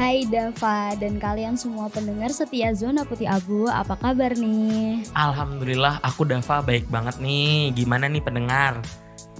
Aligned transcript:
Hai 0.00 0.24
Dava 0.24 0.96
dan 0.96 1.20
kalian 1.20 1.60
semua 1.60 1.92
pendengar 1.92 2.32
setia 2.32 2.72
Zona 2.72 3.04
Putih 3.04 3.28
Abu, 3.28 3.68
apa 3.68 3.92
kabar 4.00 4.32
nih? 4.32 5.04
Alhamdulillah 5.12 6.00
aku 6.00 6.24
Dava 6.24 6.64
baik 6.64 6.88
banget 6.88 7.20
nih. 7.20 7.68
Gimana 7.76 8.08
nih 8.08 8.24
pendengar? 8.24 8.80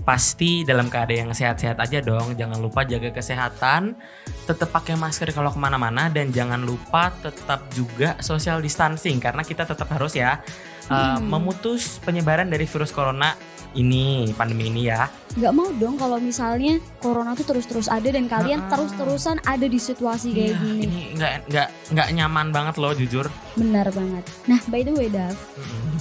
Pasti 0.05 0.61
dalam 0.61 0.93
keadaan 0.93 1.33
yang 1.33 1.33
sehat-sehat 1.33 1.81
aja 1.81 2.05
dong. 2.05 2.37
Jangan 2.37 2.61
lupa 2.61 2.85
jaga 2.85 3.09
kesehatan, 3.09 3.97
tetap 4.45 4.69
pakai 4.69 5.01
masker 5.01 5.33
kalau 5.33 5.49
ke 5.49 5.57
mana-mana 5.57 6.13
dan 6.13 6.29
jangan 6.29 6.61
lupa 6.61 7.09
tetap 7.25 7.65
juga 7.73 8.21
social 8.21 8.61
distancing 8.61 9.17
karena 9.17 9.41
kita 9.41 9.65
tetap 9.65 9.89
harus 9.89 10.13
ya 10.13 10.45
uh, 10.93 11.17
Hmm. 11.17 11.25
memutus 11.25 11.97
penyebaran 12.05 12.53
dari 12.53 12.69
virus 12.69 12.93
corona 12.93 13.33
ini 13.73 14.05
pandemi 14.33 14.67
ini 14.67 14.87
ya. 14.87 15.07
Gak 15.33 15.51
mau 15.51 15.71
dong 15.73 15.95
kalau 15.95 16.19
misalnya 16.19 16.83
corona 16.99 17.33
tuh 17.33 17.47
terus-terus 17.47 17.87
ada 17.87 18.05
dan 18.05 18.27
kalian 18.27 18.61
Ha-ha. 18.61 18.71
terus-terusan 18.73 19.39
ada 19.41 19.63
di 19.63 19.79
situasi 19.79 20.31
kayak 20.31 20.49
Iya, 20.49 20.59
gini. 20.59 20.83
ini 20.83 21.01
nggak 21.15 21.33
nggak 21.47 21.69
nggak 21.89 22.09
nyaman 22.13 22.47
banget 22.51 22.75
loh 22.77 22.93
jujur. 22.93 23.27
Benar 23.55 23.87
banget. 23.89 24.25
Nah, 24.45 24.59
by 24.67 24.81
the 24.81 24.91
way 24.91 25.07
Dav, 25.07 25.39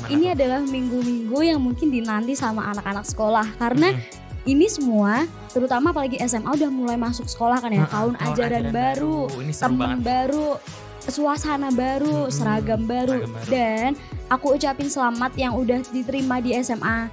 gimana 0.02 0.10
ini 0.10 0.26
tuh? 0.26 0.34
adalah 0.34 0.62
minggu-minggu 0.64 1.40
yang 1.40 1.60
mungkin 1.60 1.88
dinanti 1.88 2.34
sama 2.34 2.70
anak-anak 2.70 3.06
sekolah 3.06 3.46
karena 3.56 3.94
Mm-mm. 3.94 4.48
ini 4.48 4.66
semua 4.66 5.24
terutama 5.50 5.90
apalagi 5.90 6.18
SMA 6.20 6.50
udah 6.50 6.70
mulai 6.70 6.96
masuk 6.96 7.26
sekolah 7.26 7.58
kan 7.58 7.70
ya, 7.70 7.84
Ha-ha, 7.84 7.94
tahun, 7.96 8.14
ajaran, 8.24 8.66
baru, 8.72 9.18
Ini 9.40 9.52
seru 9.52 9.70
teman 9.72 10.00
baru, 10.00 10.48
suasana 11.04 11.70
baru, 11.70 12.26
Mm-mm, 12.26 12.34
seragam 12.34 12.82
baru. 12.84 13.14
seragam 13.20 13.34
baru. 13.36 13.46
Dan 13.48 13.90
aku 14.28 14.56
ucapin 14.56 14.88
selamat 14.88 15.32
yang 15.36 15.54
udah 15.54 15.86
diterima 15.88 16.38
di 16.38 16.54
SMA 16.56 17.10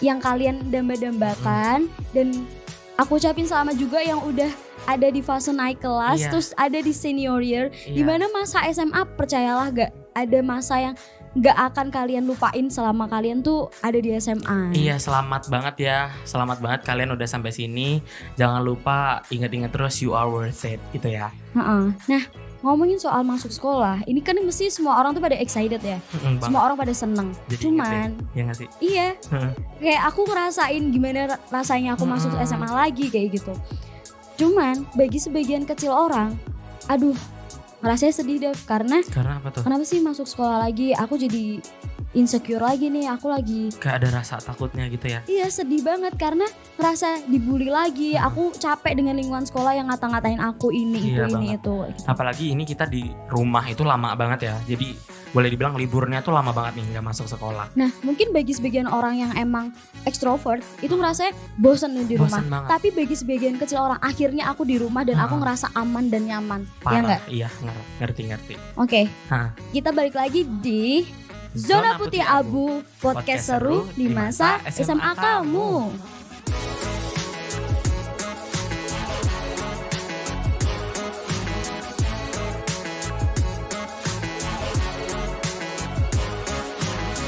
yang 0.00 0.18
kalian 0.18 0.66
damba-dambakan 0.68 1.86
dan 2.10 2.46
aku 2.94 3.16
ucapin 3.16 3.44
selamat 3.44 3.74
juga 3.76 3.98
yang 3.98 4.18
udah 4.20 4.50
ada 4.84 5.08
di 5.08 5.18
fase 5.18 5.50
naik 5.50 5.78
kelas 5.78 6.20
Iya. 6.20 6.30
terus 6.30 6.48
ada 6.54 6.76
di 6.76 6.92
senior 6.92 7.40
year 7.40 7.68
Iya. 7.84 7.94
di 7.94 8.02
mana 8.02 8.26
masa 8.30 8.64
SMA 8.66 9.02
percayalah 9.14 9.70
gak 9.70 9.90
ada 10.12 10.38
masa 10.40 10.74
yang 10.78 10.94
gak 11.34 11.58
akan 11.68 11.90
kalian 11.90 12.24
lupain 12.24 12.68
selama 12.68 13.08
kalian 13.08 13.40
tuh 13.40 13.66
ada 13.80 13.96
di 13.96 14.14
SMA 14.14 14.70
Iya 14.70 14.96
selamat 14.96 15.48
banget 15.48 15.74
ya 15.82 15.98
Selamat 16.22 16.62
banget 16.62 16.84
kalian 16.84 17.10
udah 17.10 17.26
sampai 17.26 17.50
sini 17.50 17.98
Jangan 18.34 18.62
lupa 18.62 19.18
ingat-ingat 19.28 19.74
terus 19.74 19.98
you 19.98 20.14
are 20.14 20.30
worth 20.30 20.62
it 20.62 20.78
gitu 20.90 21.10
ya 21.10 21.34
Ha-ha. 21.58 21.90
nah 22.06 22.22
ngomongin 22.64 22.96
soal 22.96 23.20
masuk 23.20 23.48
sekolah 23.48 24.00
ini 24.04 24.18
kan 24.18 24.34
mesti 24.34 24.66
semua 24.66 24.96
orang 24.96 25.12
tuh 25.12 25.20
pada 25.20 25.36
excited 25.36 25.78
ya 25.78 26.00
semua 26.40 26.64
orang 26.64 26.74
pada 26.74 26.90
seneng 26.90 27.36
Jadi 27.46 27.60
cuman 27.62 28.08
ya 28.32 28.42
gak 28.42 28.56
sih? 28.56 28.68
Iya, 28.80 29.08
Heeh. 29.28 29.52
kayak 29.78 30.02
aku 30.06 30.24
ngerasain 30.24 30.82
gimana 30.88 31.20
ra- 31.28 31.42
rasanya 31.52 31.92
aku 31.92 32.04
masuk 32.04 32.32
Hmm. 32.32 32.40
SMA 32.42 32.66
lagi 32.66 33.06
kayak 33.06 33.28
gitu. 33.34 33.52
Cuman 34.34 34.88
bagi 34.92 35.16
sebagian 35.16 35.62
kecil 35.62 35.92
orang, 35.92 36.34
aduh, 36.86 37.14
rasanya 37.78 38.14
sedih 38.14 38.40
deh 38.40 38.56
karena 38.64 39.04
Karena 39.04 39.38
apa 39.38 39.52
tuh? 39.52 39.62
kenapa 39.62 39.84
sih 39.84 40.00
masuk 40.00 40.24
sekolah 40.24 40.58
lagi? 40.58 40.90
Aku 40.90 41.14
jadi 41.14 41.60
insecure 42.14 42.58
lagi 42.60 42.86
nih, 42.86 43.06
aku 43.08 43.26
lagi 43.26 43.74
Kayak 43.74 43.96
ada 44.00 44.08
rasa 44.16 44.38
takutnya 44.38 44.86
gitu 44.86 45.06
ya 45.06 45.20
Iya 45.24 45.46
sedih 45.48 45.82
banget 45.82 46.14
karena 46.14 46.46
ngerasa 46.74 47.26
dibully 47.26 47.68
lagi. 47.68 48.14
Hmm. 48.14 48.26
Aku 48.26 48.50
capek 48.52 48.94
dengan 48.94 49.14
lingkungan 49.14 49.44
sekolah 49.44 49.72
yang 49.72 49.86
ngata-ngatain 49.86 50.38
aku 50.38 50.70
ini 50.70 50.98
itu 51.04 51.20
Iya 51.20 51.26
ini 51.28 51.34
banget. 51.52 51.60
itu. 51.60 51.74
gitu. 51.88 52.02
Apalagi 52.06 52.44
ini 52.48 52.62
kita 52.62 52.84
di 52.84 53.02
rumah 53.26 53.64
itu 53.64 53.82
lama 53.82 54.14
banget 54.14 54.40
ya 54.44 54.56
Jadi 54.64 54.94
boleh 55.28 55.48
dibilang 55.48 55.74
liburnya 55.74 56.18
tuh 56.20 56.30
lama 56.30 56.50
banget 56.50 56.78
nih 56.78 56.94
nggak 56.94 57.04
masuk 57.04 57.26
sekolah 57.26 57.74
Nah 57.74 57.90
mungkin 58.00 58.30
bagi 58.30 58.50
sebagian 58.50 58.86
orang 58.86 59.18
yang 59.18 59.32
emang 59.34 59.74
extrovert 60.04 60.62
itu 60.78 60.92
ngerasanya 60.92 61.34
bosen 61.56 61.90
nih 61.92 62.06
di 62.06 62.14
rumah. 62.14 62.30
Bosan 62.32 62.46
banget 62.46 62.68
Tapi 62.70 62.88
bagi 62.92 63.14
sebagian 63.14 63.54
kecil 63.56 63.78
orang 63.80 63.98
akhirnya 63.98 64.46
aku 64.46 64.62
di 64.62 64.76
rumah 64.76 65.02
dan 65.02 65.18
aku 65.18 65.34
Ah. 65.34 65.40
ngerasa 65.40 65.66
aman 65.74 66.06
dan 66.06 66.22
nyaman. 66.24 66.60
Ya 66.62 66.78
Parah 66.80 67.02
nggak? 67.02 67.20
Iya 67.28 67.48
nger- 67.56 67.86
ngerti-ngerti 67.98 68.54
Oke. 68.76 69.10
Hah. 69.26 69.50
Kita 69.68 69.90
balik 69.90 70.14
lagi 70.14 70.46
di 70.46 71.02
Zona 71.54 71.94
Putih 71.94 72.22
Abu 72.22 72.82
podcast 72.98 73.46
seru 73.46 73.86
di 73.94 74.10
masa 74.10 74.58
SMA 74.66 75.14
kamu. 75.14 75.94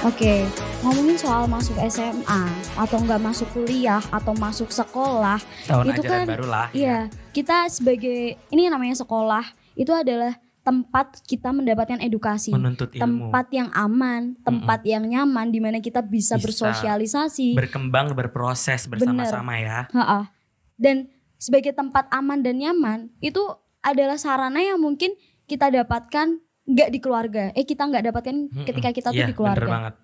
Oke, 0.06 0.47
ngomongin 0.87 1.19
soal 1.19 1.50
masuk 1.50 1.75
SMA 1.91 2.43
atau 2.79 2.99
nggak 3.03 3.19
masuk 3.19 3.49
kuliah 3.50 3.99
atau 4.15 4.39
masuk 4.39 4.71
sekolah, 4.71 5.43
Tahun 5.67 5.83
itu 5.91 6.03
kan- 6.06 6.29
baru 6.31 6.47
lah 6.47 6.71
ya. 6.71 6.79
Iya, 6.79 6.99
kita 7.34 7.67
sebagai 7.67 8.39
ini 8.55 8.71
namanya 8.71 8.95
sekolah 8.95 9.43
itu 9.75 9.91
adalah 9.91 10.39
tempat 10.66 11.22
kita 11.22 11.54
mendapatkan 11.54 12.03
edukasi, 12.03 12.50
Menuntut 12.50 12.91
ilmu 12.91 13.31
tempat 13.31 13.47
yang 13.54 13.71
aman, 13.71 14.34
tempat 14.43 14.82
yang 14.82 15.06
nyaman 15.06 15.54
di 15.54 15.62
mana 15.62 15.78
kita 15.78 16.03
bisa, 16.03 16.34
Bisa. 16.34 16.43
bersosialisasi. 16.43 17.54
Berkembang 17.54 18.10
berproses 18.19 18.91
bersama-sama 18.91 19.62
ya 19.62 19.87
Ha-ha. 19.94 20.34
Dan 20.75 21.06
sebagai 21.38 21.71
tempat 21.71 22.10
aman 22.10 22.43
dan 22.43 22.59
nyaman 22.59 23.15
itu 23.22 23.38
adalah 23.78 24.19
sarana 24.19 24.59
yang 24.59 24.82
mungkin 24.82 25.15
kita 25.47 25.71
dapatkan 25.71 26.43
nggak 26.66 26.91
di 26.91 26.99
keluarga. 26.99 27.55
Eh 27.55 27.62
kita 27.62 27.87
nggak 27.87 28.10
dapatkan 28.10 28.34
Mm-mm. 28.50 28.66
ketika 28.66 28.91
kita 28.91 29.09
tuh 29.15 29.22
Iya, 29.22 29.31
di 29.31 29.32
bener 29.32 29.38
keluarga. 29.38 29.71
banget 29.71 29.94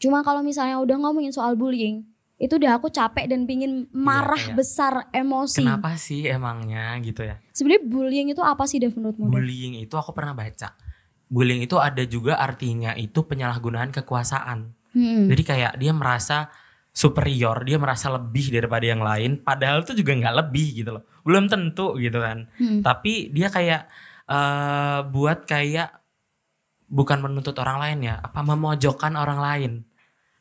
Cuma 0.00 0.24
kalau 0.24 0.40
misalnya 0.40 0.80
udah 0.80 0.96
ngomongin 1.00 1.32
soal 1.32 1.54
bullying, 1.56 2.08
itu 2.34 2.58
udah 2.58 2.82
aku 2.82 2.90
capek 2.90 3.30
dan 3.30 3.46
pingin 3.46 3.86
marah 3.94 4.34
kayak, 4.34 4.58
besar 4.58 4.92
emosi. 5.14 5.62
Kenapa 5.62 5.94
sih 5.94 6.26
emangnya 6.26 6.98
gitu 6.98 7.22
ya 7.22 7.38
Sebenarnya 7.54 7.82
bullying 7.86 8.28
itu 8.34 8.42
apa 8.42 8.66
sih 8.66 8.82
Dev 8.82 8.90
menurutmu? 8.98 9.30
Bullying 9.30 9.78
itu 9.78 9.94
aku 9.94 10.10
pernah 10.10 10.34
baca. 10.34 10.74
Bullying 11.30 11.62
itu 11.62 11.78
ada 11.78 12.02
juga 12.02 12.42
artinya 12.42 12.98
itu 12.98 13.22
penyalahgunaan 13.22 13.94
kekuasaan. 13.94 14.74
Hmm. 14.94 15.30
Jadi 15.30 15.42
kayak 15.46 15.72
dia 15.78 15.94
merasa 15.94 16.50
superior, 16.94 17.62
dia 17.66 17.78
merasa 17.78 18.10
lebih 18.10 18.50
daripada 18.50 18.86
yang 18.86 19.02
lain. 19.02 19.42
Padahal 19.42 19.86
itu 19.86 19.94
juga 19.94 20.14
nggak 20.14 20.36
lebih 20.46 20.68
gitu 20.82 20.90
loh. 20.98 21.06
Belum 21.22 21.46
tentu 21.46 21.94
gitu 22.02 22.18
kan. 22.18 22.50
Hmm. 22.58 22.82
Tapi 22.82 23.30
dia 23.30 23.50
kayak 23.50 23.86
eh 24.24 25.00
buat 25.10 25.46
kayak 25.46 26.02
bukan 26.90 27.18
menuntut 27.22 27.54
orang 27.62 27.78
lain 27.78 27.98
ya, 28.10 28.18
apa 28.18 28.40
memojokkan 28.42 29.14
orang 29.14 29.38
lain. 29.38 29.72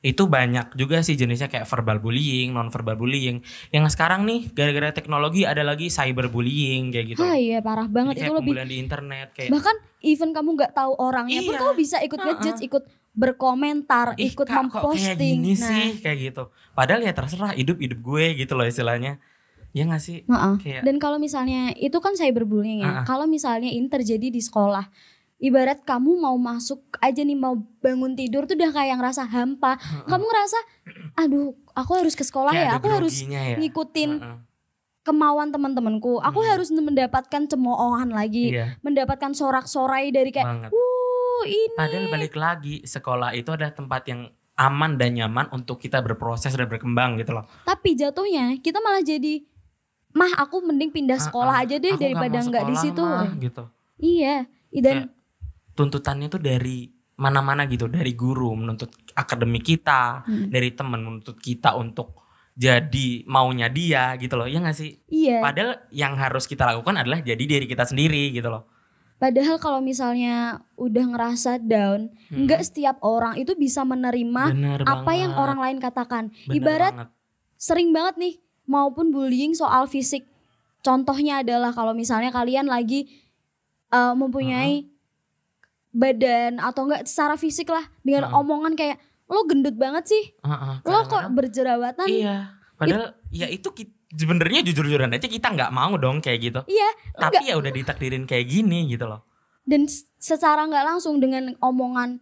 Itu 0.03 0.27
banyak 0.27 0.75
juga 0.75 0.99
sih 0.99 1.15
jenisnya 1.15 1.47
kayak 1.47 1.63
verbal 1.63 1.97
bullying, 1.97 2.51
non 2.51 2.67
verbal 2.67 2.99
bullying. 2.99 3.39
Yang 3.71 3.95
sekarang 3.95 4.27
nih 4.27 4.51
gara-gara 4.51 4.91
teknologi 4.91 5.47
ada 5.47 5.63
lagi 5.63 5.87
cyber 5.87 6.27
bullying 6.27 6.91
kayak 6.91 7.15
gitu. 7.15 7.23
Ah 7.23 7.39
iya 7.39 7.63
parah 7.63 7.87
Jadi 7.87 7.95
banget 7.95 8.15
kayak 8.19 8.27
itu 8.27 8.33
lebih 8.35 8.53
di 8.67 8.75
internet 8.77 9.27
kayak 9.31 9.49
bahkan 9.49 9.75
even 10.03 10.35
kamu 10.35 10.49
nggak 10.53 10.75
tahu 10.75 10.91
orangnya 10.99 11.39
pun 11.41 11.55
Iya. 11.55 11.59
kamu 11.63 11.73
bisa 11.73 11.97
ikut 12.03 12.19
Heeh. 12.19 12.35
ngejudge, 12.35 12.61
ikut 12.61 12.83
berkomentar, 13.13 14.07
Ih, 14.19 14.29
ikut 14.29 14.43
Kak, 14.43 14.67
kok 14.67 14.83
kayak 14.91 15.15
memposting. 15.15 15.37
gini 15.39 15.53
Nah, 15.55 15.67
sih 15.71 15.87
kayak 16.03 16.17
gitu. 16.19 16.43
Padahal 16.73 16.99
ya 16.99 17.13
terserah 17.15 17.55
hidup 17.55 17.79
hidup 17.79 17.99
gue 18.01 18.25
gitu 18.35 18.53
loh 18.53 18.67
istilahnya. 18.67 19.23
Ya 19.71 19.89
gak 19.89 20.03
sih? 20.03 20.21
heeh. 20.21 20.55
Kayak 20.61 20.81
Dan 20.85 21.01
kalau 21.01 21.17
misalnya 21.17 21.73
itu 21.73 21.97
kan 21.97 22.13
cyberbullying 22.13 22.85
ya. 22.85 23.01
Ah. 23.01 23.03
Kalau 23.07 23.25
misalnya 23.25 23.73
ini 23.73 23.89
terjadi 23.89 24.29
di 24.29 24.37
sekolah, 24.37 24.85
ibarat 25.43 25.83
kamu 25.83 26.15
mau 26.17 26.33
masuk 26.33 26.79
aja 26.97 27.19
nih 27.19 27.35
mau 27.35 27.53
bangun 27.77 28.15
tidur 28.15 28.47
tuh 28.47 28.55
udah 28.55 28.71
kayak 28.71 28.95
ngerasa 28.95 29.27
hampa. 29.27 29.75
heeh. 29.75 30.07
Kamu 30.07 30.23
ngerasa, 30.23 30.59
aduh, 31.19 31.51
aku 31.73 31.91
harus 31.93 32.15
ke 32.15 32.23
sekolah 32.23 32.55
Kayak 32.55 32.63
ya, 32.65 32.77
aku 32.79 32.87
harus 32.87 33.15
ya. 33.19 33.59
ngikutin 33.59 34.11
Heeh. 34.17 34.37
kemauan 35.03 35.51
teman-temanku. 35.51 36.23
Aku 36.23 36.39
Hmm. 36.39 36.47
harus 36.47 36.71
mendapatkan 36.71 37.43
cemoohan 37.43 38.07
lagi, 38.07 38.55
Iya, 38.55 38.79
mendapatkan 38.79 39.35
sorak-sorai 39.35 40.09
dari 40.09 40.31
kayak, 40.31 40.71
uh 40.71 41.41
ini. 41.43 41.75
Padahal 41.75 42.07
balik 42.07 42.33
lagi 42.33 42.75
sekolah 42.81 43.35
itu 43.35 43.51
adalah 43.51 43.75
tempat 43.75 44.07
yang 44.07 44.31
aman 44.55 44.95
dan 44.95 45.11
nyaman 45.11 45.51
untuk 45.51 45.75
kita 45.75 45.99
berproses 45.99 46.53
dan 46.53 46.65
berkembang 46.65 47.19
gitu 47.19 47.35
loh. 47.35 47.43
Tapi 47.63 47.99
jatuhnya 47.99 48.55
kita 48.57 48.79
malah 48.79 49.03
jadi 49.03 49.43
mah 50.13 50.39
aku 50.39 50.61
mending 50.61 50.87
pindah 50.87 51.19
sekolah 51.19 51.51
Ah, 51.51 51.59
ah, 51.59 51.65
aja 51.65 51.75
deh 51.75 51.97
daripada 51.97 52.37
nggak 52.37 52.63
di 52.63 52.75
situ. 52.77 53.01
mah, 53.01 53.33
gitu. 53.35 53.63
Iya, 53.97 54.45
dan 54.71 54.95
Kayak 55.03 55.22
tuntutannya 55.73 56.27
tuh 56.27 56.39
dari 56.39 56.89
mana-mana 57.13 57.65
gitu, 57.65 57.85
dari 57.85 58.13
guru 58.13 58.53
menuntut 58.53 58.89
akademik 59.13 59.61
kita, 59.63 60.25
Hmm. 60.25 60.49
dari 60.49 60.73
temen 60.73 60.99
menuntut 60.99 61.37
kita 61.37 61.73
untuk 61.73 62.21
jadi 62.53 63.25
maunya 63.25 63.69
dia 63.69 64.13
gitu 64.15 64.33
loh. 64.33 64.45
Ya 64.45 64.61
gak 64.61 64.77
sih? 64.77 65.01
iya. 65.07 65.41
Padahal 65.41 65.81
yang 65.89 66.13
harus 66.13 66.45
kita 66.45 66.65
lakukan 66.65 66.97
adalah 66.97 67.17
jadi 67.19 67.41
diri 67.41 67.65
kita 67.65 67.85
sendiri 67.85 68.29
gitu 68.29 68.49
loh. 68.49 68.69
Padahal 69.17 69.55
kalau 69.55 69.79
misalnya 69.79 70.59
udah 70.75 71.05
ngerasa 71.07 71.57
down, 71.57 72.11
Hmm. 72.27 72.43
nggak 72.43 72.61
setiap 72.61 72.97
orang 72.99 73.39
itu 73.39 73.55
bisa 73.55 73.81
menerima 73.81 74.51
Bener 74.51 74.79
apa 74.83 75.11
yang 75.13 75.31
orang 75.33 75.57
lain 75.57 75.77
katakan. 75.79 76.27
Bener 76.43 76.55
Ibarat 76.59 76.93
banget. 76.93 77.09
sering 77.55 77.89
banget 77.89 78.15
nih 78.19 78.33
maupun 78.65 79.09
bullying 79.09 79.55
soal 79.55 79.87
fisik. 79.87 80.27
Contohnya 80.83 81.39
adalah 81.39 81.71
kalau 81.71 81.95
misalnya 81.95 82.29
kalian 82.29 82.67
lagi 82.67 83.07
uh, 83.89 84.11
mempunyai 84.11 84.91
badan 85.93 86.57
atau 86.57 86.83
enggak 86.83 87.05
secara 87.05 87.37
fisik 87.37 87.69
lah 87.69 87.85
dengan 88.01 88.27
Heeh. 88.27 88.35
omongan 88.35 88.73
kayak 88.73 88.97
lo 89.23 89.45
gendut 89.45 89.77
banget 89.77 90.09
sih, 90.09 90.23
Heeh, 90.41 90.75
lo 90.83 90.99
kok 91.05 91.23
berjerawatan. 91.31 92.07
Iya. 92.09 92.37
Padahal 92.75 93.13
ya 93.29 93.47
itu 93.47 93.69
ki- 93.71 93.93
sebenarnya 94.11 94.61
jujur-jujuran 94.61 95.09
aja 95.09 95.25
kita 95.25 95.47
nggak 95.47 95.69
mau 95.69 95.95
dong 95.95 96.19
kayak 96.19 96.39
gitu. 96.43 96.61
Iya, 96.65 96.89
Tapi 97.15 97.47
ya 97.47 97.55
udah 97.55 97.71
ditakdirin 97.71 98.25
kayak 98.25 98.45
gini 98.45 98.89
gitu 98.89 99.05
loh. 99.05 99.23
dan 99.63 99.87
secara 100.19 100.67
nggak 100.67 100.85
langsung 100.85 101.23
dengan 101.23 101.55
omongan 101.57 102.19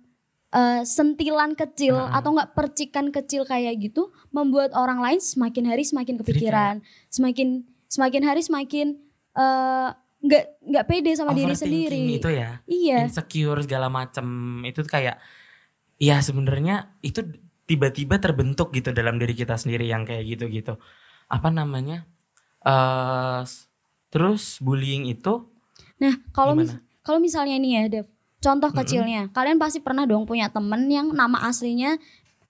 eh, 0.51 0.85
sentilan 0.85 1.57
kecil 1.57 1.97
Heeh. 1.97 2.13
atau 2.13 2.37
nggak 2.37 2.53
percikan 2.53 3.09
kecil 3.09 3.43
kayak 3.43 3.81
gitu 3.81 4.13
membuat 4.29 4.75
orang 4.75 5.01
lain 5.01 5.17
semakin 5.17 5.65
hari 5.65 5.81
semakin 5.81 6.21
kepikiran, 6.21 6.75
semakin 7.07 7.65
semakin 7.87 8.21
hari 8.21 8.45
semakin 8.45 8.87
eh, 9.33 9.89
nggak 10.21 10.43
nggak 10.69 10.85
pede 10.85 11.11
sama 11.17 11.33
diri 11.33 11.53
sendiri. 11.57 12.01
itu 12.21 12.29
ya. 12.29 12.61
Iya, 12.69 13.09
insecure 13.09 13.65
segala 13.65 13.89
macem. 13.89 14.25
Itu 14.63 14.85
kayak 14.85 15.17
ya 15.97 16.17
sebenarnya 16.21 16.93
itu 17.01 17.25
tiba-tiba 17.65 18.21
terbentuk 18.21 18.73
gitu 18.73 18.93
dalam 18.93 19.17
diri 19.17 19.33
kita 19.33 19.57
sendiri 19.57 19.89
yang 19.89 20.05
kayak 20.05 20.25
gitu-gitu. 20.25 20.77
Apa 21.25 21.49
namanya? 21.49 22.05
Eh 22.61 23.41
terus 24.11 24.59
bullying 24.59 25.07
itu 25.07 25.47
Nah, 26.01 26.17
kalau 26.33 26.57
mis- 26.57 26.73
kalau 27.05 27.21
misalnya 27.21 27.61
nih 27.61 27.71
ya, 27.77 27.81
Dev. 27.87 28.05
Contoh 28.41 28.73
kecilnya, 28.73 29.29
kalian 29.37 29.61
pasti 29.61 29.77
pernah 29.85 30.09
dong 30.09 30.25
punya 30.25 30.49
temen 30.49 30.89
yang 30.89 31.13
nama 31.13 31.45
aslinya 31.45 31.93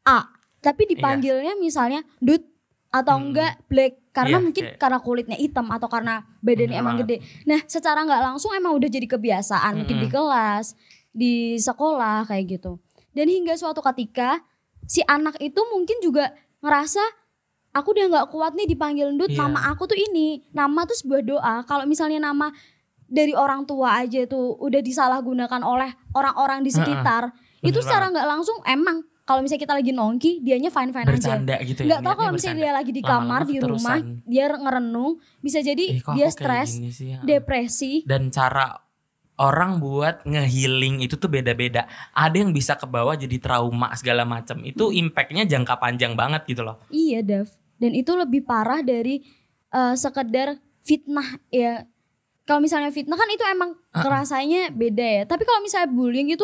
A, 0.08 0.32
tapi 0.64 0.88
dipanggilnya 0.88 1.60
misalnya 1.60 2.00
Dut 2.24 2.48
atau 2.92 3.16
Mm-mm. 3.16 3.28
enggak 3.32 3.54
Black 3.66 3.94
karena 4.12 4.38
Iya, 4.38 4.44
mungkin 4.44 4.64
kayak- 4.68 4.78
karena 4.78 5.00
kulitnya 5.00 5.38
hitam 5.40 5.68
atau 5.68 5.88
karena 5.88 6.28
badannya 6.40 6.68
Bener 6.70 6.84
emang 6.84 6.96
gede. 7.00 7.18
Nah, 7.44 7.60
secara 7.64 8.04
nggak 8.04 8.22
langsung 8.22 8.52
emang 8.52 8.76
udah 8.76 8.88
jadi 8.88 9.08
kebiasaan 9.08 9.74
mungkin 9.80 9.98
di 9.98 10.06
Mm-mm. 10.06 10.14
kelas, 10.14 10.76
di 11.10 11.34
sekolah 11.56 12.24
kayak 12.26 12.60
gitu. 12.60 12.78
Dan 13.12 13.28
hingga 13.28 13.56
suatu 13.56 13.80
ketika 13.82 14.44
si 14.84 15.00
anak 15.02 15.40
itu 15.40 15.60
mungkin 15.68 16.00
juga 16.00 16.36
ngerasa 16.60 17.00
aku 17.72 17.96
udah 17.96 18.06
nggak 18.10 18.28
kuat 18.30 18.52
nih 18.54 18.68
dipanggil 18.68 19.08
Dut, 19.16 19.32
Iya. 19.32 19.40
nama 19.42 19.72
aku 19.72 19.88
tuh 19.88 19.96
ini. 19.96 20.44
Nama 20.52 20.84
tuh 20.84 20.98
sebuah 20.98 21.22
doa. 21.22 21.56
Kalau 21.64 21.88
misalnya 21.88 22.20
nama 22.22 22.52
dari 23.08 23.32
orang 23.32 23.64
tua 23.64 23.96
aja 23.98 24.24
tuh 24.24 24.56
udah 24.58 24.80
disalahgunakan 24.80 25.64
oleh 25.64 25.88
orang-orang 26.12 26.60
di 26.62 26.72
sekitar, 26.72 27.32
itu 27.62 27.72
bener 27.72 27.80
secara 27.82 28.06
nggak 28.08 28.28
langsung 28.30 28.60
emang 28.66 29.04
kalau 29.32 29.42
misalnya 29.42 29.62
kita 29.62 29.74
lagi 29.74 29.92
nongki, 29.92 30.32
dianya 30.40 30.68
fine-fine 30.68 31.02
aja. 31.02 31.10
bercanda 31.10 31.56
gitu 31.62 31.80
ya 31.82 31.88
Nggak 31.88 32.02
tahu 32.02 32.14
kalau 32.14 32.32
misalnya 32.32 32.52
bercanda. 32.54 32.68
dia 32.68 32.74
lagi 32.76 32.92
di 32.92 33.02
kamar 33.02 33.42
di 33.44 33.58
rumah, 33.58 33.98
dia 34.26 34.46
ngerenung, 34.52 35.12
bisa 35.40 35.60
jadi 35.60 35.86
kok 35.98 36.14
dia 36.14 36.28
stres, 36.28 36.70
sih, 36.92 37.08
ya? 37.10 37.20
depresi. 37.22 38.04
dan 38.04 38.28
cara 38.28 38.76
orang 39.38 39.80
buat 39.80 40.22
ngehealing 40.24 41.02
itu 41.02 41.16
tuh 41.16 41.26
beda-beda. 41.28 41.84
Ada 42.12 42.36
yang 42.38 42.52
bisa 42.52 42.76
ke 42.76 42.86
bawah 42.86 43.16
jadi 43.16 43.38
trauma 43.38 43.90
segala 43.96 44.22
macam. 44.22 44.62
Itu 44.62 44.88
Hmm. 44.88 45.02
impactnya 45.02 45.44
jangka 45.44 45.76
panjang 45.76 46.14
banget 46.14 46.46
gitu 46.46 46.62
loh. 46.62 46.78
Iya, 46.88 47.20
Dav. 47.22 47.50
Dan 47.76 47.92
itu 47.92 48.14
lebih 48.14 48.44
parah 48.44 48.82
dari 48.82 49.26
eh, 49.72 49.96
sekedar 49.96 50.56
fitnah 50.82 51.24
ya. 51.48 51.88
Kalau 52.44 52.60
misalnya 52.60 52.92
fitnah 52.92 53.16
kan 53.16 53.30
itu 53.30 53.42
emang 53.46 53.72
Uh-uh. 53.72 54.04
kerasanya 54.04 54.68
beda 54.70 55.02
ya. 55.02 55.24
Tapi 55.24 55.42
kalau 55.42 55.58
misalnya 55.60 55.88
bullying 55.88 56.28
itu, 56.28 56.44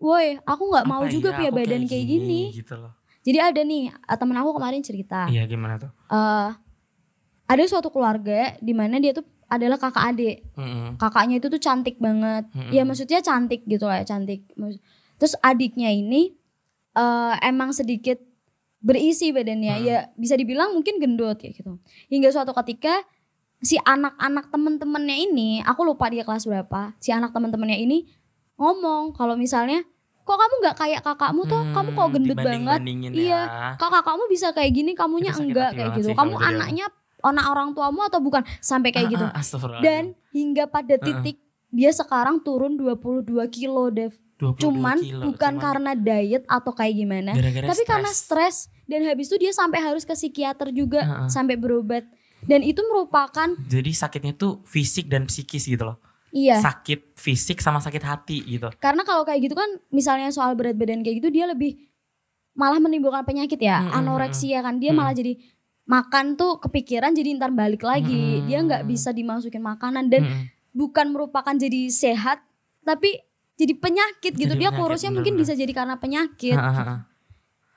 woi, 0.00 0.40
aku 0.42 0.62
nggak 0.66 0.86
mau 0.86 1.04
juga 1.06 1.36
punya 1.36 1.52
badan 1.52 1.84
kayak 1.84 2.06
gini. 2.06 2.40
gitu 2.50 2.74
loh. 2.74 2.92
Jadi 3.20 3.38
ada 3.38 3.60
nih 3.60 3.82
eh, 3.88 4.16
temen 4.16 4.34
aku 4.34 4.50
kemarin 4.52 4.80
cerita. 4.80 5.28
Iya 5.28 5.44
gimana 5.44 5.76
tuh? 5.76 5.92
eh 6.08 6.50
ada 7.46 7.62
suatu 7.66 7.90
keluarga 7.90 8.54
di 8.58 8.70
mana 8.70 8.96
dia 8.96 9.10
tuh 9.10 9.22
adalah 9.44 9.76
kakak 9.76 10.04
adik. 10.08 10.36
Mm-mm. 10.54 10.94
Kakaknya 10.96 11.36
itu 11.36 11.46
tuh 11.48 11.58
cantik 11.58 11.98
banget. 11.98 12.46
Mm-mm. 12.48 12.70
Ya 12.70 12.82
maksudnya 12.82 13.18
cantik 13.20 13.66
gitu 13.66 13.84
lah, 13.84 14.00
cantik. 14.02 14.46
Maksud- 14.54 14.78
Terus 15.18 15.34
adiknya 15.40 15.90
ini 15.90 16.32
eh 16.92 17.34
emang 17.44 17.70
sedikit 17.70 18.16
berisi 18.78 19.30
badannya. 19.30 19.74
Hmm. 19.74 19.84
Ya 19.84 19.98
bisa 20.14 20.32
dibilang 20.32 20.72
mungkin 20.72 20.96
gendut 20.96 21.36
kayak 21.36 21.58
gitu. 21.58 21.76
Hingga 22.06 22.30
suatu 22.30 22.54
ketika 22.56 23.02
si 23.58 23.76
anak-anak 23.76 24.48
temen-temennya 24.48 25.16
ini, 25.20 25.60
aku 25.60 25.84
lupa 25.84 26.08
dia 26.08 26.24
kelas 26.24 26.46
berapa. 26.46 26.94
Si 26.96 27.10
anak 27.10 27.30
temen-temennya 27.30 27.76
ini 27.76 28.08
ngomong 28.60 29.16
kalau 29.16 29.34
misalnya 29.34 29.80
kok 30.20 30.36
kamu 30.36 30.54
nggak 30.60 30.76
kayak 30.76 31.00
kakakmu 31.00 31.42
tuh, 31.42 31.62
kamu 31.66 31.88
kok 31.90 31.98
Hmm, 31.98 32.14
gendut 32.14 32.36
banget. 32.36 32.46
dibanding-bandingin 32.78 33.10
Iya. 33.10 33.40
ya. 33.40 33.70
Kak 33.74 33.90
kakakmu 33.90 34.24
bisa 34.28 34.52
kayak 34.52 34.70
gini, 34.70 34.92
kamunya 34.92 35.32
enggak 35.32 35.74
kayak 35.74 35.90
gitu. 35.96 36.06
sih 36.06 36.14
Kamu 36.14 36.36
anaknya 36.38 36.86
anak 37.20 37.46
orang 37.46 37.68
tuamu 37.72 38.00
atau 38.02 38.20
bukan 38.20 38.42
sampai 38.60 38.92
kayak 38.92 39.10
gitu. 39.10 39.24
Ah, 39.24 39.32
ah, 39.32 39.40
astagfirullahaladzim. 39.40 39.88
Dan 39.88 40.04
hingga 40.30 40.64
pada 40.66 40.94
titik 40.96 41.36
dia 41.68 41.90
sekarang 41.90 42.38
turun 42.40 42.76
22 42.76 43.48
kilo, 43.48 43.90
Dev. 43.90 44.14
22 44.36 44.56
Cuman 44.56 44.96
kilo, 44.98 45.22
bukan 45.26 45.52
cuman 45.52 45.60
karena 45.60 45.92
diet 45.92 46.44
atau 46.48 46.72
kayak 46.72 46.94
gimana, 46.96 47.30
gara-gara 47.34 47.66
tapi 47.66 47.82
karena 47.84 48.08
stres. 48.08 48.72
dan 48.86 49.04
habis 49.04 49.28
itu 49.28 49.36
dia 49.36 49.52
sampai 49.52 49.78
harus 49.78 50.02
ke 50.02 50.14
psikiater 50.14 50.72
juga, 50.72 51.28
sampai 51.28 51.54
berobat. 51.54 52.08
Dan 52.40 52.64
itu 52.64 52.80
merupakan 52.82 53.52
Jadi 53.60 53.92
sakitnya 53.92 54.32
tuh 54.32 54.64
fisik 54.64 55.06
dan 55.06 55.28
psikis 55.28 55.68
gitu 55.68 55.84
loh. 55.84 56.00
Iya. 56.30 56.58
Sakit 56.58 57.14
fisik 57.14 57.58
sama 57.58 57.78
sakit 57.78 58.00
hati 58.00 58.38
gitu. 58.44 58.70
Karena 58.76 59.02
kalau 59.02 59.22
kayak 59.22 59.40
gitu 59.42 59.54
kan 59.54 59.66
misalnya 59.88 60.30
soal 60.30 60.54
berat 60.54 60.74
badan 60.74 61.00
kayak 61.00 61.18
gitu 61.18 61.30
dia 61.30 61.44
lebih 61.44 61.76
malah 62.52 62.78
menimbulkan 62.78 63.22
penyakit 63.22 63.56
ya, 63.56 63.80
Mm-mm, 63.80 63.94
anoreksia 63.96 64.60
kan. 64.60 64.76
Dia 64.76 64.90
Mm. 64.90 64.98
malah 64.98 65.14
jadi 65.14 65.38
makan 65.84 66.34
tuh 66.34 66.58
kepikiran 66.58 67.10
jadi 67.10 67.34
ntar 67.34 67.50
balik 67.50 67.80
lagi. 67.80 68.42
Mm-mm. 68.42 68.46
Dia 68.46 68.58
nggak 68.60 68.82
bisa 68.84 69.10
dimasukin 69.10 69.60
makanan 69.60 70.06
dan 70.06 70.22
Mm-mm. 70.22 70.44
bukan 70.70 71.10
merupakan 71.10 71.52
jadi 71.52 71.88
sehat 71.88 72.42
tapi 72.80 73.22
jadi 73.54 73.76
penyakit 73.76 74.32
gitu. 74.34 74.50
Jadi 74.50 74.56
Dia 74.56 74.70
penyakit, 74.70 74.80
kurusnya 74.80 75.10
mungkin 75.10 75.36
bener-bener. 75.36 75.52
bisa 75.52 75.60
jadi 75.60 75.72
karena 75.72 75.94
penyakit. 75.96 76.56
Ah, 76.56 76.64
ah, 76.66 76.80
ah. 76.80 77.00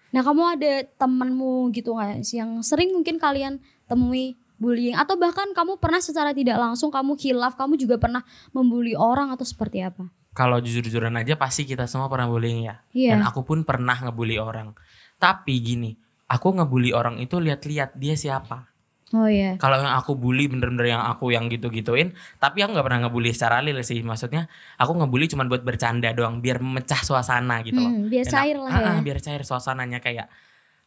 Nah, 0.09 0.21
kamu 0.21 0.43
ada 0.45 0.71
temenmu 0.95 1.73
gitu 1.73 1.91
nggak 1.91 2.21
sih 2.21 2.37
yang 2.37 2.61
sering 2.61 2.93
mungkin 2.93 3.17
kalian 3.17 3.57
temui 3.83 4.37
bullying 4.55 4.95
atau 4.95 5.15
bahkan 5.15 5.49
kamu 5.51 5.77
pernah 5.77 5.99
secara 5.99 6.31
tidak 6.31 6.55
langsung 6.55 6.89
kamu 6.89 7.15
khilaf, 7.15 7.53
kamu 7.55 7.75
juga 7.75 7.95
pernah 7.97 8.21
membuli 8.51 8.93
orang 8.93 9.29
atau 9.31 9.43
seperti 9.43 9.81
apa? 9.81 10.07
Kalau 10.33 10.57
jujur-jujuran 10.57 11.13
aja 11.13 11.37
pasti 11.37 11.61
kita 11.61 11.85
semua 11.85 12.09
pernah 12.09 12.25
bullying 12.25 12.65
ya. 12.65 12.81
Iya. 12.89 13.17
Dan 13.17 13.21
aku 13.21 13.45
pun 13.45 13.61
pernah 13.61 13.93
ngebully 13.93 14.41
orang. 14.41 14.73
Tapi 15.17 15.53
gini, 15.61 15.93
aku 16.25 16.57
ngebully 16.57 16.89
orang 16.89 17.21
itu 17.21 17.37
lihat-lihat 17.37 17.93
dia 17.95 18.17
siapa. 18.17 18.65
Oh 19.13 19.29
iya. 19.29 19.61
Kalau 19.61 19.77
yang 19.77 19.93
aku 19.93 20.17
bully 20.17 20.49
bener-bener 20.49 20.97
yang 20.97 21.05
aku 21.05 21.29
yang 21.29 21.45
gitu-gituin, 21.45 22.17
tapi 22.41 22.65
aku 22.65 22.73
nggak 22.73 22.81
pernah 22.81 22.99
ngebully 23.05 23.29
secara 23.29 23.61
real 23.61 23.77
sih. 23.85 24.01
Maksudnya 24.01 24.49
aku 24.73 24.97
ngebully 24.97 25.29
cuma 25.29 25.45
buat 25.45 25.61
bercanda 25.61 26.09
doang, 26.11 26.41
biar 26.41 26.57
memecah 26.57 26.97
suasana 27.05 27.61
gitu 27.61 27.77
loh. 27.77 27.93
Hmm, 27.93 28.09
biar 28.09 28.25
Dan 28.25 28.33
cair 28.33 28.57
aku- 28.57 28.65
lah 28.65 28.71
Ah, 28.73 28.81
ya. 28.81 28.89
ah, 28.89 28.99
biar 29.05 29.17
cair 29.21 29.41
suasananya 29.45 30.01
kayak 30.01 30.33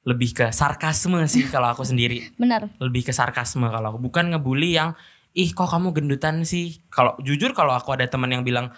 lebih 0.06 0.30
ke 0.32 0.46
sarkasme 0.50 1.26
sih 1.26 1.44
kalau 1.54 1.68
aku 1.68 1.82
sendiri. 1.82 2.30
Benar. 2.38 2.70
Lebih 2.78 3.02
ke 3.04 3.12
sarkasme 3.12 3.66
kalau 3.66 3.90
aku 3.90 4.00
bukan 4.00 4.30
ngebully 4.30 4.72
yang 4.72 4.94
ih 5.34 5.50
kok 5.50 5.66
kamu 5.66 5.90
gendutan 5.92 6.46
sih. 6.46 6.80
Kalau 6.88 7.18
jujur 7.20 7.52
kalau 7.52 7.74
aku 7.74 7.92
ada 7.92 8.06
teman 8.06 8.30
yang 8.30 8.40
bilang 8.40 8.70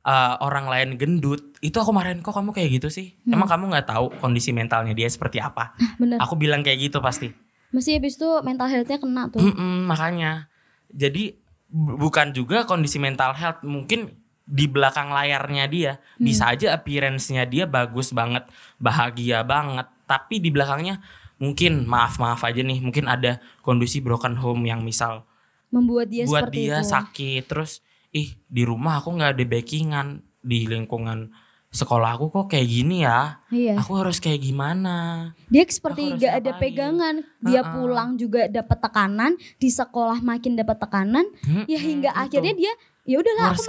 eh, 0.00 0.34
orang 0.40 0.66
lain 0.66 0.96
gendut, 0.96 1.54
itu 1.60 1.76
aku 1.76 1.92
marahin 1.92 2.18
kok 2.18 2.32
kamu 2.32 2.50
kayak 2.50 2.80
gitu 2.80 2.88
sih. 2.88 3.12
Hmm. 3.22 3.36
Emang 3.36 3.46
kamu 3.46 3.70
nggak 3.70 3.86
tahu 3.86 4.06
kondisi 4.18 4.50
mentalnya 4.50 4.90
dia 4.90 5.06
seperti 5.06 5.36
apa? 5.38 5.76
Benar. 6.02 6.18
Aku 6.18 6.34
bilang 6.34 6.64
kayak 6.64 6.90
gitu 6.90 6.98
pasti. 6.98 7.28
Mesti 7.70 8.00
habis 8.00 8.18
itu 8.18 8.26
mental 8.40 8.66
health-nya 8.66 8.98
kena 8.98 9.30
tuh. 9.30 9.38
Mm-mm, 9.38 9.86
makanya. 9.86 10.50
Jadi 10.90 11.38
bu- 11.68 12.00
bukan 12.00 12.34
juga 12.34 12.66
kondisi 12.66 12.98
mental 12.98 13.30
health 13.30 13.62
mungkin 13.62 14.10
di 14.42 14.66
belakang 14.66 15.14
layarnya 15.14 15.70
dia 15.70 15.92
Hmm. 16.18 16.26
bisa 16.26 16.50
aja 16.50 16.74
appearance-nya 16.74 17.46
dia 17.46 17.70
bagus 17.70 18.10
banget, 18.10 18.42
bahagia 18.76 19.46
banget, 19.46 19.86
tapi 20.10 20.42
di 20.42 20.50
belakangnya 20.50 20.98
mungkin 21.38 21.86
maaf-maaf 21.86 22.42
aja 22.42 22.60
nih, 22.60 22.82
mungkin 22.82 23.06
ada 23.06 23.38
kondisi 23.62 24.02
broken 24.02 24.34
home 24.34 24.66
yang 24.66 24.82
misal 24.82 25.22
Membuat 25.70 26.10
dia 26.10 26.26
buat 26.26 26.50
seperti 26.50 26.66
dia 26.66 26.82
itu. 26.82 26.90
sakit 26.90 27.42
terus 27.46 27.78
ih 28.10 28.34
di 28.44 28.66
rumah 28.66 28.98
aku 28.98 29.14
nggak 29.14 29.38
ada 29.38 29.44
backingan 29.46 30.06
di 30.42 30.66
lingkungan 30.66 31.30
sekolah 31.70 32.18
aku 32.18 32.34
kok 32.34 32.50
kayak 32.50 32.66
gini 32.66 33.06
ya. 33.06 33.38
Iya. 33.46 33.78
Aku 33.78 33.94
harus 33.94 34.18
kayak 34.18 34.42
gimana? 34.42 35.30
Dia 35.46 35.62
seperti 35.64 36.02
Aku 36.02 36.10
harus 36.10 36.20
gak 36.20 36.34
ada 36.34 36.50
ngapain? 36.50 36.62
pegangan. 36.66 37.14
Dia 37.38 37.62
Ha-ha. 37.62 37.70
pulang 37.70 38.10
juga 38.18 38.50
dapat 38.50 38.78
tekanan, 38.82 39.32
di 39.38 39.70
sekolah 39.70 40.18
makin 40.18 40.58
dapat 40.58 40.82
tekanan, 40.82 41.30
ya 41.64 41.78
Mm-mm, 41.78 41.86
hingga 41.86 42.10
itu. 42.10 42.22
akhirnya 42.26 42.54
dia 42.58 42.72
ya 43.06 43.16
udahlah 43.22 43.54
aku 43.54 43.62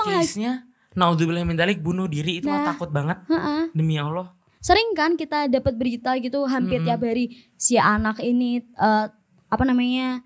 naudzubillah 0.92 1.46
min 1.46 1.56
dzalik 1.56 1.80
bunuh 1.80 2.10
diri 2.10 2.42
itu 2.42 2.50
mah 2.50 2.58
Nah. 2.58 2.68
takut 2.74 2.90
banget 2.90 3.22
Heeh. 3.30 3.70
demi 3.72 3.96
Allah. 3.96 4.34
Sering 4.62 4.94
kan 4.94 5.18
kita 5.18 5.50
dapat 5.50 5.74
berita 5.74 6.14
gitu 6.22 6.46
hampir 6.46 6.80
Mm-mm. 6.80 6.88
tiap 6.88 7.02
hari 7.02 7.26
si 7.58 7.82
anak 7.82 8.22
ini 8.22 8.62
eh, 8.62 9.06
apa 9.50 9.64
namanya 9.66 10.22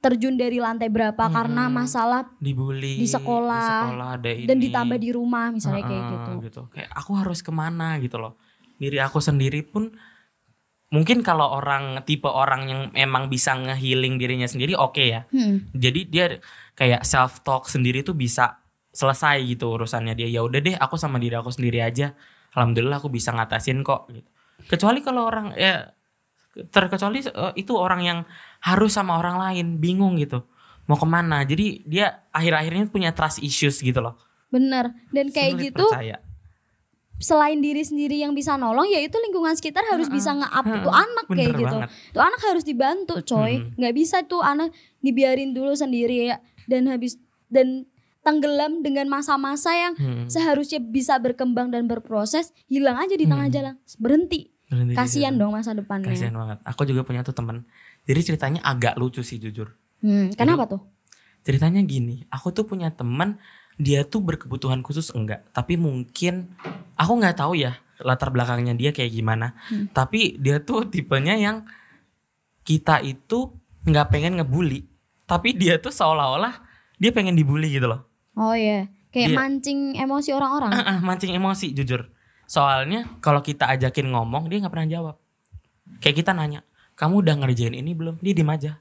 terjun 0.00 0.36
dari 0.36 0.60
lantai 0.60 0.88
berapa 0.92 1.20
karena 1.32 1.68
Mm-mm. 1.68 1.80
masalah 1.84 2.28
dibully 2.40 3.00
Di 3.00 3.08
sekolah, 3.08 3.96
ada 4.20 4.30
ini. 4.32 4.44
dan 4.44 4.56
ditambah 4.60 4.98
di 5.00 5.12
rumah 5.12 5.48
misalnya 5.52 5.84
kayak 5.84 6.04
Heeh, 6.04 6.36
gitu. 6.48 6.62
Kayak 6.72 6.90
aku 6.92 7.12
harus 7.16 7.40
ke 7.40 7.52
mana 7.52 7.96
gitu 8.00 8.16
loh. 8.20 8.36
Diri 8.76 9.00
aku 9.00 9.20
sendiri 9.20 9.64
pun 9.64 9.92
mungkin 10.92 11.24
kalau 11.24 11.56
orang 11.56 12.04
tipe 12.04 12.28
orang 12.28 12.62
yang 12.68 12.80
emang 12.92 13.32
bisa 13.32 13.56
ngehealing 13.56 14.20
dirinya 14.20 14.44
sendiri 14.44 14.76
oke 14.76 15.00
ya. 15.00 15.24
Hmm. 15.32 15.72
Jadi 15.72 16.00
dia 16.08 16.36
kayak 16.76 17.04
self 17.04 17.40
talk 17.40 17.68
sendiri 17.68 18.04
tuh 18.04 18.12
bisa 18.16 18.60
selesai 18.92 19.40
gitu 19.44 19.72
urusannya 19.72 20.12
dia. 20.12 20.28
Ya 20.28 20.44
udah 20.44 20.60
deh 20.60 20.76
aku 20.76 21.00
sama 21.00 21.16
diri 21.16 21.34
aku 21.36 21.48
sendiri 21.48 21.80
aja. 21.80 22.12
Alhamdulillah 22.54 22.98
aku 22.98 23.10
bisa 23.10 23.30
ngatasin 23.30 23.82
kok 23.82 24.06
gitu. 24.08 24.26
Kecuali 24.66 25.02
kalau 25.02 25.26
orang 25.26 25.52
ya 25.54 25.90
terkecuali 26.70 27.18
eh, 27.20 27.52
itu 27.54 27.74
orang 27.74 28.00
yang 28.00 28.18
harus 28.62 28.94
sama 28.94 29.18
orang 29.18 29.36
lain 29.36 29.66
bingung 29.76 30.14
gitu. 30.16 30.46
Mau 30.86 30.94
ke 30.94 31.04
mana? 31.04 31.42
Jadi 31.42 31.82
dia 31.84 32.22
akhir-akhirnya 32.30 32.86
punya 32.88 33.10
trust 33.10 33.40
issues 33.40 33.80
gitu 33.80 33.98
loh. 33.98 34.14
Bener 34.48 34.94
dan 35.10 35.28
kayak 35.28 35.58
Sulit 35.58 35.64
gitu 35.68 35.82
percaya. 35.82 36.16
selain 37.16 37.58
diri 37.58 37.80
sendiri 37.80 38.18
yang 38.18 38.34
bisa 38.34 38.54
nolong 38.54 38.86
ya 38.86 38.98
itu 38.98 39.14
lingkungan 39.16 39.54
sekitar 39.54 39.86
harus 39.86 40.06
Heeh, 40.06 40.18
bisa 40.18 40.34
nge-up 40.34 40.66
heeh, 40.66 40.82
tuh 40.82 40.92
anak 40.92 41.24
bener 41.24 41.38
kayak 41.38 41.52
gitu. 41.56 41.76
banget. 41.78 41.88
tuh 42.10 42.22
anak 42.22 42.40
harus 42.42 42.64
dibantu 42.64 43.14
coy. 43.24 43.52
Mhm. 43.56 43.68
nggak 43.74 43.94
bisa 43.94 44.16
tuh 44.24 44.42
anak 44.42 44.68
dibiarin 44.98 45.50
dulu 45.50 45.72
sendiri 45.72 46.28
ya. 46.28 46.36
Dan 46.64 46.86
habis 46.86 47.16
dan 47.46 47.86
tenggelam 48.24 48.80
dengan 48.80 49.06
masa-masa 49.06 49.70
yang 49.70 49.92
Hmm, 49.94 50.26
seharusnya 50.26 50.80
bisa 50.80 51.20
berkembang 51.20 51.68
dan 51.68 51.84
berproses 51.84 52.50
hilang 52.66 52.96
aja 52.96 53.14
di 53.14 53.28
tengah 53.28 53.46
Hmm. 53.46 53.54
jalan. 53.54 53.74
Berhenti. 54.00 54.50
Berhenti 54.64 54.96
kasihan 54.96 55.36
dong 55.36 55.52
masa 55.52 55.76
depannya. 55.76 56.08
Kasihan 56.08 56.32
banget. 56.32 56.58
Aku 56.64 56.82
juga 56.82 57.04
punya 57.04 57.20
tuh 57.20 57.36
temen. 57.36 57.68
Jadi 58.02 58.20
ceritanya 58.24 58.60
agak 58.64 58.96
lucu 58.96 59.20
sih 59.20 59.36
jujur. 59.36 59.76
Hmm, 60.00 60.32
kenapa 60.32 60.64
tuh? 60.66 60.80
Ceritanya 61.44 61.84
gini 61.84 62.24
aku 62.26 62.48
tuh 62.50 62.64
punya 62.64 62.88
temen 62.88 63.36
dia 63.76 64.02
tuh 64.02 64.24
berkebutuhan 64.24 64.80
khusus 64.80 65.12
enggak. 65.12 65.44
Tapi 65.52 65.76
mungkin 65.76 66.56
aku 66.96 67.12
nggak 67.14 67.36
tahu 67.36 67.54
ya 67.54 67.76
latar 68.00 68.32
belakangnya 68.32 68.72
dia 68.72 68.90
kayak 68.90 69.12
gimana. 69.12 69.52
Hmm. 69.68 69.86
tapi 69.92 70.40
dia 70.40 70.58
tuh 70.58 70.88
tipenya 70.88 71.36
yang 71.36 71.68
kita 72.64 73.04
itu 73.04 73.52
nggak 73.84 74.08
pengen 74.08 74.40
ngebully. 74.40 74.88
Tapi 75.24 75.52
dia 75.52 75.76
tuh 75.76 75.92
seolah-olah 75.92 76.64
dia 76.96 77.10
pengen 77.10 77.36
dibully 77.36 77.68
gitu 77.68 77.84
loh 77.84 78.06
oh 78.34 78.54
iya 78.54 78.90
kayak 79.10 79.30
Dia- 79.30 79.38
mancing 79.38 79.94
emosi 79.94 80.30
orang-orang 80.34 80.72
Ah, 80.74 80.96
ah, 80.96 80.98
mancing 81.00 81.32
emosi 81.34 81.70
jujur 81.74 82.10
soalnya 82.44 83.08
kalau 83.24 83.40
kita 83.40 83.66
ajakin 83.72 84.12
ngomong 84.12 84.50
dia 84.52 84.60
nggak 84.60 84.72
pernah 84.74 84.88
jawab 84.90 85.16
kayak 86.02 86.20
kita 86.20 86.36
nanya 86.36 86.60
kamu 86.94 87.24
udah 87.24 87.34
ngerjain 87.40 87.74
ini 87.74 87.94
belum 87.96 88.20
dia 88.20 88.34
diem 88.36 88.50
aja 88.50 88.72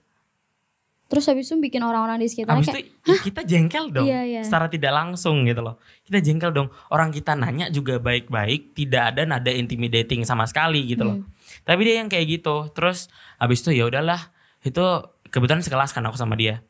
terus 1.14 1.30
habis 1.30 1.46
itu 1.46 1.62
bikin 1.62 1.86
orang-orang 1.86 2.18
di 2.18 2.26
Habis 2.26 2.74
kayak 2.74 2.90
itu 2.90 3.14
kita 3.30 3.46
jengkel 3.46 3.94
dong 3.94 4.10
Iya, 4.10 4.22
iya. 4.26 4.42
secara 4.42 4.66
tidak 4.66 4.98
langsung 4.98 5.46
gitu 5.46 5.62
loh. 5.62 5.78
Kita 6.02 6.18
jengkel 6.18 6.50
dong. 6.50 6.74
Orang 6.90 7.14
kita 7.14 7.38
nanya 7.38 7.70
juga 7.70 8.02
baik-baik, 8.02 8.74
tidak 8.74 9.14
ada 9.14 9.22
nada 9.22 9.54
intimidating 9.54 10.26
sama 10.26 10.50
sekali 10.50 10.82
gitu 10.90 11.06
loh. 11.06 11.22
Hmm. 11.22 11.30
Tapi 11.70 11.86
dia 11.86 12.02
yang 12.02 12.10
kayak 12.10 12.42
gitu. 12.42 12.66
Terus 12.74 13.14
habis 13.38 13.62
itu 13.62 13.78
ya 13.78 13.86
udahlah. 13.86 14.34
Itu 14.66 14.82
kebetulan 15.30 15.62
sekelas 15.62 15.94
kan 15.94 16.02
aku 16.02 16.18
sama 16.18 16.34
dia. 16.34 16.66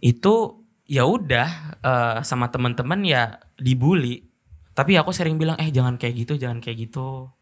Itu 0.00 0.64
ya 0.86 1.02
udah 1.04 1.48
eh, 1.82 2.16
sama 2.22 2.48
teman-teman 2.48 3.02
ya 3.02 3.22
dibully. 3.58 4.22
Tapi 4.72 4.92
aku 4.94 5.10
sering 5.10 5.40
bilang 5.40 5.56
eh 5.56 5.72
jangan 5.72 5.96
kayak 5.96 6.26
gitu, 6.26 6.32
jangan 6.36 6.60
kayak 6.60 6.88
gitu. 6.88 7.32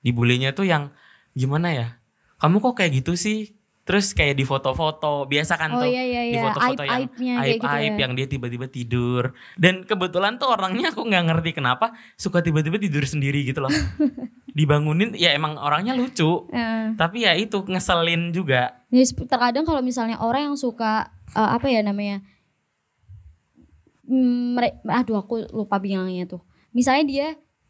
Dibulinya 0.00 0.50
tuh 0.50 0.64
yang 0.64 0.90
gimana 1.32 1.70
ya? 1.70 1.88
Kamu 2.36 2.58
kok 2.58 2.80
kayak 2.80 3.04
gitu 3.04 3.14
sih? 3.14 3.54
Terus 3.80 4.14
kayak 4.14 4.38
di 4.38 4.46
foto-foto 4.46 5.26
biasa 5.26 5.58
kan 5.58 5.74
oh 5.74 5.82
tuh 5.82 5.90
iya 5.90 6.04
iya 6.06 6.22
di 6.22 6.38
iya 6.38 6.42
foto-foto 6.46 6.82
yang 6.86 7.10
aib-aibnya 7.10 7.32
kayak 7.34 7.58
gitu 7.58 7.66
aib-aib 7.66 7.90
ya 7.90 8.00
yang 8.06 8.12
dia 8.14 8.26
tiba-tiba 8.30 8.66
tidur 8.70 9.22
dan 9.58 9.82
kebetulan 9.82 10.38
tuh 10.38 10.46
orangnya 10.46 10.94
aku 10.94 11.10
nggak 11.10 11.24
ngerti 11.26 11.50
kenapa 11.58 11.98
suka 12.14 12.38
tiba-tiba 12.38 12.78
tidur 12.78 13.02
sendiri 13.02 13.42
gitu 13.42 13.58
loh 13.58 13.72
dibangunin 14.58 15.10
ya 15.18 15.34
emang 15.34 15.58
orangnya 15.58 15.98
lucu 15.98 16.46
Heeh. 16.54 16.94
tapi 16.94 17.26
ya 17.26 17.34
itu 17.34 17.66
ngeselin 17.66 18.30
juga 18.30 18.78
Jadi 18.94 19.04
sep- 19.10 19.26
terkadang 19.26 19.66
kalau 19.66 19.82
misalnya 19.82 20.22
orang 20.22 20.54
yang 20.54 20.56
suka 20.60 21.10
eh, 21.34 21.50
apa 21.50 21.66
ya 21.66 21.82
namanya, 21.82 22.22
mm, 24.10 24.44
mere- 24.52 24.82
aduh 24.84 25.16
aku 25.16 25.46
lupa 25.48 25.78
bilangnya 25.78 26.26
tuh. 26.26 26.42
Misalnya 26.70 27.04
dia 27.06 27.26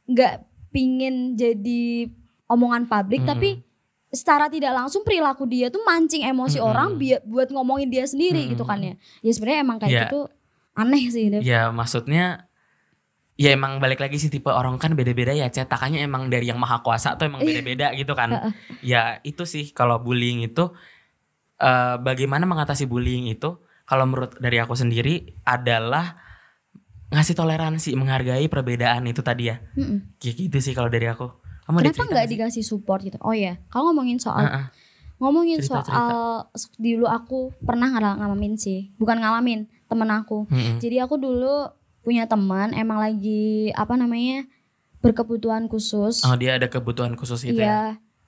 nggak 0.06 0.34
pingin 0.70 1.36
jadi 1.36 2.08
omongan 2.46 2.88
publik, 2.88 3.22
Mm-mm. 3.22 3.30
tapi 3.30 3.50
secara 4.10 4.50
tidak 4.50 4.74
langsung 4.74 5.04
perilaku 5.04 5.46
dia 5.46 5.68
tuh 5.68 5.84
mancing 5.84 6.24
emosi 6.24 6.58
Mm-mm. 6.58 6.66
orang 6.66 6.88
biar 6.96 7.20
buat 7.22 7.48
ngomongin 7.48 7.86
dia 7.86 8.02
sendiri 8.02 8.48
gitu 8.48 8.64
kan 8.64 8.80
ya. 8.80 8.94
Ya 9.20 9.30
sebenarnya 9.30 9.60
emang 9.60 9.78
kayak 9.78 9.92
Ya. 9.92 10.02
gitu 10.08 10.20
aneh 10.72 11.04
sih. 11.06 11.28
Dev. 11.28 11.42
ya 11.42 11.68
maksudnya 11.70 12.48
ya 13.34 13.52
emang 13.52 13.78
balik 13.78 14.00
lagi 14.00 14.16
sih 14.16 14.28
tipe 14.28 14.48
orang 14.48 14.76
kan 14.76 14.92
beda-beda 14.92 15.32
ya 15.32 15.48
cetakannya 15.48 16.00
emang 16.00 16.28
dari 16.28 16.44
yang 16.44 16.60
maha 16.60 16.80
kuasa 16.80 17.16
tuh 17.16 17.24
emang 17.24 17.40
beda-beda 17.40 17.88
gitu 17.94 18.12
kan 18.12 18.52
ya 18.82 19.16
itu 19.24 19.48
sih 19.48 19.72
kalau 19.72 19.96
bullying 19.96 20.44
itu 20.44 20.68
eh, 21.56 21.96
bagaimana 21.96 22.44
mengatasi 22.44 22.84
bullying 22.84 23.28
itu 23.28 23.56
kalau 23.84 24.04
menurut 24.04 24.36
dari 24.36 24.60
aku 24.60 24.76
sendiri 24.76 25.34
adalah 25.42 26.20
ngasih 27.10 27.34
toleransi 27.34 27.90
menghargai 27.92 28.46
perbedaan 28.46 29.02
itu 29.04 29.20
tadi 29.20 29.50
ya 29.50 29.58
Mm-mm. 29.74 30.16
Kayak 30.16 30.34
gitu 30.38 30.58
sih 30.60 30.72
kalau 30.72 30.86
dari 30.86 31.06
aku. 31.06 31.26
Kamu 31.62 31.76
Kenapa 31.80 32.02
nggak 32.04 32.24
sih? 32.24 32.32
dikasih 32.32 32.64
support 32.64 33.00
gitu? 33.00 33.18
Oh 33.20 33.30
ya, 33.30 33.58
kalau 33.66 33.90
ngomongin 33.90 34.18
soal 34.18 34.42
Heeh. 34.42 34.66
ngomongin 35.16 35.58
Cerita, 35.58 35.84
soal 35.84 36.50
dulu 36.76 37.06
aku 37.06 37.38
pernah 37.60 37.86
ngal- 37.88 38.18
ngalamin 38.18 38.54
sih, 38.54 38.90
bukan 38.96 39.18
ngalamin 39.18 39.70
temen 39.84 40.08
aku. 40.08 40.46
Mm-mm. 40.46 40.78
Jadi 40.78 40.96
aku 40.98 41.14
dulu 41.14 41.70
punya 42.00 42.24
teman 42.24 42.72
emang 42.72 42.96
lagi 42.96 43.70
apa 43.72 43.94
namanya 43.94 44.48
berkebutuhan 44.98 45.66
khusus. 45.66 46.22
Oh 46.22 46.34
dia 46.34 46.56
ada 46.56 46.66
kebutuhan 46.66 47.14
khusus 47.14 47.42
itu 47.44 47.56
ya. 47.56 47.66
Iya. 47.66 47.80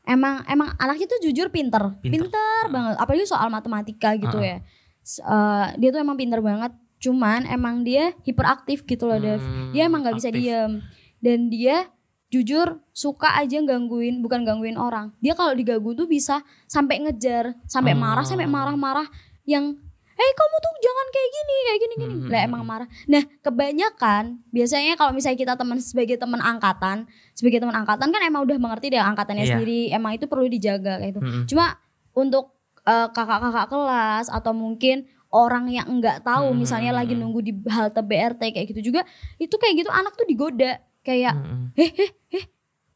Emang 0.04 0.42
emang 0.44 0.74
anaknya 0.76 1.06
tuh 1.08 1.22
jujur 1.22 1.46
pinter, 1.48 1.94
Pinter. 1.98 2.26
pinter, 2.26 2.62
banget. 2.68 2.94
Apalagi 2.96 3.24
soal 3.24 3.46
matematika 3.48 4.14
gitu 4.14 4.34
Heeh. 4.36 4.58
ya. 4.58 4.66
S- 5.00 5.18
eh, 5.18 5.66
dia 5.78 5.88
tuh 5.90 5.98
emang 5.98 6.14
pinter 6.14 6.38
banget. 6.38 6.74
Cuman 7.02 7.44
emang 7.44 7.82
dia 7.82 8.14
hiperaktif 8.22 8.86
gitu 8.86 9.10
loh, 9.10 9.18
Dev. 9.18 9.42
Hmm, 9.42 9.74
Dia 9.74 9.90
emang 9.90 10.06
nggak 10.06 10.16
bisa 10.22 10.30
diem. 10.30 10.78
Dan 11.18 11.50
dia 11.50 11.90
jujur 12.30 12.80
suka 12.94 13.36
aja 13.36 13.60
gangguin, 13.60 14.22
bukan 14.22 14.46
gangguin 14.46 14.78
orang. 14.78 15.12
Dia 15.18 15.34
kalau 15.34 15.52
diganggu 15.52 15.92
tuh 15.92 16.06
bisa 16.06 16.40
sampai 16.64 17.02
ngejar, 17.02 17.58
sampai 17.66 17.92
marah, 17.92 18.24
sampai 18.24 18.46
marah-marah 18.48 19.04
yang 19.44 19.74
eh 20.12 20.32
kamu 20.38 20.56
tuh 20.62 20.72
jangan 20.78 21.06
kayak 21.10 21.30
gini, 21.34 21.56
kayak 21.58 21.78
gini 21.80 21.94
gini. 21.98 22.14
Hmm. 22.14 22.30
Lah 22.30 22.40
emang 22.46 22.62
marah. 22.62 22.88
Nah, 23.10 23.22
kebanyakan 23.42 24.22
biasanya 24.48 24.94
kalau 24.94 25.10
misalnya 25.10 25.38
kita 25.40 25.54
teman 25.58 25.82
sebagai 25.82 26.16
teman 26.16 26.38
angkatan, 26.38 27.10
sebagai 27.34 27.58
teman 27.58 27.74
angkatan 27.74 28.08
kan 28.12 28.22
emang 28.22 28.46
udah 28.46 28.56
mengerti 28.56 28.92
deh 28.92 29.02
angkatannya 29.02 29.44
Iya. 29.44 29.58
sendiri, 29.58 29.80
emang 29.90 30.14
itu 30.14 30.30
perlu 30.30 30.46
dijaga 30.46 31.02
kayak 31.02 31.16
gitu. 31.16 31.20
Mm-mm. 31.20 31.44
Cuma 31.50 31.74
untuk 32.14 32.54
eh, 32.82 33.08
kakak-kakak 33.14 33.66
kelas 33.70 34.26
atau 34.26 34.52
mungkin 34.52 35.06
orang 35.32 35.66
yang 35.66 35.88
enggak 35.88 36.20
tahu 36.20 36.52
Hmm. 36.52 36.58
misalnya 36.58 36.92
lagi 36.92 37.12
nunggu 37.12 37.40
di 37.40 37.52
halte 37.66 37.98
BRT 37.98 38.52
kayak 38.52 38.66
gitu 38.68 38.92
juga 38.92 39.02
itu 39.36 39.52
kayak 39.52 39.74
gitu 39.78 39.90
anak 39.90 40.12
tuh 40.12 40.22
digoda 40.22 40.76
kayak 41.00 41.32
Mm-mm. 41.34 41.72
eh 41.74 41.90
eh 41.90 42.10
eh 42.30 42.44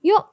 yuk 0.03 0.25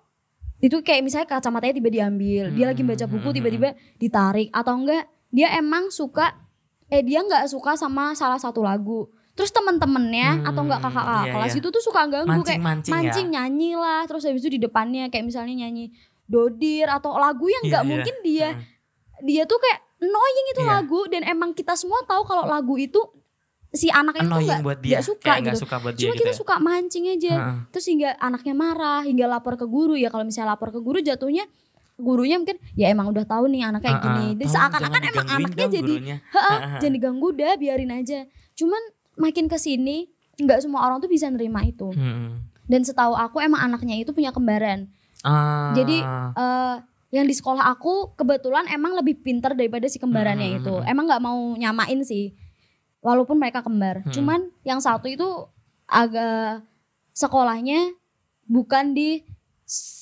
itu 0.59 0.79
kayak 0.79 1.01
misalnya 1.01 1.27
kacamatanya 1.27 1.73
tiba 1.73 1.89
diambil 1.89 2.51
dia 2.51 2.65
lagi 2.65 2.81
baca 2.81 3.05
buku 3.05 3.23
Hmm. 3.25 3.35
tiba-tiba 3.35 3.69
ditarik 3.97 4.47
atau 4.49 4.73
enggak 4.75 5.03
dia 5.27 5.49
emang 5.53 5.89
suka 5.89 6.35
eh 6.87 7.01
dia 7.01 7.19
nggak 7.19 7.47
suka 7.47 7.73
sama 7.73 8.13
salah 8.13 8.37
satu 8.37 8.59
lagu 8.59 9.07
terus 9.33 9.49
temen-temennya 9.49 10.29
Hmm, 10.37 10.45
atau 10.45 10.61
enggak 10.61 10.79
kakak-kakak 10.79 11.25
iya, 11.25 11.33
kelas 11.33 11.51
iya. 11.51 11.59
itu 11.59 11.67
tuh 11.69 11.81
suka 11.81 12.01
ganggu 12.05 12.29
kayak 12.37 12.61
Mancing-mancing 12.61 12.91
ya. 12.91 12.97
mancing 13.01 13.27
nyanyi 13.29 13.71
lah 13.73 14.01
terus 14.03 14.23
habis 14.23 14.39
itu 14.39 14.51
di 14.51 14.61
depannya 14.61 15.07
kayak 15.07 15.25
misalnya 15.25 15.55
nyanyi 15.57 15.89
dodir 16.23 16.85
atau 16.87 17.15
lagu 17.15 17.47
yang 17.47 17.63
Iya, 17.63 17.69
nggak 17.71 17.81
iya. 17.81 17.89
mungkin 17.89 18.15
dia 18.21 18.47
Mm. 18.51 18.61
dia 19.23 19.43
tuh 19.43 19.57
kayak 19.57 19.79
annoying 20.03 20.47
itu 20.51 20.61
Iya. 20.61 20.69
lagu 20.73 21.01
dan 21.07 21.21
emang 21.23 21.51
kita 21.51 21.73
semua 21.73 22.03
tahu 22.03 22.21
kalau 22.23 22.43
lagu 22.43 22.75
itu 22.75 22.99
si 23.71 23.87
anak 23.89 24.19
itu 24.19 24.27
nggak 24.27 24.61
buat 24.61 24.79
dia. 24.79 24.99
nggak 24.99 25.05
suka 25.07 25.31
gitu 25.39 25.57
suka 25.63 25.75
buat 25.79 25.93
dia 25.95 26.01
cuma 26.03 26.13
gitu 26.13 26.21
kita 26.21 26.31
ya. 26.31 26.37
suka 26.37 26.55
mancing 26.59 27.05
aja 27.09 27.33
terus 27.71 27.85
hingga 27.87 28.13
anaknya 28.19 28.53
marah 28.53 29.01
hingga 29.01 29.25
lapor 29.25 29.55
ke 29.55 29.65
guru 29.65 29.95
ya 29.95 30.13
kalau 30.13 30.21
misalnya 30.21 30.53
lapor 30.53 30.69
ke 30.69 30.77
guru 30.77 31.01
jatuhnya 31.01 31.49
gurunya 31.95 32.37
mungkin 32.37 32.61
ya 32.73 32.89
emang 32.89 33.09
udah 33.09 33.23
tahu 33.23 33.47
nih 33.47 33.65
anak 33.65 33.81
kayak 33.81 33.97
Heeh. 33.97 34.05
gini 34.05 34.27
dan 34.35 34.45
Tolong 34.45 34.53
seakan-akan 34.55 35.01
emang 35.07 35.27
anaknya 35.31 35.67
jadi 35.71 35.93
heeh, 36.11 36.59
jangan 36.77 36.93
diganggu 36.93 37.27
dah 37.33 37.53
biarin 37.55 37.91
aja 37.91 38.19
cuman 38.53 38.81
makin 39.15 39.45
ke 39.45 39.57
sini 39.57 40.05
nggak 40.35 40.59
semua 40.59 40.83
orang 40.83 40.97
tuh 40.99 41.09
bisa 41.09 41.29
nerima 41.29 41.61
itu 41.61 41.89
Mm-mm. 41.89 42.45
dan 42.65 42.81
setahu 42.81 43.13
aku 43.13 43.37
emang 43.39 43.61
anaknya 43.63 43.97
itu 43.97 44.11
punya 44.11 44.29
kembaran 44.29 44.85
Ah. 45.23 45.71
Jadi, 45.71 46.03
eh 46.35 46.75
yang 47.13 47.29
di 47.29 47.35
sekolah 47.37 47.69
aku 47.69 48.17
kebetulan 48.17 48.65
emang 48.73 48.97
lebih 48.97 49.21
pintar 49.21 49.53
daripada 49.53 49.85
si 49.85 50.01
kembarannya 50.01 50.49
Hmm. 50.49 50.57
itu. 50.59 50.75
Emang 50.89 51.05
nggak 51.05 51.21
mau 51.21 51.53
nyamain 51.53 52.01
sih, 52.01 52.33
walaupun 53.05 53.37
mereka 53.37 53.61
kembar. 53.61 54.01
Hmm. 54.01 54.09
Cuman 54.09 54.39
yang 54.65 54.81
satu 54.81 55.05
itu 55.05 55.29
agak 55.85 56.65
sekolahnya 57.13 57.93
bukan 58.49 58.97
di 58.97 59.21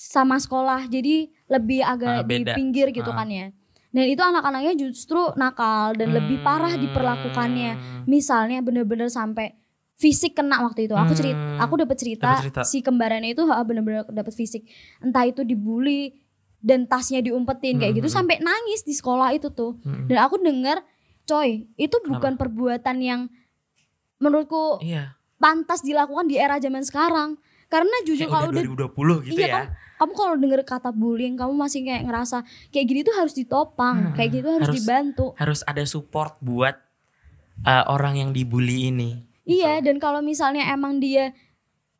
sama 0.08 0.39
sekolah, 0.39 0.88
jadi 0.88 1.27
lebih 1.51 1.84
agak 1.84 2.24
Ah, 2.24 2.27
di 2.27 2.48
pinggir 2.56 2.96
gitu 2.96 3.12
Ah. 3.12 3.24
kan 3.24 3.27
ya. 3.27 3.51
Dan 3.91 4.08
itu 4.08 4.24
anak-anaknya 4.24 4.80
justru 4.80 5.20
nakal 5.36 5.91
dan 6.00 6.15
lebih 6.15 6.39
parah 6.39 6.72
Hmm. 6.72 6.84
diperlakukannya. 6.88 7.72
Misalnya 8.08 8.63
bener-bener 8.63 9.12
sampai 9.12 9.51
fisik 10.00 10.39
kena 10.39 10.63
waktu 10.63 10.88
itu. 10.88 10.96
Aku 10.96 11.12
cerita, 11.12 11.36
Hmm. 11.36 11.60
aku 11.60 11.75
dapat 11.75 12.00
cerita, 12.00 12.39
Dapet 12.39 12.44
cerita. 12.48 12.62
si 12.63 12.80
kembarannya 12.80 13.36
itu 13.36 13.44
bener-bener 13.44 14.08
dapat 14.08 14.32
fisik. 14.32 14.63
Entah 15.03 15.27
itu 15.27 15.44
dibully 15.44 16.21
dan 16.62 16.86
tasnya 16.86 17.20
diumpetin 17.20 17.75
kayak 17.75 17.94
gitu 17.96 18.08
Hmm. 18.08 18.18
sampai 18.22 18.38
nangis 18.39 18.82
di 18.82 18.94
sekolah 18.94 19.34
itu 19.34 19.50
tuh. 19.50 19.75
Mm-mm. 19.82 20.06
Dan 20.06 20.18
aku 20.20 20.38
dengar, 20.38 20.86
coy, 21.24 21.65
itu 21.75 21.96
bukan 22.01 22.34
perbuatan 22.36 22.98
yang 22.98 23.22
menurutku 24.18 24.77
Iya. 24.80 25.18
pantas 25.36 25.82
dilakukan 25.82 26.25
di 26.25 26.38
era 26.38 26.58
zaman 26.58 26.82
sekarang. 26.82 27.38
karena 27.68 27.96
jujur 28.03 28.27
Kayak 28.27 28.36
kalau 28.36 28.48
udah 28.51 28.62
udah 28.68 28.89
2020 28.91 29.18
gitu 29.24 29.39
Iya 29.39 29.48
ya. 29.48 29.62
kamu 29.96 30.12
kalau 30.12 30.36
denger 30.36 30.62
kata 30.62 30.91
bullying 30.91 31.39
kamu 31.39 31.56
masih 31.56 31.80
kayak 31.82 32.03
ngerasa 32.03 32.44
kayak 32.68 32.84
gini 32.86 33.00
tuh 33.01 33.15
harus 33.15 33.32
ditopang 33.32 33.96
Hmm, 33.96 34.13
kayak 34.13 34.30
gitu 34.34 34.48
harus, 34.51 34.68
harus- 34.68 34.75
dibantu 34.75 35.25
Harus 35.39 35.63
ada 35.63 35.80
support 35.82 36.36
buat 36.38 36.75
uh, 37.63 37.84
orang 37.88 38.20
yang 38.20 38.30
dibully 38.30 38.91
ini. 38.91 39.24
iya 39.41 39.80
Gitu. 39.80 39.88
dan 39.88 39.96
kalau 39.98 40.20
misalnya 40.20 40.68
emang 40.68 41.00
dia 41.00 41.32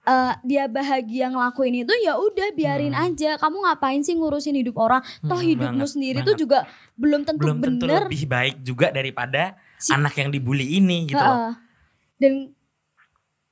eh, 0.04 0.34
dia 0.42 0.66
bahagia 0.66 1.28
ngelakuin 1.28 1.76
itu 1.80 1.94
ya 2.00 2.16
udah 2.16 2.50
biarin 2.52 2.92
Hmm. 2.92 3.06
aja 3.08 3.36
kamu 3.36 3.58
ngapain 3.60 4.00
sih 4.00 4.14
ngurusin 4.14 4.56
hidup 4.56 4.76
orang 4.76 5.00
toh 5.22 5.36
Hmm, 5.36 5.48
hidupmu 5.48 5.78
banget, 5.80 5.92
sendiri 5.92 6.20
banget. 6.20 6.28
tuh 6.28 6.36
juga 6.40 6.60
belum 6.96 7.22
tentu 7.22 7.40
belum 7.40 7.58
tentu 7.60 7.86
bener 7.86 8.04
lebih 8.04 8.24
baik 8.26 8.56
juga 8.62 8.90
daripada 8.90 9.54
Si- 9.76 9.90
anak 9.92 10.14
yang 10.16 10.30
dibully 10.30 10.76
ini 10.76 11.06
gitu 11.06 11.18
loh. 11.18 11.26
Heeh. 11.40 11.54
dan 12.18 12.34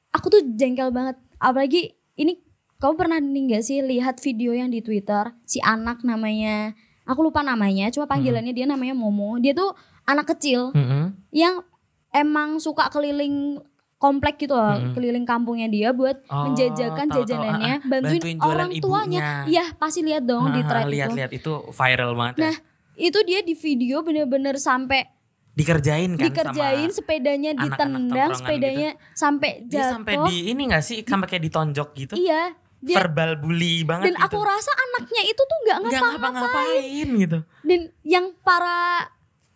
aku 0.09 0.27
tuh 0.27 0.41
jengkel 0.51 0.89
banget 0.89 1.17
apalagi 1.37 1.81
ini 2.15 2.37
kamu 2.77 2.93
pernah 2.95 3.19
nih 3.19 3.43
gak 3.51 3.63
sih 3.63 3.79
lihat 3.79 4.17
video 4.17 4.51
yang 4.51 4.67
di 4.67 4.79
Twitter 4.79 5.33
si 5.43 5.59
anak 5.59 6.01
namanya 6.01 6.73
aku 7.03 7.23
lupa 7.23 7.41
namanya 7.41 7.89
cuma 7.89 8.05
panggilannya 8.05 8.51
dia 8.51 8.65
namanya 8.65 8.93
Momo 8.93 9.37
dia 9.37 9.51
tuh 9.51 9.73
anak 10.03 10.29
kecil 10.29 10.69
Mm-mm. 10.71 11.13
yang 11.29 11.61
emang 12.09 12.57
suka 12.57 12.89
keliling 12.89 13.61
komplek 13.99 14.39
gitu 14.39 14.55
loh 14.55 14.73
Mm-mm. 14.73 14.95
keliling 14.95 15.27
kampungnya 15.27 15.67
dia 15.67 15.91
buat 15.91 16.23
Oh, 16.25 16.47
menjajakan 16.47 17.05
tahu-tahu. 17.05 17.19
jajanannya 17.19 17.73
Ah, 17.73 17.77
ah. 17.77 17.85
bantuin, 17.85 18.15
Bantuin 18.15 18.37
jualan 18.39 18.49
orang 18.49 18.69
tuanya 18.79 19.19
iya 19.45 19.65
pasti 19.75 19.99
lihat 20.01 20.23
dong 20.23 20.49
di 20.49 20.61
Ah, 20.61 20.65
thread 20.65 20.83
itu 20.83 20.93
Lihat-lihat 20.95 21.31
itu 21.35 21.51
viral 21.69 22.11
banget 22.13 22.35
Nah, 22.37 22.55
ya. 22.55 22.63
itu 23.01 23.19
dia 23.21 23.39
di 23.41 23.53
video 23.53 23.99
bener-bener 23.99 24.55
sampai 24.55 25.03
Dikerjain 25.51 26.15
kan 26.15 26.23
dikerjain 26.23 26.87
sama 26.87 26.95
sepedanya 26.95 27.51
ditendang 27.53 28.31
sepedanya 28.31 28.89
sampai 29.11 29.51
dia 29.61 29.75
jatuh 29.83 29.91
sampai 29.93 30.13
di 30.25 30.37
ini 30.47 30.61
gak 30.65 30.79
sih 30.79 31.03
sampai 31.03 31.27
kayak 31.27 31.43
ditonjok 31.43 31.89
gitu. 31.97 32.13
iya 32.15 32.55
dia 32.79 32.95
Verbal 32.95 33.35
bully 33.35 33.83
banget 33.83 34.07
dan 34.07 34.15
gitu. 34.15 34.23
aku 34.25 34.39
rasa 34.39 34.71
anaknya 34.71 35.21
itu 35.25 35.41
tuh 35.41 35.57
nggak 35.59 35.77
ngapa-ngapain 35.83 36.15
ngapa-ngapain 36.15 37.07
gitu. 37.19 37.37
dan 37.61 37.79
yang 38.07 38.25
para 38.39 39.03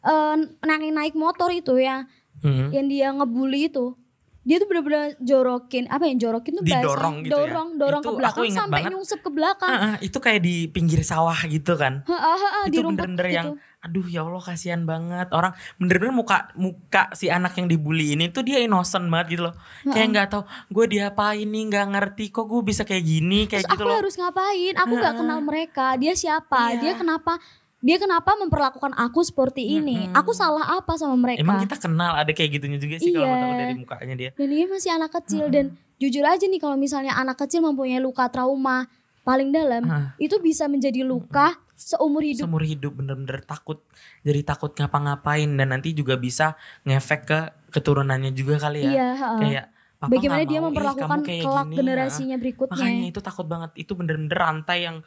eh, 0.03 0.35
naik 0.61 0.91
naik 0.91 1.15
motor 1.15 1.47
itu 1.49 1.79
ya 1.79 2.03
Mm. 2.43 2.75
yang 2.75 2.87
dia 2.91 3.07
ngebully 3.09 3.71
itu 3.71 3.95
dia 4.43 4.59
tuh 4.59 4.67
bener-bener 4.67 5.15
jorokin 5.17 5.87
apa 5.87 6.03
yang 6.03 6.19
jorokin 6.19 6.53
tuh 6.53 6.63
bahasa 6.63 6.83
Didorong 6.83 7.15
gitu 7.23 7.31
ya? 7.31 7.39
dorong 7.39 7.69
dorong 7.75 8.01
Itu 8.01 8.09
ke 8.09 8.19
belakang 8.19 8.43
sampai 8.51 8.71
banget. 8.77 8.91
nyungsep 8.91 9.19
ke 9.19 9.31
belakang 9.31 9.69
Ah, 9.69 9.79
ah, 9.79 9.95
itu 9.99 10.17
kayak 10.19 10.41
di 10.41 10.55
pinggir 10.67 10.99
sawah 11.01 11.39
gitu 11.45 11.73
kan. 11.73 12.03
Heeh, 12.03 12.37
heeh, 12.37 12.63
di 12.67 12.75
itu 12.75 12.83
bener-bener 12.85 13.25
gitu. 13.25 13.33
yang 13.33 13.47
aduh 13.79 14.03
ya 14.05 14.23
Allah 14.23 14.39
kasihan 14.39 14.83
banget 14.83 15.27
orang 15.31 15.51
bener-bener 15.75 16.11
muka 16.13 16.47
muka 16.55 17.11
si 17.11 17.27
anak 17.27 17.51
yang 17.55 17.67
dibully 17.67 18.15
ini 18.15 18.31
tuh 18.31 18.39
dia 18.39 18.59
innocent 18.59 19.11
banget 19.11 19.35
gitu 19.35 19.51
loh 19.51 19.55
kayak 19.83 20.07
nggak 20.07 20.27
tahu 20.31 20.43
gue 20.71 20.85
diapain 20.89 21.43
nih 21.43 21.63
nggak 21.67 21.87
ngerti 21.91 22.31
kok 22.31 22.47
gue 22.47 22.63
bisa 22.63 22.87
kayak 22.87 23.03
gini 23.03 23.43
kayak 23.43 23.67
Terus 23.67 23.75
gitu 23.75 23.83
aku 23.83 23.91
loh 23.91 23.97
harus 23.99 24.15
ngapain? 24.15 24.73
Aku 24.77 24.93
nggak 24.93 25.03
Heeh. 25.11 25.19
kenal 25.19 25.39
mereka. 25.39 25.85
Dia 25.95 26.13
siapa? 26.15 26.61
Iya. 26.71 26.79
Dia 26.79 26.93
kenapa? 26.95 27.35
Dia 27.83 27.99
kenapa 27.99 28.39
memperlakukan 28.39 28.95
aku 28.95 29.27
seperti 29.27 29.75
ini? 29.75 30.07
Mm-mm. 30.07 30.15
Aku 30.15 30.31
salah 30.31 30.79
apa 30.79 30.95
sama 30.95 31.19
mereka? 31.19 31.43
emang 31.43 31.59
kita 31.59 31.75
kenal 31.75 32.15
ada 32.15 32.31
kayak 32.31 32.55
gitunya 32.55 32.79
juga 32.79 32.95
sih 32.95 33.11
kalau 33.11 33.27
Iya. 33.27 33.41
tahu 33.43 33.53
dari 33.53 33.73
mukanya 33.75 34.15
dia 34.15 34.29
Dan 34.31 34.47
dia 34.49 34.65
masih 34.71 34.89
anak 34.89 35.11
kecil 35.11 35.43
Heeh. 35.43 35.51
dan 35.51 35.65
jujur 35.99 36.23
aja 36.23 36.45
nih 36.47 36.61
kalau 36.63 36.79
misalnya 36.79 37.11
anak 37.11 37.35
kecil 37.35 37.59
mempunyai 37.59 37.99
luka 37.99 38.31
trauma 38.31 38.87
paling 39.21 39.51
dalam, 39.51 39.83
Heeh. 39.83 40.07
itu 40.21 40.39
bisa 40.39 40.65
menjadi 40.65 41.03
luka 41.03 41.59
seumur 41.75 42.23
hidup. 42.23 42.47
seumur 42.47 42.63
hidup 42.63 42.95
bener-bener 42.95 43.43
takut 43.43 43.83
jadi 44.23 44.39
takut 44.45 44.71
ngapa-ngapain 44.71 45.51
dan 45.51 45.67
nanti 45.67 45.91
juga 45.91 46.15
bisa 46.15 46.55
ngefek 46.83 47.21
ke 47.25 47.39
keturunannya 47.69 48.31
juga 48.31 48.55
kali 48.61 48.79
ya 48.79 48.89
Iya, 48.89 49.07
heeh. 49.13 49.39
kayak 49.43 49.65
Papa 49.99 50.19
Bagaimana 50.19 50.43
dia 50.43 50.59
mau, 50.59 50.67
"Ih, 50.67 50.75
memperlakukan 50.75 51.19
kayak 51.23 51.43
kelak 51.43 51.63
gini." 51.65 51.77
generasinya 51.79 52.35
Nah, 52.35 52.41
berikutnya. 52.43 52.75
makanya 52.75 53.05
itu 53.07 53.19
takut 53.19 53.47
banget 53.47 53.71
itu 53.75 53.91
bener-bener 53.95 54.35
rantai 54.35 54.79
yang 54.83 54.97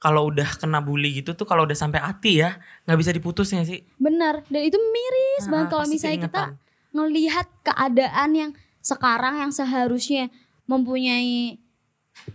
kalau 0.00 0.26
udah 0.26 0.48
kena 0.56 0.80
bully 0.80 1.12
gitu 1.14 1.36
tuh 1.36 1.44
kalau 1.44 1.62
udah 1.62 1.76
sampai 1.76 2.00
hati 2.00 2.40
ya 2.40 2.56
nggak 2.82 2.98
bisa 2.98 3.12
diputus 3.12 3.52
ya 3.52 3.60
sih 3.62 3.84
Benar. 3.96 4.42
Dan 4.48 4.64
itu 4.64 4.80
miris 4.80 5.44
Ah, 5.44 5.50
banget 5.50 5.66
kalau 5.68 5.84
pasti 5.84 5.94
misalnya 5.94 6.18
kita 6.24 6.42
ngelihat 6.90 7.46
keadaan 7.62 8.30
yang 8.32 8.50
sekarang 8.80 9.38
yang 9.38 9.52
seharusnya 9.52 10.32
mempunyai 10.64 11.60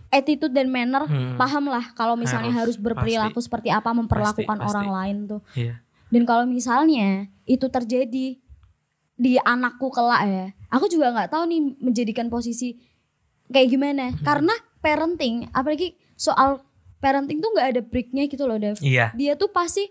attitude 0.08 0.50
dan 0.50 0.66
manner 0.66 1.04
Hmm. 1.04 1.34
paham 1.36 1.66
lah 1.66 1.90
kalau 1.92 2.14
misalnya 2.14 2.50
Harus, 2.50 2.74
harus, 2.74 2.76
berperilaku 2.78 3.38
seperti 3.38 3.68
apa 3.68 3.90
memperlakukan 3.90 4.46
Pasti, 4.56 4.66
orang 4.66 4.86
pasti. 4.86 4.96
lain 4.96 5.16
tuh 5.26 5.40
Iya. 5.54 5.74
dan 6.08 6.22
kalau 6.22 6.44
misalnya 6.44 7.08
itu 7.44 7.66
terjadi 7.66 8.26
di 9.16 9.32
anakku 9.38 9.88
kelak 9.88 10.22
ya 10.24 10.46
aku 10.68 10.86
juga 10.86 11.10
nggak 11.10 11.30
tahu 11.30 11.42
nih 11.46 11.60
menjadikan 11.78 12.26
posisi 12.26 12.78
kayak 13.48 13.68
gimana 13.68 14.04
Hmm. 14.10 14.22
karena 14.22 14.54
parenting 14.78 15.50
apalagi 15.50 15.94
soal 16.14 16.62
parenting 16.98 17.38
tuh 17.38 17.50
nggak 17.50 17.66
ada 17.68 17.80
breaknya 17.80 18.24
gitu 18.24 18.44
loh 18.44 18.56
Dev. 18.56 18.76
Iya. 18.78 19.12
Dia 19.12 19.34
tuh 19.34 19.48
pasti 19.48 19.84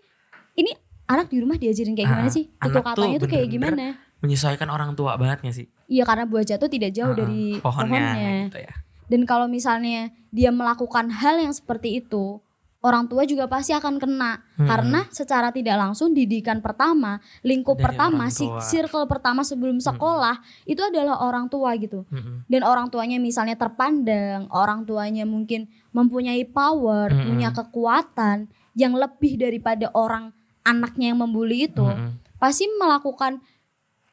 ini 0.53 0.71
anak 1.05 1.27
di 1.27 1.37
rumah 1.37 1.55
diajarin 1.55 1.93
kayak 1.93 2.09
gimana 2.09 2.25
Ah, 2.25 2.33
sih? 2.33 2.45
anak 2.55 2.65
tutur 2.65 2.81
tuh 2.81 2.85
katanya 2.87 3.17
tuh 3.17 3.29
kayak 3.29 3.45
bener-bener 3.47 3.73
gimana? 3.93 4.03
menyesuaikan 4.17 4.69
orang 4.69 4.91
tua 4.93 5.11
banget 5.15 5.37
gak 5.41 5.55
sih? 5.55 5.67
Iya 5.85 6.03
karena 6.03 6.25
buah 6.25 6.41
jatuh 6.43 6.65
tidak 6.65 6.91
jauh 6.91 7.11
Ah, 7.11 7.17
dari 7.17 7.41
pohonnya, 7.57 7.93
pohonnya. 8.01 8.31
gitu 8.47 8.59
ya. 8.59 8.73
Dan 9.05 9.21
kalau 9.23 9.45
misalnya 9.45 10.01
dia 10.29 10.49
melakukan 10.49 11.13
hal 11.13 11.37
yang 11.37 11.53
seperti 11.53 11.99
itu 11.99 12.41
orang 12.81 13.05
tua 13.05 13.21
juga 13.23 13.45
pasti 13.45 13.69
akan 13.71 13.97
kena. 13.97 14.41
Hmm. 14.55 14.65
karena 14.65 15.03
secara 15.11 15.51
tidak 15.51 15.75
langsung 15.75 16.09
didikan 16.09 16.57
pertama 16.57 17.19
lingkup 17.41 17.75
Dari 17.75 17.91
pertama 17.91 18.31
si 18.31 18.47
circle 18.63 19.03
pertama 19.03 19.43
sebelum 19.43 19.77
sekolah 19.77 20.39
itu 20.63 20.79
adalah 20.79 21.19
orang 21.19 21.45
tua 21.45 21.75
gitu. 21.75 22.07
Mm-mm. 22.07 22.47
dan 22.47 22.61
orang 22.63 22.87
tuanya 22.87 23.19
misalnya 23.19 23.53
terpandang 23.55 24.47
orang 24.49 24.85
tuanya 24.85 25.21
mungkin 25.23 25.67
mempunyai 25.95 26.43
power 26.43 27.07
Mm-mm. 27.09 27.25
punya 27.31 27.49
kekuatan 27.49 28.37
yang 28.75 28.91
lebih 28.93 29.39
daripada 29.39 29.87
orang 29.95 30.35
anaknya 30.61 31.15
yang 31.15 31.23
membuli 31.23 31.65
itu 31.65 31.81
Mm-mm. 31.81 32.19
pasti 32.35 32.67
melakukan 32.75 33.39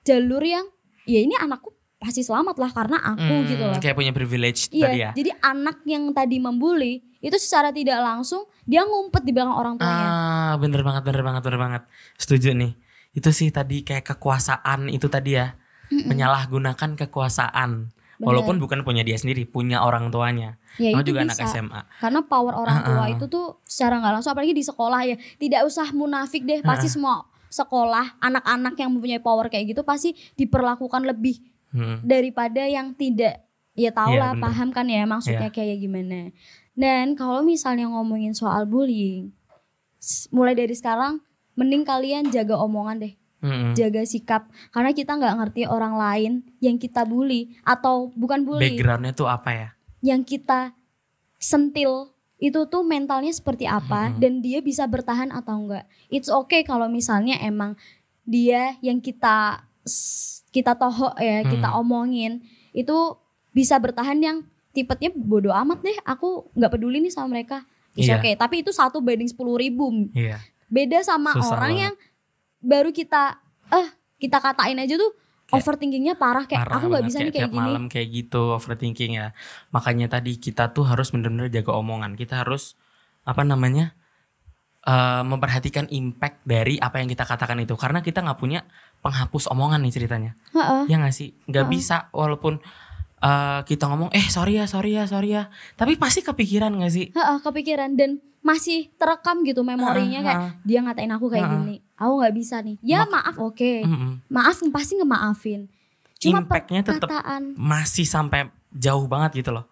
jalur 0.03 0.41
yang 0.41 0.67
ya 1.03 1.19
ini 1.19 1.35
anakku 1.35 1.75
pasti 1.99 2.23
selamat 2.23 2.59
lah 2.59 2.71
karena 2.71 2.99
aku 2.99 3.23
Hmm, 3.23 3.47
gitu 3.47 3.63
loh 3.63 3.79
kayak 3.79 3.95
punya 3.95 4.11
privilege 4.11 4.67
Iya, 4.71 4.83
tadi 4.83 4.99
ya 4.99 5.11
jadi 5.13 5.31
anak 5.39 5.83
yang 5.85 6.11
tadi 6.11 6.39
membuli 6.39 6.93
itu 7.19 7.37
secara 7.39 7.71
tidak 7.71 7.99
langsung 7.99 8.43
dia 8.63 8.83
ngumpet 8.83 9.23
di 9.23 9.31
belakang 9.31 9.55
orang 9.55 9.75
tuanya. 9.79 10.07
ah 10.07 10.53
bener 10.59 10.83
banget 10.83 11.03
bener 11.03 11.23
banget 11.23 11.43
bener 11.43 11.59
banget 11.59 11.83
setuju 12.17 12.55
nih 12.55 12.75
itu 13.13 13.31
sih 13.31 13.51
tadi 13.51 13.83
kayak 13.83 14.03
kekuasaan 14.09 14.91
itu 14.91 15.07
tadi 15.07 15.39
ya 15.39 15.55
Mm-mm. 15.89 16.11
menyalahgunakan 16.11 16.91
kekuasaan 16.99 17.71
Bener. 17.95 18.27
walaupun 18.27 18.59
bukan 18.59 18.83
punya 18.83 19.03
dia 19.03 19.15
sendiri 19.15 19.47
punya 19.47 19.83
orang 19.83 20.11
tuanya 20.11 20.59
ya 20.77 20.91
Kamu 20.91 21.01
itu 21.01 21.09
juga 21.09 21.21
bisa. 21.21 21.29
anak 21.35 21.39
SMA 21.49 21.81
Karena 21.99 22.21
power 22.23 22.55
orang 22.55 22.79
tua 22.83 23.01
ah. 23.01 23.09
itu 23.09 23.25
tuh 23.27 23.61
secara 23.63 23.99
nggak 23.99 24.13
langsung 24.15 24.33
apalagi 24.33 24.53
di 24.53 24.63
sekolah 24.63 25.01
ya. 25.05 25.17
Tidak 25.17 25.61
usah 25.63 25.91
munafik 25.91 26.43
deh, 26.43 26.61
pasti 26.61 26.89
semua 26.89 27.23
sekolah 27.47 28.17
anak-anak 28.19 28.75
yang 28.75 28.91
mempunyai 28.91 29.21
power 29.21 29.47
kayak 29.47 29.71
gitu 29.71 29.83
pasti 29.83 30.13
diperlakukan 30.35 31.05
lebih 31.05 31.41
Hmm. 31.69 32.01
daripada 32.01 32.61
yang 32.63 32.93
tidak 32.93 33.49
ya 33.73 33.89
tau 33.91 34.09
Iya, 34.11 34.21
lah 34.21 34.31
bener. 34.31 34.45
paham 34.45 34.69
kan 34.71 34.85
ya 34.87 35.05
maksudnya 35.05 35.49
kayak 35.49 35.77
gimana 35.79 36.29
dan 36.75 37.13
kalau 37.13 37.41
misalnya 37.41 37.89
ngomongin 37.89 38.33
soal 38.33 38.65
bullying 38.65 39.33
mulai 40.29 40.53
dari 40.53 40.73
sekarang 40.73 41.25
mending 41.53 41.81
kalian 41.83 42.29
jaga 42.29 42.57
omongan 42.59 43.01
deh 43.01 43.15
Mm-mm. 43.41 43.73
jaga 43.73 44.05
sikap 44.05 44.47
karena 44.69 44.93
kita 44.93 45.13
nggak 45.13 45.33
ngerti 45.35 45.63
orang 45.65 45.97
lain 45.97 46.33
yang 46.59 46.77
kita 46.77 47.03
bully 47.03 47.57
atau 47.63 48.13
bukan 48.13 48.45
bully 48.45 48.63
backgroundnya 48.71 49.13
tuh 49.13 49.27
apa 49.27 49.51
ya 49.51 49.69
yang 50.03 50.21
kita 50.21 50.75
sentil 51.39 52.11
itu 52.37 52.59
tuh 52.67 52.83
mentalnya 52.83 53.31
seperti 53.31 53.65
apa 53.65 54.11
Mm-mm. 54.11 54.19
dan 54.19 54.33
dia 54.39 54.59
bisa 54.59 54.83
bertahan 54.85 55.31
atau 55.31 55.55
enggak 55.57 55.87
it's 56.09 56.27
okay 56.27 56.63
kalau 56.63 56.91
misalnya 56.91 57.39
emang 57.39 57.79
dia 58.23 58.75
yang 58.81 58.99
kita 58.99 59.63
kita 60.51 60.75
tohok 60.75 61.15
ya 61.17 61.43
kita 61.45 61.69
Hmm. 61.69 61.81
omongin 61.81 62.33
itu 62.71 62.95
bisa 63.51 63.77
bertahan 63.77 64.19
yang 64.19 64.37
tipenya 64.71 65.11
bodoh 65.13 65.53
amat 65.53 65.81
deh 65.81 65.99
aku 66.03 66.49
nggak 66.53 66.73
peduli 66.73 66.99
nih 66.99 67.11
sama 67.11 67.31
mereka 67.33 67.63
it's 67.93 68.07
Iya. 68.07 68.19
okay 68.19 68.35
tapi 68.35 68.63
itu 68.63 68.71
satu 68.71 68.99
banding 68.99 69.29
sepuluh 69.29 69.55
ribu 69.55 70.11
iya 70.13 70.43
beda 70.67 71.03
sama 71.03 71.35
Susah 71.35 71.47
orang 71.53 71.63
banget. 71.69 71.83
yang 71.85 71.95
baru 72.59 72.91
kita 72.91 73.23
eh 73.71 73.89
kita 74.19 74.39
katain 74.39 74.79
aja 74.79 74.95
tuh 74.97 75.13
overthinkingnya 75.53 76.15
parah 76.17 76.45
kayak 76.49 76.65
Parah 76.65 76.81
aku 76.81 76.87
nggak 76.89 77.05
bisa 77.05 77.19
nih 77.21 77.25
kayak 77.29 77.37
tiap 77.37 77.53
gini. 77.53 77.61
malam 77.61 77.85
kayak 77.87 78.09
gitu 78.09 78.43
overthinking 78.57 79.13
ya. 79.21 79.29
Makanya 79.71 80.09
tadi 80.09 80.41
kita 80.41 80.73
tuh 80.73 80.89
harus 80.89 81.13
bener-bener 81.13 81.53
jaga 81.53 81.77
omongan. 81.77 82.17
Kita 82.17 82.41
harus 82.41 82.75
apa 83.23 83.45
namanya 83.45 83.93
eh, 84.83 85.23
memperhatikan 85.23 85.87
impact 85.93 86.43
dari 86.43 86.81
apa 86.81 86.99
yang 86.99 87.09
kita 87.13 87.29
katakan 87.29 87.61
itu. 87.61 87.77
Karena 87.77 88.01
kita 88.01 88.25
nggak 88.25 88.39
punya 88.41 88.65
penghapus 89.05 89.53
omongan 89.53 89.83
nih 89.85 89.93
ceritanya. 89.93 90.33
Heeh. 90.57 90.89
ya 90.89 90.97
nggak 90.99 91.15
sih? 91.15 91.37
Nggak 91.47 91.67
Heeh. 91.69 91.75
bisa 91.77 91.97
walaupun 92.11 92.59
eh, 93.23 93.61
kita 93.63 93.87
ngomong 93.87 94.11
eh 94.11 94.27
sorry 94.27 94.59
ya 94.59 94.67
sorry 94.67 94.97
ya 94.99 95.05
sorry 95.07 95.37
ya. 95.37 95.53
Tapi 95.79 96.01
pasti 96.01 96.25
kepikiran 96.25 96.73
nggak 96.81 96.93
sih? 96.93 97.07
Heeh, 97.13 97.39
kepikiran 97.45 97.95
dan 97.95 98.19
masih 98.43 98.91
terekam 98.99 99.47
gitu 99.47 99.63
memorinya 99.63 100.19
Heeh, 100.19 100.27
kayak 100.27 100.41
dia 100.67 100.79
ngatain 100.83 101.13
aku 101.15 101.27
kayak 101.31 101.47
Heeh. 101.47 101.55
gini. 101.63 101.77
Aku 102.03 102.19
nggak 102.19 102.35
bisa 102.35 102.59
nih. 102.59 102.75
Ya 102.83 103.07
Mak- 103.07 103.11
maaf 103.15 103.37
oke. 103.39 103.73
Mm-mm. 103.81 104.13
Maaf 104.27 104.59
pasti 104.69 104.99
ngemaafin. 104.99 105.71
Cuma 106.19 106.43
Impactnya 106.43 106.83
tetap 106.83 107.11
masih 107.55 108.03
sampai 108.03 108.51
jauh 108.71 109.07
banget 109.07 109.43
gitu 109.43 109.51
loh 109.51 109.67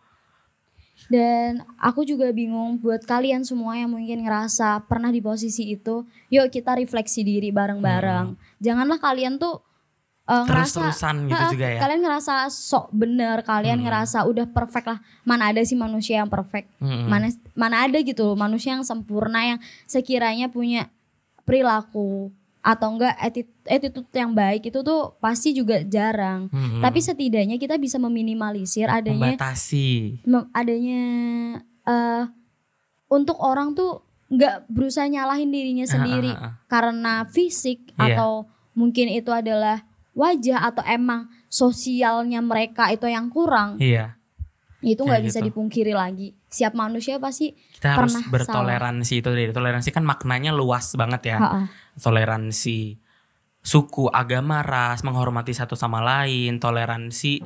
Dan 1.07 1.67
aku 1.75 2.03
juga 2.03 2.31
bingung 2.31 2.79
buat 2.79 3.03
kalian 3.03 3.43
semua 3.43 3.75
yang 3.75 3.91
mungkin 3.91 4.23
ngerasa 4.23 4.87
pernah 4.87 5.11
di 5.11 5.19
posisi 5.19 5.67
itu, 5.69 6.03
yuk 6.29 6.47
kita 6.49 6.79
refleksi 6.79 7.23
diri 7.23 7.51
bareng-bareng. 7.51 8.39
Janganlah 8.59 9.03
kalian 9.03 9.35
tuh 9.35 9.59
uh, 10.29 10.45
ngerasa 10.47 10.87
Terus-terusan 10.87 11.17
gitu 11.27 11.35
Ha-ha, 11.35 11.51
juga 11.51 11.67
ya. 11.67 11.79
kalian 11.83 12.01
ngerasa 12.05 12.35
sok 12.47 12.95
bener, 12.95 13.43
kalian 13.43 13.79
Hmm. 13.81 13.87
ngerasa 13.89 14.19
udah 14.23 14.47
perfect 14.47 14.87
lah. 14.87 14.99
Mana 15.25 15.51
ada 15.51 15.59
sih 15.63 15.75
manusia 15.75 16.23
yang 16.23 16.31
perfect? 16.31 16.71
Mm-mm. 16.79 17.11
Mana 17.11 17.27
mana 17.59 17.91
ada 17.91 17.99
gitu 17.99 18.23
loh 18.23 18.37
manusia 18.39 18.71
yang 18.71 18.87
sempurna 18.87 19.43
yang 19.43 19.59
sekiranya 19.91 20.47
punya 20.47 20.87
perilaku 21.43 22.31
atau 22.61 22.93
enggak 22.93 23.17
atti- 23.17 23.49
attitude 23.65 24.13
yang 24.13 24.31
baik 24.31 24.69
itu 24.69 24.81
tuh 24.81 25.17
pasti 25.17 25.51
juga 25.51 25.81
jarang. 25.83 26.47
Mm-mm. 26.49 26.81
Tapi 26.81 27.01
setidaknya 27.01 27.57
kita 27.57 27.75
bisa 27.75 27.97
meminimalisir 27.97 28.85
adanya 28.85 29.33
membatasi. 29.33 30.21
mem- 30.23 30.51
adanya 30.53 31.03
eh 31.83 32.25
untuk 33.09 33.41
orang 33.41 33.73
tuh 33.73 34.05
nggak 34.29 34.69
berusaha 34.69 35.05
nyalahin 35.05 35.49
dirinya 35.49 35.83
sendiri 35.85 36.31
Ah, 36.31 36.37
ah, 36.37 36.47
ah. 36.47 36.53
karena 36.67 37.13
fisik 37.27 37.91
Iya. 37.97 38.15
atau 38.15 38.47
mungkin 38.73 39.09
itu 39.09 39.27
adalah 39.29 39.83
wajah 40.13 40.63
atau 40.63 40.85
emang 40.85 41.27
sosialnya 41.49 42.39
mereka 42.39 42.87
itu 42.89 43.05
yang 43.05 43.27
kurang 43.27 43.75
Iya, 43.77 44.20
itu 44.81 45.05
nggak 45.05 45.23
bisa 45.23 45.39
gitu. 45.41 45.53
dipungkiri 45.53 45.93
lagi 45.93 46.33
siap 46.49 46.73
manusia 46.73 47.21
pasti 47.21 47.53
kita 47.77 48.01
harus 48.01 48.17
bertoleransi 48.27 49.21
itu 49.21 49.29
dari 49.29 49.53
toleransi 49.53 49.93
kan 49.93 50.05
maknanya 50.05 50.51
luas 50.57 50.97
banget 50.97 51.33
ya. 51.33 51.39
ha-ha. 51.39 51.61
Toleransi 52.01 52.97
suku, 53.61 54.09
agama, 54.09 54.65
ras, 54.65 55.05
menghormati 55.05 55.53
satu 55.53 55.77
sama 55.77 56.01
lain, 56.01 56.57
toleransi 56.57 57.45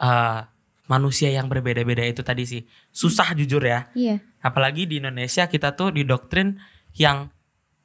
eh, 0.00 0.40
manusia 0.88 1.28
yang 1.28 1.46
berbeda-beda 1.52 2.00
itu 2.02 2.24
tadi 2.24 2.48
sih. 2.48 2.62
Susah 2.90 3.36
jujur 3.36 3.60
ya. 3.60 3.92
iya 3.92 4.18
Apalagi 4.40 4.88
di 4.88 4.98
Indonesia 5.04 5.44
kita 5.46 5.76
tuh 5.76 5.92
didoktrin 5.92 6.56
yang 6.96 7.28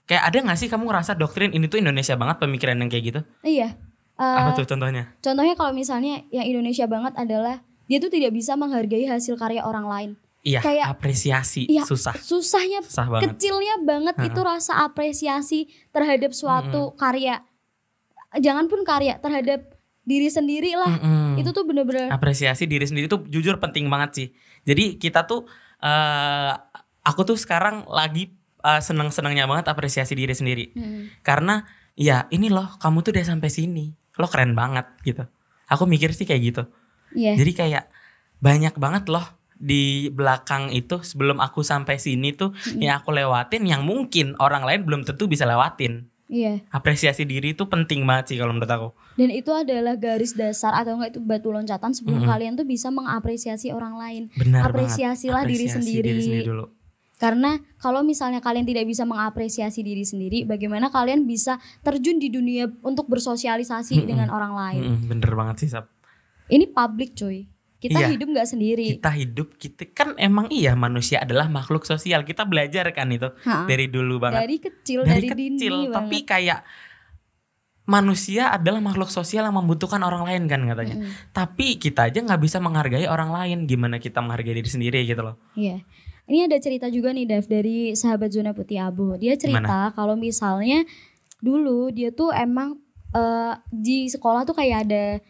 kayak 0.07 0.23
ada 0.31 0.37
nggak 0.39 0.57
sih 0.57 0.71
kamu 0.71 0.87
ngerasa 0.87 1.19
doktrin 1.19 1.51
ini 1.51 1.67
tuh 1.67 1.83
Indonesia 1.83 2.15
banget 2.15 2.39
pemikiran 2.39 2.79
yang 2.79 2.87
kayak 2.89 3.03
gitu? 3.11 3.21
iya 3.43 3.75
Eh, 4.15 4.23
Apa 4.23 4.55
tuh 4.55 4.63
contohnya? 4.63 5.11
contohnya 5.19 5.59
kalau 5.59 5.75
misalnya 5.75 6.23
yang 6.31 6.47
Indonesia 6.47 6.87
banget 6.87 7.19
adalah 7.19 7.59
dia 7.85 7.97
tuh 7.97 8.07
tidak 8.07 8.31
bisa 8.31 8.53
menghargai 8.53 9.05
hasil 9.05 9.35
karya 9.35 9.61
orang 9.61 9.85
lain 9.85 10.11
Iya, 10.41 10.61
kayak- 10.61 10.89
apresiasi 10.91 11.65
Iya, 11.65 11.83
susah. 11.83 12.13
susahnya 12.15 12.81
Susah 12.81 13.09
banget. 13.09 13.33
kecilnya 13.33 13.81
banget 13.81 14.13
Ha-ha. 14.15 14.27
itu 14.27 14.39
rasa 14.39 14.73
apresiasi 14.79 15.59
terhadap 15.89 16.31
suatu 16.31 16.93
karya 16.93 17.41
jangan 18.35 18.67
pun 18.67 18.83
karya 18.83 19.17
terhadap 19.17 19.73
diri 20.01 20.27
sendiri 20.27 20.75
lah 20.75 20.91
Mm-mm. 20.91 21.33
itu 21.35 21.49
tuh 21.49 21.65
bener-bener 21.65 22.09
apresiasi 22.09 22.65
diri 22.65 22.85
sendiri 22.85 23.07
tuh 23.07 23.25
jujur 23.25 23.57
penting 23.57 23.87
banget 23.87 24.11
sih. 24.13 24.27
Jadi 24.63 24.97
kita 24.97 25.25
tuh 25.25 25.49
eh 25.79 26.53
aku 27.01 27.21
tuh 27.23 27.33
sekarang 27.35 27.85
lagi 27.87 28.29
eh, 28.59 28.81
seneng-senengnya 28.83 29.45
banget 29.45 29.65
apresiasi 29.67 30.13
diri 30.13 30.29
sendiri. 30.31 30.65
Hmm. 30.71 31.09
Karena 31.21 31.65
ya 31.95 32.29
ini 32.29 32.49
loh 32.49 32.77
kamu 32.77 33.01
tuh 33.01 33.11
udah 33.13 33.25
sampai 33.27 33.49
sini. 33.49 33.85
Lo 34.15 34.25
keren 34.25 34.53
banget 34.53 34.85
gitu. 35.01 35.25
Aku 35.67 35.85
mikir 35.85 36.11
sih 36.11 36.23
kayak 36.23 36.41
gitu. 36.43 36.63
Iya. 37.15 37.33
Jadi 37.39 37.51
kayak 37.55 37.83
banyak 38.43 38.75
banget 38.77 39.07
loh 39.09 39.25
di 39.55 40.11
belakang 40.11 40.69
itu 40.75 40.99
sebelum 40.99 41.39
aku 41.39 41.63
sampai 41.63 41.95
sini 41.95 42.35
tuh 42.35 42.51
yang 42.75 42.99
aku 42.99 43.15
lewatin 43.15 43.63
yang 43.63 43.87
mungkin 43.87 44.35
orang 44.43 44.67
lain 44.67 44.83
belum 44.83 45.01
tentu 45.07 45.31
bisa 45.31 45.47
lewatin. 45.47 46.11
Iya. 46.25 46.65
Apresiasi 46.73 47.23
diri 47.23 47.53
itu 47.53 47.69
penting 47.69 48.01
banget 48.03 48.33
sih 48.33 48.37
kalau 48.41 48.51
menurut 48.51 48.71
aku. 48.71 48.89
Dan 49.15 49.29
itu 49.29 49.53
adalah 49.53 49.95
garis 49.95 50.33
dasar 50.33 50.73
atau 50.73 50.97
enggak 50.97 51.15
itu 51.15 51.21
batu 51.21 51.53
loncatan 51.53 51.93
sebelum 51.93 52.25
Mm-mm. 52.25 52.31
kalian 52.33 52.53
tuh 52.57 52.65
bisa 52.65 52.89
mengapresiasi 52.89 53.69
orang 53.71 53.95
lain. 53.95 54.23
Benar 54.33 54.73
Apresiasilah 54.73 55.45
diri 55.45 55.69
sendiri. 55.69 56.09
diri 56.11 56.21
sendiri 56.21 56.49
dulu. 56.49 56.65
Karena 57.15 57.55
kalau 57.79 58.03
misalnya 58.03 58.43
kalian 58.43 58.67
tidak 58.67 58.91
bisa 58.91 59.07
mengapresiasi 59.07 59.79
diri 59.87 60.03
sendiri, 60.03 60.43
bagaimana 60.43 60.91
kalian 60.91 61.23
bisa 61.23 61.63
terjun 61.79 62.19
di 62.19 62.27
dunia 62.27 62.67
untuk 62.83 63.07
bersosialisasi 63.07 64.03
Mm-mm. 64.03 64.09
dengan 64.09 64.27
orang 64.35 64.51
lain? 64.51 64.81
Mm-mm, 64.83 65.07
bener 65.07 65.31
banget 65.31 65.63
sih 65.63 65.69
Sap. 65.71 65.94
Ini 66.47 66.65
public 66.67 67.13
cuy. 67.13 67.49
Kita 67.75 67.99
Iya. 67.99 68.07
hidup 68.11 68.27
nggak 68.31 68.47
sendiri. 68.47 68.85
kita 68.97 69.11
hidup 69.13 69.47
kita 69.55 69.83
kan 69.87 70.17
emang 70.17 70.49
iya 70.49 70.73
manusia 70.73 71.21
adalah 71.21 71.45
makhluk 71.47 71.83
sosial 71.83 72.21
kita 72.21 72.41
belajar 72.41 72.89
kan 72.91 73.05
itu 73.07 73.29
Ha-ha. 73.39 73.65
dari 73.65 73.85
dulu 73.85 74.17
banget 74.17 74.41
dari 74.41 74.57
kecil, 74.57 74.99
dari, 75.03 75.29
dari, 75.29 75.45
kecil 75.53 75.85
dini 75.85 75.93
tapi 75.93 76.17
banget. 76.17 76.25
kayak 76.25 76.59
manusia 77.85 78.49
adalah 78.49 78.81
makhluk 78.81 79.13
sosial 79.13 79.45
yang 79.45 79.53
membutuhkan 79.53 80.01
orang 80.01 80.25
lain 80.25 80.49
kan 80.49 80.65
katanya 80.65 80.97
Mm-mm. 80.97 81.29
tapi 81.29 81.77
kita 81.77 82.09
aja 82.09 82.17
nggak 82.19 82.41
bisa 82.41 82.57
menghargai 82.57 83.05
orang 83.05 83.29
lain 83.29 83.69
gimana 83.69 84.01
kita 84.01 84.17
menghargai 84.17 84.55
diri 84.55 84.65
sendiri 84.67 85.05
gitu 85.05 85.21
loh 85.21 85.37
Iya. 85.53 85.85
Ini 86.25 86.49
ada 86.49 86.57
cerita 86.57 86.89
juga 86.89 87.13
nih 87.13 87.29
Dev 87.29 87.45
dari 87.45 87.93
sahabat 87.93 88.33
zona 88.33 88.49
putih 88.49 88.81
abu. 88.81 89.13
Dia 89.13 89.37
cerita 89.37 89.93
kalau 89.93 90.17
misalnya 90.17 90.81
dulu 91.37 91.93
dia 91.93 92.09
tuh 92.09 92.33
emang 92.33 92.81
eh, 93.11 93.53
di 93.69 94.09
sekolah 94.09 94.41
tuh 94.41 94.57
kayak 94.57 94.89
ada 94.89 95.21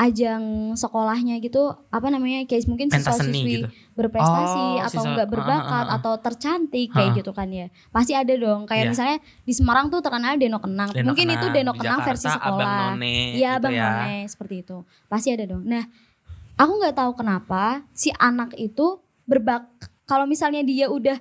ajang 0.00 0.44
sekolahnya 0.72 1.36
gitu 1.38 1.60
apa 1.86 2.08
namanya 2.08 2.42
kayak 2.44 2.64
mungkin 2.64 2.88
pentas 2.88 3.20
seni 3.20 3.36
siswa-siswi 3.36 3.52
gitu 3.54 3.68
berprestasi 3.92 4.64
Oh, 4.72 4.80
atau 4.80 4.88
siswa- 4.96 5.10
enggak 5.12 5.28
berbakat 5.28 5.68
ah, 5.84 5.90
ah. 5.90 5.96
atau 5.96 6.12
tercantik 6.16 6.88
kayak 6.88 7.12
Ah. 7.12 7.16
gitu 7.16 7.30
kan 7.30 7.48
ya 7.48 7.68
pasti 7.90 8.12
ada 8.12 8.32
dong 8.32 8.64
kayak 8.64 8.84
Iya. 8.86 8.90
misalnya 8.90 9.16
di 9.20 9.52
Semarang 9.52 9.86
tuh 9.86 10.00
terkenal 10.00 10.34
Deno 10.34 10.56
Kenang 10.56 10.88
Deno 10.88 11.06
mungkin 11.06 11.26
itu 11.28 11.36
Kenang, 11.42 11.52
Deno 11.54 11.72
di 11.72 11.78
Kenang 11.78 12.00
versi 12.02 12.24
Jakarta, 12.24 12.40
sekolah 12.40 12.64
Abang 12.64 12.96
None 12.96 13.12
Iya 13.34 13.52
gitu 13.52 13.62
Bang 13.62 13.72
ya. 13.74 13.88
None 14.00 14.18
seperti 14.26 14.54
itu 14.58 14.76
pasti 15.06 15.28
ada 15.28 15.44
dong. 15.44 15.62
Nah 15.62 15.84
aku 16.56 16.72
nggak 16.74 16.94
tahu 16.94 17.12
kenapa 17.14 17.64
si 17.92 18.08
anak 18.10 18.56
itu 18.56 18.86
berbak 19.22 19.68
kalau 20.04 20.24
misalnya 20.24 20.60
dia 20.62 20.88
udah 20.88 21.20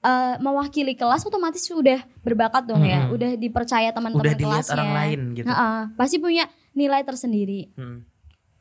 eh, 0.00 0.34
mewakili 0.38 0.94
kelas 0.94 1.22
otomatis 1.22 1.62
sudah 1.62 2.02
berbakat 2.20 2.66
dong 2.66 2.82
ya, 2.82 3.02
Mm-mm. 3.02 3.14
udah 3.14 3.30
dipercaya 3.36 3.86
udah 3.88 3.94
teman-teman 3.94 4.24
dilihat 4.28 4.62
kelasnya. 4.62 4.74
orang 4.74 4.90
lain 4.92 5.20
gitu 5.32 5.46
Heeh, 5.46 5.78
pasti 5.92 6.16
punya 6.18 6.44
nilai 6.72 7.02
tersendiri. 7.02 7.70
Hmm. 7.72 8.02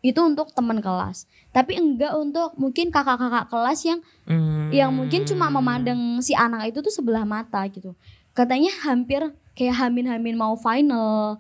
Itu 0.02 0.22
untuk 0.22 0.50
teman 0.50 0.78
kelas. 0.78 1.26
Tapi 1.50 1.76
enggak 1.76 2.14
untuk 2.14 2.54
mungkin 2.56 2.90
kakak-kakak 2.90 3.48
kelas 3.48 3.80
yang 3.84 4.00
Hmm. 4.24 4.70
yang 4.70 4.90
mungkin 4.90 5.24
cuma 5.24 5.48
memandang 5.48 5.98
si 6.20 6.34
anak 6.34 6.68
itu 6.68 6.82
tuh 6.82 6.90
sebelah 6.90 7.22
mata 7.24 7.62
gitu. 7.68 7.94
Katanya 8.32 8.74
hampir 8.82 9.22
kayak 9.54 9.78
hamin-hamin 9.78 10.34
mau 10.34 10.54
final 10.56 11.38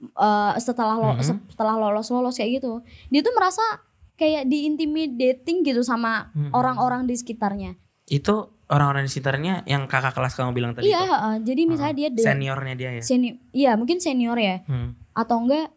eh, 0.00 0.54
setelah 0.56 0.96
lo, 0.96 1.12
Mhm. 1.12 1.22
setelah 1.46 1.76
lolos-lolos 1.76 2.32
kayak 2.34 2.58
gitu. 2.58 2.80
Dia 3.08 3.20
tuh 3.20 3.30
merasa 3.30 3.60
kayak 4.16 4.48
diintimidating 4.48 5.60
gitu 5.62 5.80
sama 5.80 6.32
Mhm. 6.32 6.50
orang-orang 6.50 7.04
di 7.04 7.14
sekitarnya. 7.14 7.76
itu 8.08 8.34
orang-orang 8.66 9.06
di 9.06 9.12
sekitarnya 9.12 9.62
yang 9.64 9.86
kakak 9.86 10.10
kelas 10.10 10.34
kamu 10.34 10.50
bilang 10.50 10.72
tadi 10.74 10.88
Iya, 10.88 10.98
itu? 10.98 11.06
heeh. 11.06 11.34
jadi 11.44 11.62
misalnya 11.64 11.94
dia 11.94 12.08
de- 12.10 12.24
seniornya 12.24 12.74
dia 12.74 12.90
ya 12.92 13.02
seni- 13.02 13.38
iya 13.52 13.78
mungkin 13.78 14.02
senior 14.02 14.34
ya 14.34 14.66
Hmm. 14.66 14.98
atau 15.12 15.38
enggak 15.38 15.70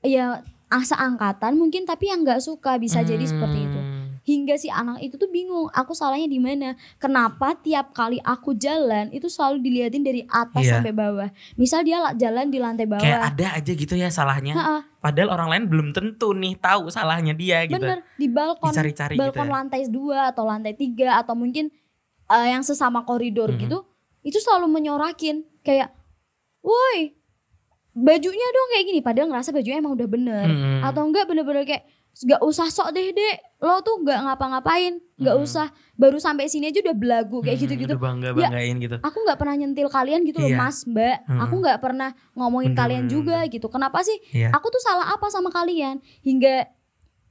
ya 0.00 0.38
asa 0.70 0.94
angkatan 0.96 1.54
mungkin 1.54 1.82
tapi 1.82 2.06
yang 2.06 2.22
nggak 2.22 2.40
suka 2.40 2.78
bisa 2.78 3.02
jadi 3.02 3.22
seperti 3.22 3.60
itu. 3.60 3.80
Hmm. 3.80 3.98
hingga 4.20 4.54
si 4.54 4.68
anak 4.68 5.00
itu 5.00 5.16
tuh 5.16 5.26
bingung 5.26 5.66
aku 5.70 5.90
salahnya 5.90 6.28
di 6.28 6.38
mana? 6.38 6.76
Kenapa 6.96 7.56
tiap 7.56 7.90
kali 7.90 8.20
aku 8.20 8.52
jalan 8.52 9.08
itu 9.10 9.26
selalu 9.26 9.58
diliatin 9.58 10.04
dari 10.04 10.22
atas 10.24 10.60
Iya. 10.60 10.76
sampai 10.76 10.92
bawah? 10.92 11.28
Misal 11.56 11.82
dia 11.82 11.98
la- 11.98 12.14
jalan 12.14 12.46
di 12.46 12.60
lantai 12.60 12.84
bawah. 12.84 13.00
Kayak 13.00 13.20
ada 13.26 13.46
aja 13.56 13.72
gitu 13.72 13.94
ya 13.96 14.06
salahnya. 14.06 14.54
Ha-ha, 14.54 14.76
padahal 15.00 15.32
orang 15.32 15.48
lain 15.48 15.64
belum 15.66 15.88
tentu 15.90 16.30
nih 16.30 16.52
tahu 16.54 16.92
salahnya 16.92 17.32
dia 17.32 17.64
gitu. 17.64 17.80
Bener 17.80 18.04
di 18.14 18.28
balkon. 18.28 18.70
Dicari-cari 18.70 19.16
gitu 19.16 19.24
balkon 19.24 19.48
ya. 19.48 19.52
lantai 19.56 19.80
dua 19.88 20.30
atau 20.30 20.44
lantai 20.44 20.76
tiga 20.76 21.16
atau 21.16 21.34
mungkin 21.34 21.72
eh, 22.28 22.46
yang 22.46 22.62
sesama 22.62 23.02
koridor 23.02 23.50
Mhm. 23.50 23.58
gitu 23.58 23.78
itu 24.20 24.38
selalu 24.38 24.68
menyorakin. 24.70 25.42
Kayak 25.60 25.90
woi 26.60 27.16
bajunya 27.92 28.46
dong 28.48 28.68
kayak 28.70 28.84
gini 28.86 29.00
padahal 29.00 29.28
ngerasa 29.28 29.50
bajunya 29.50 29.78
emang 29.78 29.94
udah 29.94 30.08
bener 30.08 30.46
Hmm. 30.46 30.80
atau 30.82 31.02
enggak 31.02 31.24
bener-bener 31.24 31.64
kayak 31.64 31.84
gak 32.12 32.38
usah 32.40 32.66
sok 32.66 32.90
deh 32.90 33.10
dek 33.10 33.36
lo 33.60 33.80
tuh 33.80 34.02
gak 34.02 34.18
ngapa-ngapain 34.20 34.98
gak 35.16 35.30
Hmm. 35.32 35.42
usah 35.42 35.66
baru 35.94 36.18
sampai 36.18 36.46
sini 36.46 36.68
aja 36.68 36.80
udah 36.80 36.92
belagu 36.92 37.38
kayak 37.40 37.56
Hmm, 37.56 37.64
gitu-gitu 37.64 37.92
udah 37.92 38.02
bangga 38.02 38.28
banggain 38.32 38.76
gitu 38.78 38.96
aku 38.98 39.16
nggak 39.20 39.38
pernah 39.38 39.54
nyentil 39.56 39.88
kalian 39.88 40.20
gitu 40.22 40.38
loh 40.38 40.50
Iya. 40.50 40.58
mas 40.60 40.82
mbak 40.84 41.16
Hmm. 41.24 41.40
aku 41.40 41.54
nggak 41.56 41.78
pernah 41.78 42.08
ngomongin 42.32 42.72
Bener, 42.72 42.80
kalian 42.80 43.02
bener, 43.04 43.12
juga 43.12 43.38
gitu 43.46 43.66
kenapa 43.66 44.02
sih 44.02 44.18
Iya. 44.30 44.50
aku 44.50 44.66
tuh 44.68 44.80
salah 44.80 45.06
apa 45.08 45.26
sama 45.28 45.48
kalian 45.48 45.98
hingga 46.20 46.66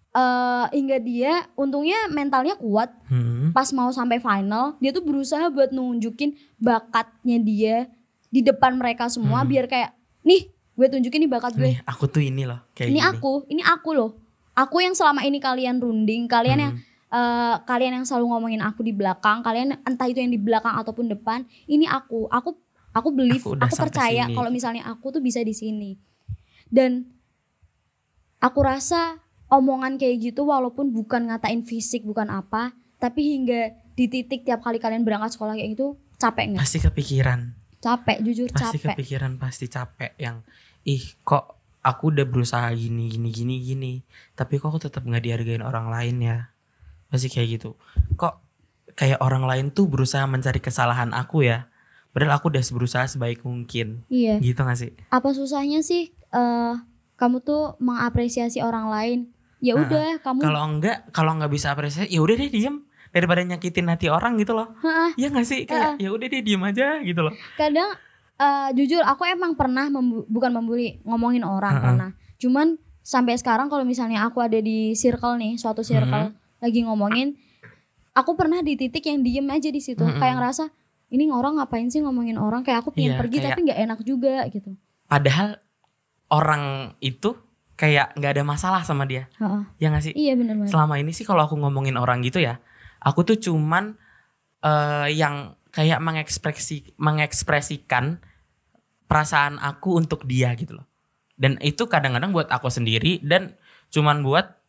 eh 0.09 0.65
hingga 0.73 0.97
dia 0.97 1.33
untungnya 1.53 2.09
mentalnya 2.09 2.57
kuat 2.57 2.89
Hmm. 3.05 3.53
pas 3.53 3.69
mau 3.71 3.89
sampai 3.89 4.17
final 4.17 4.73
dia 4.77 4.89
tuh 4.89 5.03
berusaha 5.03 5.47
buat 5.47 5.69
nunjukin 5.69 6.33
bakatnya 6.57 7.37
dia 7.37 7.75
di 8.27 8.41
depan 8.41 8.73
mereka 8.73 9.05
semua 9.05 9.41
Hmm. 9.41 9.49
biar 9.49 9.65
kayak 9.65 9.93
nih 10.23 10.49
gue 10.49 10.87
tunjukin 10.87 11.19
nih 11.27 11.31
bakat 11.31 11.53
gue 11.55 11.63
nih 11.63 11.75
aku 11.83 12.07
tuh 12.07 12.23
ini 12.23 12.47
loh 12.47 12.63
kayak 12.71 12.89
ini 12.91 12.99
gini. 12.99 13.09
aku 13.11 13.31
ini 13.51 13.61
aku 13.63 13.89
loh 13.91 14.11
aku 14.55 14.79
yang 14.79 14.95
selama 14.95 15.23
ini 15.23 15.39
kalian 15.39 15.79
runding 15.79 16.27
kalian 16.27 16.59
yang 16.59 16.73
Hmm. 17.09 17.17
eh, 17.17 17.55
kalian 17.65 17.97
yang 17.97 18.05
selalu 18.05 18.29
ngomongin 18.29 18.61
aku 18.61 18.85
di 18.85 18.93
belakang 18.93 19.41
kalian 19.41 19.81
entah 19.81 20.05
itu 20.05 20.21
yang 20.21 20.29
di 20.29 20.37
belakang 20.37 20.77
ataupun 20.77 21.09
depan 21.09 21.41
ini 21.65 21.89
aku 21.89 22.29
aku 22.29 22.53
aku 22.93 23.09
believe 23.09 23.41
Aku 23.41 23.57
aku, 23.57 23.75
percaya 23.75 24.29
kalau 24.29 24.53
misalnya 24.53 24.85
aku 24.85 25.09
tuh 25.09 25.17
bisa 25.17 25.41
di 25.41 25.57
sini 25.57 25.97
dan 26.69 27.09
aku 28.39 28.59
rasa 28.61 29.17
omongan 29.49 29.97
kayak 29.97 30.31
gitu 30.31 30.45
walaupun 30.45 30.93
bukan 30.93 31.33
ngatain 31.33 31.65
fisik 31.65 32.05
bukan 32.05 32.29
apa 32.29 32.71
tapi 33.01 33.35
hingga 33.35 33.73
di 33.97 34.05
titik 34.07 34.45
tiap 34.45 34.61
kali 34.61 34.77
kalian 34.79 35.03
berangkat 35.03 35.33
sekolah 35.35 35.57
kayak 35.57 35.75
gitu 35.75 35.97
capek 36.19 36.55
nggak? 36.55 36.61
pasti 36.61 36.79
kepikiran 36.79 37.57
Capek, 37.79 38.17
jujur 38.23 38.47
pasti 38.51 38.77
capek. 38.77 38.95
kepikiran 38.95 39.39
pasti 39.39 39.65
capek 39.71 40.11
yang 40.19 40.43
ih 40.83 40.99
kok 41.23 41.55
aku 41.79 42.11
udah 42.11 42.27
berusaha 42.27 42.67
gini 42.75 43.07
gini 43.07 43.31
gini 43.31 43.55
gini 43.63 43.93
tapi 44.35 44.59
kok 44.59 44.67
aku 44.75 44.83
tetap 44.83 45.07
nggak 45.07 45.23
dihargain 45.23 45.63
orang 45.63 45.87
lain 45.87 46.19
ya? 46.19 46.37
Pasti 47.07 47.31
kayak 47.31 47.47
gitu. 47.59 47.79
Kok 48.19 48.35
kayak 48.99 49.23
orang 49.23 49.47
lain 49.47 49.65
tuh 49.71 49.87
berusaha 49.87 50.27
mencari 50.27 50.59
kesalahan 50.59 51.15
aku 51.15 51.47
ya? 51.47 51.71
Padahal 52.11 52.35
aku 52.35 52.51
udah 52.51 52.63
berusaha 52.75 53.05
sebaik 53.07 53.47
mungkin. 53.47 54.03
Iya. 54.11 54.43
gitu 54.43 54.59
gak 54.65 54.77
sih? 54.77 54.91
Apa 55.13 55.31
susahnya 55.31 55.79
sih 55.79 56.11
eh 56.35 56.75
kamu 57.15 57.43
tuh 57.43 57.79
mengapresiasi 57.79 58.59
orang 58.59 58.91
lain? 58.91 59.19
Ya 59.59 59.75
udah, 59.75 60.23
kamu 60.23 60.39
kalau 60.39 60.61
enggak 60.63 60.97
kalau 61.11 61.35
nggak 61.35 61.51
bisa 61.51 61.75
apresiasi 61.75 62.07
ya 62.07 62.23
udah 62.23 62.35
deh 62.39 62.47
diem 62.47 62.79
daripada 63.09 63.41
nyakitin 63.41 63.87
hati 63.87 64.07
orang 64.07 64.35
gitu 64.35 64.53
loh. 64.53 64.73
Heeh. 64.79 65.09
ya 65.17 65.27
nggak 65.27 65.43
sih? 65.43 65.63
Kayak 65.63 65.97
ya 65.97 66.09
udah 66.09 66.27
deh 66.27 66.41
diem 66.41 66.61
aja 66.61 66.87
gitu 66.99 67.21
loh. 67.21 67.33
Kadang 67.55 67.89
eh, 68.35 68.69
jujur 68.73 69.01
aku 69.01 69.25
emang 69.25 69.53
pernah 69.53 69.87
membu- 69.87 70.25
bukan 70.25 70.51
membuli 70.51 71.01
ngomongin 71.03 71.41
orang 71.41 71.73
Heeh. 71.73 71.83
pernah. 71.83 72.09
Cuman 72.37 72.67
sampai 72.99 73.35
sekarang 73.35 73.67
kalau 73.67 73.81
misalnya 73.83 74.23
aku 74.23 74.39
ada 74.39 74.57
di 74.57 74.93
circle 74.93 75.35
nih 75.35 75.55
suatu 75.55 75.81
circle 75.81 76.29
lagi 76.59 76.79
ngomongin 76.81 77.33
aku 78.11 78.35
pernah 78.35 78.59
di 78.59 78.75
titik 78.75 79.01
yang 79.03 79.19
diem 79.19 79.47
aja 79.47 79.67
di 79.67 79.79
situ. 79.79 79.99
Mm-mm. 79.99 80.19
kayak 80.19 80.35
ngerasa 80.35 80.69
ini 81.09 81.25
orang 81.27 81.57
ngapain 81.57 81.87
sih 81.87 81.99
ngomongin 81.99 82.37
orang? 82.37 82.61
Kayak 82.61 82.83
aku 82.83 82.91
pengen 82.91 83.13
Iya, 83.13 83.19
pergi 83.19 83.37
kayak- 83.37 83.47
tapi 83.49 83.59
nggak 83.65 83.79
enak 83.81 83.99
juga 84.03 84.35
gitu. 84.47 84.69
Padahal 85.05 85.57
orang 86.29 86.63
itu 86.99 87.33
kayak 87.73 88.13
nggak 88.13 88.31
ada 88.35 88.43
masalah 88.45 88.81
sama 88.83 89.03
dia. 89.03 89.25
Heeh. 89.35 89.61
ya 89.79 89.87
nggak 89.89 90.03
sih? 90.03 90.13
Iya 90.13 90.35
bener 90.35 90.55
banget. 90.55 90.69
Selama 90.69 90.95
ini 90.95 91.09
sih 91.09 91.23
kalau 91.23 91.41
aku 91.41 91.55
ngomongin 91.55 91.95
orang 91.95 92.21
gitu 92.21 92.37
ya 92.37 92.59
aku 92.99 93.23
tuh 93.23 93.37
cuman 93.39 93.95
eh, 94.63 95.07
yang 95.15 95.55
kayak 95.69 95.99
mengekspresi 96.01 96.97
mengekspresikan 96.97 98.19
perasaan 99.09 99.57
aku 99.57 99.97
untuk 99.97 100.25
dia 100.25 100.53
gitu 100.53 100.77
loh. 100.81 100.85
Dan 101.39 101.55
itu 101.63 101.87
kadang-kadang 101.87 102.35
buat 102.35 102.51
aku 102.51 102.67
sendiri 102.67 103.23
dan 103.23 103.55
cuman 103.89 104.21
buat 104.21 104.59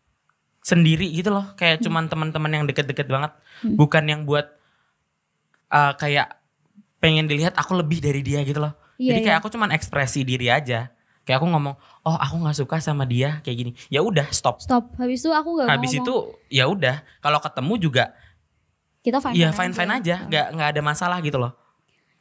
sendiri 0.62 1.10
gitu 1.10 1.34
loh. 1.34 1.52
Kayak 1.58 1.82
cuman 1.82 2.06
teman-teman 2.06 2.50
yang 2.50 2.64
deket-deket 2.66 3.08
banget. 3.10 3.32
Hmm. 3.60 3.76
bukan 3.76 4.08
yang 4.08 4.24
buat 4.24 4.56
eh, 5.68 5.92
kayak 6.00 6.40
pengen 6.96 7.28
dilihat 7.28 7.52
aku 7.60 7.76
lebih 7.76 8.00
dari 8.00 8.24
dia 8.24 8.40
gitu 8.40 8.60
loh. 8.64 8.72
Iya, 9.00 9.16
jadi 9.16 9.20
kayak 9.24 9.36
iya. 9.36 9.40
aku 9.40 9.48
cuman 9.52 9.72
ekspresi 9.72 10.24
diri 10.24 10.52
aja 10.52 10.92
kayak 11.30 11.38
aku 11.38 11.46
ngomong 11.46 11.78
oh 12.02 12.16
aku 12.18 12.34
nggak 12.42 12.56
suka 12.58 12.82
sama 12.82 13.06
dia 13.06 13.38
kayak 13.46 13.56
gini 13.62 13.72
ya 13.86 14.02
udah 14.02 14.26
stop 14.34 14.58
stop 14.58 14.90
habis 14.98 15.22
itu 15.22 15.30
aku 15.30 15.62
nggak 15.62 15.70
habis 15.70 15.94
ngomong. 15.94 16.02
itu 16.02 16.14
ya 16.50 16.66
udah 16.66 17.06
kalau 17.22 17.38
ketemu 17.38 17.74
juga 17.78 18.04
kita 19.06 19.22
fine 19.22 19.38
ya 19.38 19.54
fine 19.54 19.70
fine 19.70 19.92
aja 19.94 20.26
nggak 20.26 20.46
nggak 20.58 20.68
ada 20.74 20.80
masalah 20.82 21.22
gitu 21.22 21.38
loh 21.38 21.54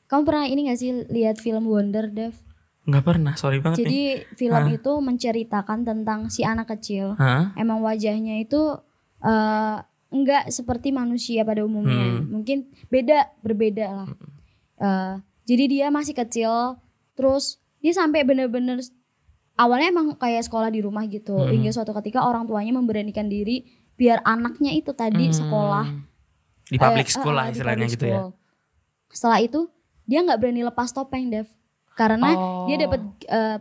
kamu 0.06 0.22
pernah 0.26 0.46
ini 0.46 0.70
gak 0.70 0.80
sih 0.82 0.90
lihat 1.10 1.42
film 1.42 1.66
Wonder 1.66 2.06
Dev 2.06 2.38
nggak 2.86 3.02
pernah 3.02 3.34
sorry 3.34 3.58
banget 3.58 3.82
nih 3.82 3.86
jadi 3.90 4.04
film 4.38 4.64
Hah? 4.70 4.78
itu 4.78 4.92
menceritakan 5.02 5.80
tentang 5.82 6.30
si 6.30 6.46
anak 6.46 6.70
kecil 6.70 7.18
Hah? 7.18 7.58
emang 7.58 7.82
wajahnya 7.82 8.38
itu 8.46 8.78
eh 9.26 9.90
enggak 10.10 10.50
seperti 10.50 10.90
manusia 10.90 11.46
pada 11.46 11.62
umumnya. 11.64 12.20
Hmm. 12.20 12.30
Mungkin 12.30 12.70
beda, 12.90 13.30
berbeda 13.46 13.88
lah. 13.94 14.10
Eh, 14.82 15.14
jadi 15.46 15.64
dia 15.70 15.88
masih 15.94 16.18
kecil, 16.18 16.78
terus 17.14 17.62
dia 17.80 17.94
sampai 17.94 18.26
bener-bener 18.26 18.82
awalnya 19.60 19.92
emang 19.92 20.16
kayak 20.16 20.48
sekolah 20.48 20.72
di 20.72 20.80
rumah 20.80 21.04
gitu. 21.06 21.36
Hmm. 21.36 21.52
Hingga 21.52 21.76
suatu 21.76 21.92
ketika 21.92 22.24
orang 22.24 22.48
tuanya 22.48 22.72
memberanikan 22.72 23.28
diri 23.28 23.68
biar 24.00 24.24
anaknya 24.24 24.72
itu 24.72 24.96
tadi 24.96 25.28
Hmm. 25.28 25.36
sekolah 25.36 25.86
di 26.72 26.78
public 26.80 27.08
eh, 27.08 27.14
school 27.14 27.36
eh, 27.36 27.38
lah 27.38 27.46
di 27.46 27.60
istilahnya 27.60 27.88
gitu 27.92 28.06
ya. 28.08 28.20
Setelah 29.12 29.40
itu 29.44 29.68
dia 30.08 30.24
nggak 30.24 30.40
berani 30.40 30.64
lepas 30.64 30.90
topeng, 30.90 31.28
Dev. 31.28 31.52
Karena 31.94 32.32
Oh. 32.32 32.64
dia 32.72 32.80
dapat 32.80 33.04
eh, 33.28 33.58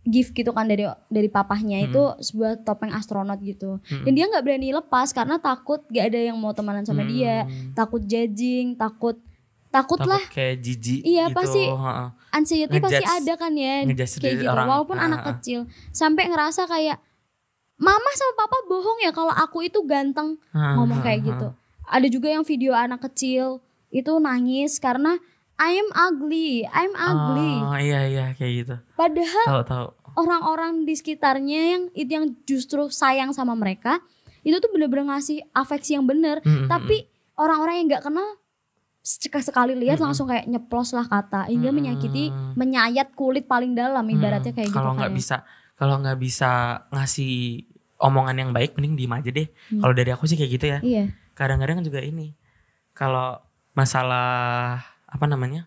gift 0.00 0.32
gitu 0.32 0.52
kan 0.52 0.64
dari 0.64 0.84
dari 1.08 1.28
papahnya 1.28 1.80
Hmm. 1.80 1.86
itu 1.88 2.02
sebuah 2.20 2.60
topeng 2.60 2.92
astronot 2.92 3.40
gitu. 3.40 3.80
Mm-mm. 3.80 4.04
Dan 4.04 4.12
dia 4.12 4.24
nggak 4.28 4.44
berani 4.44 4.68
lepas 4.72 5.12
karena 5.12 5.36
takut 5.36 5.80
gak 5.88 6.12
ada 6.12 6.20
yang 6.20 6.36
mau 6.36 6.52
temenan 6.52 6.84
sama 6.84 7.04
dia, 7.04 7.44
Hmm. 7.44 7.72
takut 7.72 8.04
judging, 8.04 8.76
takut 8.76 9.16
takut, 9.70 10.02
takut 10.02 10.08
lah 10.10 10.22
kayak 10.28 10.60
jijik 10.60 11.00
Iya, 11.00 11.30
gitu 11.30 11.36
pasti. 11.36 11.62
Anxiety 12.30 12.76
pasti 12.78 13.02
ada 13.02 13.32
kan 13.34 13.52
ya 13.52 13.84
kayak 13.86 14.34
gitu. 14.38 14.46
orang. 14.46 14.66
Walaupun 14.66 14.96
Ah, 14.96 15.06
anak 15.06 15.20
ah. 15.20 15.26
kecil 15.34 15.66
sampai 15.90 16.26
ngerasa 16.26 16.64
kayak 16.64 16.98
mama 17.76 18.10
sama 18.12 18.32
papa 18.36 18.58
bohong 18.68 18.98
ya 19.00 19.10
kalau 19.10 19.32
aku 19.32 19.64
itu 19.64 19.80
ganteng 19.82 20.36
Heeh, 20.52 20.74
ngomong 20.76 21.00
kayak 21.00 21.20
heeh, 21.20 21.28
gitu. 21.32 21.46
Ada 21.84 22.06
juga 22.06 22.28
yang 22.30 22.44
video 22.44 22.72
anak 22.72 23.02
kecil 23.06 23.58
itu 23.90 24.12
nangis 24.18 24.78
karena 24.78 25.18
I 25.60 25.76
am 25.76 25.88
ugly, 25.92 26.64
I'm 26.66 26.94
ugly. 26.94 27.54
oh 27.58 27.76
iya 27.76 28.00
iya 28.06 28.26
kayak 28.32 28.52
gitu 28.64 28.74
Padahal 28.94 29.44
tahu 29.44 29.62
tahu 29.66 29.86
orang-orang 30.16 30.84
di 30.84 30.94
sekitarnya 30.94 31.60
yang 31.76 31.82
itu 31.92 32.10
yang 32.10 32.26
justru 32.42 32.88
sayang 32.88 33.30
sama 33.30 33.52
mereka 33.52 34.00
itu 34.40 34.56
tuh 34.56 34.72
bener-bener 34.72 35.12
ngasih 35.12 35.44
afeksi 35.52 36.00
yang 36.00 36.08
bener. 36.08 36.40
Mm-mm, 36.40 36.64
Tapi 36.64 37.04
orang-orang 37.36 37.84
yang 37.84 37.86
nggak 37.92 38.04
kenal 38.08 38.39
sekali 39.40 39.74
lihat 39.74 39.96
Mm-mm. 39.96 40.06
langsung 40.06 40.26
kayak 40.26 40.46
nyeplos 40.46 40.92
lah 40.92 41.04
kata 41.04 41.46
hingga 41.46 41.68
Mm-mm. 41.68 41.78
menyakiti, 41.80 42.24
menyayat 42.54 43.10
kulit 43.12 43.44
paling 43.44 43.72
dalam 43.72 44.04
ibaratnya 44.04 44.50
Hmm, 44.50 44.56
kayak 44.56 44.68
gitu 44.68 44.76
kalau 44.76 44.92
kan. 44.92 44.98
nggak 45.00 45.10
ya. 45.10 45.16
bisa 45.16 45.36
kalau 45.74 45.94
nggak 45.96 46.18
bisa 46.18 46.50
ngasih 46.88 47.34
omongan 47.98 48.36
yang 48.38 48.50
baik 48.50 48.74
mending 48.74 48.94
diem 48.96 49.10
aja 49.10 49.30
deh 49.30 49.48
Hmm. 49.68 49.80
kalau 49.80 49.92
dari 49.92 50.10
aku 50.10 50.24
sih 50.24 50.36
kayak 50.36 50.52
gitu 50.52 50.66
ya 50.66 50.78
Iya. 50.80 51.04
kadang-kadang 51.32 51.80
juga 51.80 51.98
ini 51.98 52.36
kalau 52.92 53.40
masalah 53.72 54.78
apa 55.04 55.24
namanya 55.24 55.66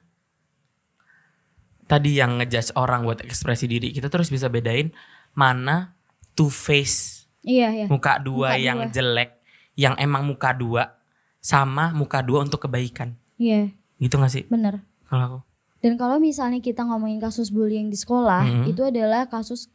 tadi 1.84 2.15
yang 2.15 2.38
ngejudge 2.38 2.73
orang 2.73 3.03
buat 3.03 3.21
ekspresi 3.21 3.65
diri 3.65 3.91
kita 3.91 4.08
terus 4.08 4.27
bisa 4.27 4.47
bedain 4.47 4.93
mana 5.32 5.93
two 6.34 6.47
face 6.47 7.25
Iya, 7.43 7.75
iya. 7.75 7.86
muka 7.86 8.17
dua 8.17 8.56
Muka 8.56 8.62
yang 8.62 8.79
dua. 8.82 8.89
jelek 8.89 9.32
yang 9.75 9.95
emang 9.97 10.23
muka 10.23 10.56
dua 10.56 10.95
sama 11.38 11.91
muka 11.91 12.23
dua 12.23 12.39
untuk 12.41 12.63
kebaikan 12.63 13.19
Iya, 13.43 13.62
gitu 13.99 14.15
gak 14.15 14.32
sih 14.32 14.43
bener. 14.47 14.79
kalau 15.03 15.23
aku 15.27 15.39
Dan 15.77 15.93
kalau 15.95 16.15
misalnya 16.17 16.58
kita 16.60 16.82
ngomongin 16.82 17.19
kasus 17.19 17.49
bullying 17.49 17.88
di 17.88 17.95
sekolah, 17.95 18.41
Mm-mm. 18.41 18.71
itu 18.71 18.82
adalah 18.82 19.27
kasus 19.27 19.67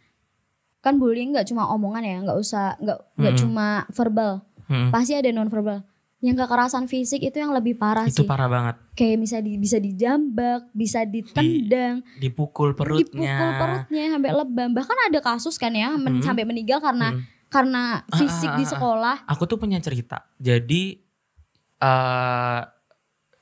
kan 0.79 0.97
bullying 0.97 1.31
nggak 1.31 1.45
cuma 1.45 1.69
omongan 1.69 2.01
ya, 2.03 2.17
nggak 2.23 2.39
usah 2.39 2.79
nggak 2.79 2.99
nggak 3.15 3.35
Mm-mm. 3.35 3.43
cuma 3.45 3.67
verbal, 3.91 4.33
Hmm, 4.65 4.89
pasti 4.89 5.13
ada 5.13 5.29
non 5.29 5.47
verbal. 5.47 5.85
Yang 6.19 6.37
kekerasan 6.41 6.85
fisik 6.87 7.21
itu 7.21 7.37
yang 7.37 7.53
lebih 7.53 7.77
parah 7.77 8.03
itu 8.05 8.21
sih. 8.21 8.27
parah 8.27 8.49
banget 8.49 8.75
Kayak 8.93 9.17
bisa 9.21 9.37
di, 9.39 9.55
bisa 9.55 9.79
dijambak, 9.79 10.67
bisa 10.73 11.05
ditendang, 11.05 12.01
dipukul 12.17 12.73
perutnya 12.73 13.05
dipukul 13.07 13.51
perutnya 13.55 14.05
sampai 14.11 14.31
lebam. 14.35 14.69
Bahkan 14.73 14.97
ada 15.05 15.19
kasus 15.21 15.55
kan 15.55 15.71
ya 15.73 15.93
men- 15.93 16.19
Hmm. 16.19 16.25
sampai 16.25 16.43
meninggal 16.43 16.81
karena 16.81 17.13
Hmm. 17.13 17.23
karena 17.49 17.83
Ah, 18.03 18.17
fisik 18.17 18.49
ah, 18.49 18.57
di 18.57 18.61
ah, 18.61 18.67
ah. 18.67 18.73
sekolah. 18.73 19.17
aku 19.27 19.45
tuh 19.45 19.57
punya 19.57 19.79
cerita 19.79 20.25
jadi 20.37 21.01
eh 21.79 22.61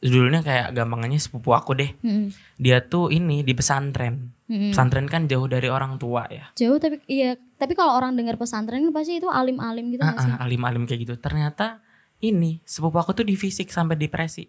judulnya 0.06 0.40
kayak 0.40 0.72
gampangannya 0.72 1.18
sepupu 1.18 1.50
aku 1.50 1.74
deh 1.74 1.90
Mm-mm. 2.00 2.30
dia 2.56 2.78
tuh 2.80 3.10
ini 3.10 3.42
di 3.42 3.52
pesantren 3.52 4.30
Mm-mm. 4.46 4.70
pesantren 4.70 5.10
kan 5.10 5.26
jauh 5.26 5.44
dari 5.44 5.66
orang 5.66 5.98
tua 5.98 6.24
ya 6.30 6.50
Jauh 6.54 6.78
tapi 6.78 7.02
iya, 7.06 7.34
tapi 7.58 7.74
kalau 7.74 7.92
orang 7.92 8.14
dengar 8.14 8.38
pesantren 8.38 8.86
kan 8.86 8.92
pasti 8.94 9.18
itu 9.18 9.26
alim-alim 9.26 9.90
gitu 9.90 10.00
Ah, 10.00 10.14
nggak 10.14 10.22
sih? 10.22 10.32
alim-alim 10.38 10.82
kayak 10.84 11.00
gitu 11.02 11.14
ternyata 11.18 11.82
ini 12.22 12.62
sepupu 12.62 12.96
aku 12.96 13.12
tuh 13.12 13.26
di 13.26 13.34
fisik 13.34 13.68
sampai 13.68 13.98
depresi 13.98 14.46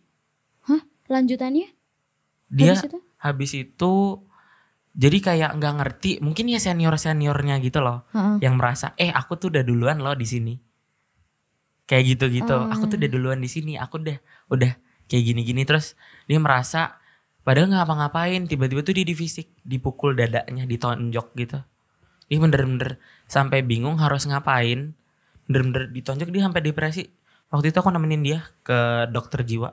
Lanjutannya 1.07 1.71
dia 2.47 2.75
habis 2.75 2.83
itu? 2.83 2.97
habis 3.19 3.51
itu 3.55 3.93
jadi 4.91 5.17
kayak 5.19 5.51
nggak 5.55 5.73
ngerti 5.79 6.11
mungkin 6.19 6.51
ya 6.51 6.59
senior 6.59 6.95
seniornya 6.95 7.59
gitu 7.63 7.79
loh 7.79 8.03
Heeh. 8.11 8.43
yang 8.43 8.59
merasa 8.59 8.91
eh 8.95 9.11
aku 9.11 9.35
tuh 9.35 9.47
udah 9.51 9.63
duluan 9.63 9.99
loh 9.99 10.15
di 10.15 10.27
sini 10.27 10.55
kayak 11.87 12.03
gitu 12.03 12.25
gitu 12.27 12.55
aku 12.67 12.91
tuh 12.91 12.97
udah 12.99 13.07
duluan 13.07 13.39
di 13.39 13.47
sini 13.47 13.79
aku 13.79 14.03
udah 14.03 14.17
udah 14.51 14.71
kayak 15.07 15.23
gini 15.23 15.41
gini 15.43 15.63
terus 15.63 15.95
dia 16.27 16.39
merasa 16.39 16.99
padahal 17.47 17.71
nggak 17.71 17.79
ngapa-ngapain 17.83 18.41
tiba-tiba 18.45 18.83
tuh 18.83 18.93
dia 18.95 19.05
di 19.07 19.15
fisik 19.15 19.47
dipukul 19.63 20.13
dadanya 20.13 20.67
ditonjok 20.67 21.27
gitu. 21.35 21.57
Dia 22.27 22.37
bener-bener 22.43 22.99
sampai 23.25 23.63
bingung 23.63 23.97
harus 24.03 24.27
ngapain. 24.27 24.91
Bener-bener 25.47 25.87
ditonjok 25.95 26.27
dia 26.27 26.43
sampai 26.43 26.59
depresi. 26.59 27.07
Waktu 27.47 27.71
itu 27.71 27.77
aku 27.79 27.87
nemenin 27.87 28.19
dia 28.19 28.39
ke 28.67 29.07
dokter 29.07 29.47
jiwa. 29.47 29.71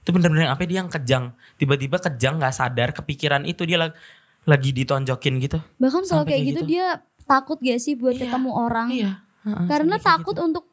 Itu 0.00 0.16
bener-bener 0.16 0.48
apa 0.48 0.64
dia 0.64 0.80
yang 0.80 0.88
kejang. 0.88 1.36
Tiba-tiba 1.60 2.00
kejang 2.00 2.40
nggak 2.40 2.56
sadar 2.56 2.96
kepikiran 2.96 3.44
itu 3.44 3.68
dia 3.68 3.76
lagi 3.76 3.96
lagi 4.44 4.70
ditonjokin 4.76 5.34
gitu. 5.40 5.58
Bahkan 5.80 6.02
kalau 6.08 6.24
Sampai 6.24 6.36
kayak 6.36 6.40
kayak 6.40 6.48
gitu, 6.52 6.60
gitu. 6.64 6.70
dia 6.72 6.86
takut 7.24 7.58
gak 7.60 7.80
sih 7.80 7.96
buat 7.96 8.12
Iya, 8.16 8.28
ketemu 8.28 8.50
orang? 8.52 8.88
iya. 8.92 9.12
Karena 9.44 9.96
takut 10.00 10.36
gitu. 10.36 10.44
untuk 10.44 10.64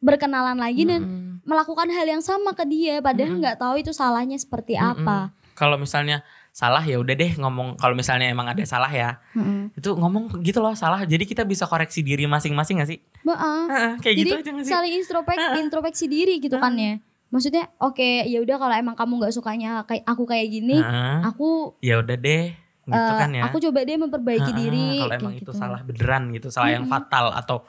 berkenalan 0.00 0.56
lagi 0.56 0.88
dan 0.88 1.04
Mm-mm. 1.04 1.44
melakukan 1.44 1.88
hal 1.92 2.06
yang 2.08 2.24
sama 2.24 2.56
ke 2.56 2.64
dia 2.64 2.98
padahal 3.00 3.36
nggak 3.36 3.56
tahu 3.60 3.74
itu 3.78 3.92
salahnya 3.92 4.36
seperti 4.36 4.76
Mm-mm. 4.76 5.04
apa. 5.04 5.32
Kalau 5.54 5.76
misalnya 5.76 6.24
salah 6.50 6.82
ya 6.82 6.98
udah 6.98 7.14
deh 7.14 7.32
ngomong 7.38 7.78
kalau 7.78 7.94
misalnya 7.94 8.26
emang 8.26 8.50
ada 8.50 8.66
salah 8.66 8.90
ya 8.90 9.22
Mm-mm. 9.38 9.70
itu 9.78 9.94
ngomong 9.94 10.42
gitu 10.42 10.58
loh 10.58 10.74
salah 10.74 11.06
jadi 11.06 11.22
kita 11.22 11.46
bisa 11.46 11.62
koreksi 11.70 12.02
diri 12.02 12.26
masing-masing 12.26 12.82
gak 12.82 12.90
sih 12.90 12.98
Heeh. 13.22 13.60
Heeh, 13.70 13.92
kayak 14.02 14.14
Jadi 14.18 14.22
gitu 14.26 14.34
aja 14.34 14.50
gak 14.58 14.64
sih 14.66 14.72
saling 14.74 14.92
introspek 14.98 15.38
introspeksi 15.62 16.04
diri 16.10 16.42
gitu 16.42 16.58
kan 16.58 16.74
ya. 16.74 16.98
Maksudnya 17.30 17.70
oke 17.78 18.26
ya 18.26 18.42
udah 18.42 18.56
kalau 18.58 18.74
emang 18.74 18.98
kamu 18.98 19.22
nggak 19.22 19.30
sukanya 19.30 19.86
kayak 19.86 20.02
aku 20.02 20.26
kayak 20.26 20.50
gini, 20.50 20.82
aku 21.22 21.78
ya 21.78 22.02
udah 22.02 22.18
deh 22.18 22.50
gitu 22.90 23.12
eh, 23.14 23.18
kan 23.22 23.30
ya 23.30 23.42
aku 23.46 23.56
coba 23.62 23.86
deh 23.86 23.96
memperbaiki 24.02 24.50
diri. 24.50 24.98
kalau 24.98 25.14
emang 25.14 25.34
itu 25.38 25.46
gitu. 25.46 25.52
salah 25.54 25.78
beneran 25.86 26.34
gitu 26.34 26.50
salah 26.50 26.74
yang 26.74 26.90
Mm-mm. 26.90 26.98
fatal 26.98 27.30
atau 27.30 27.62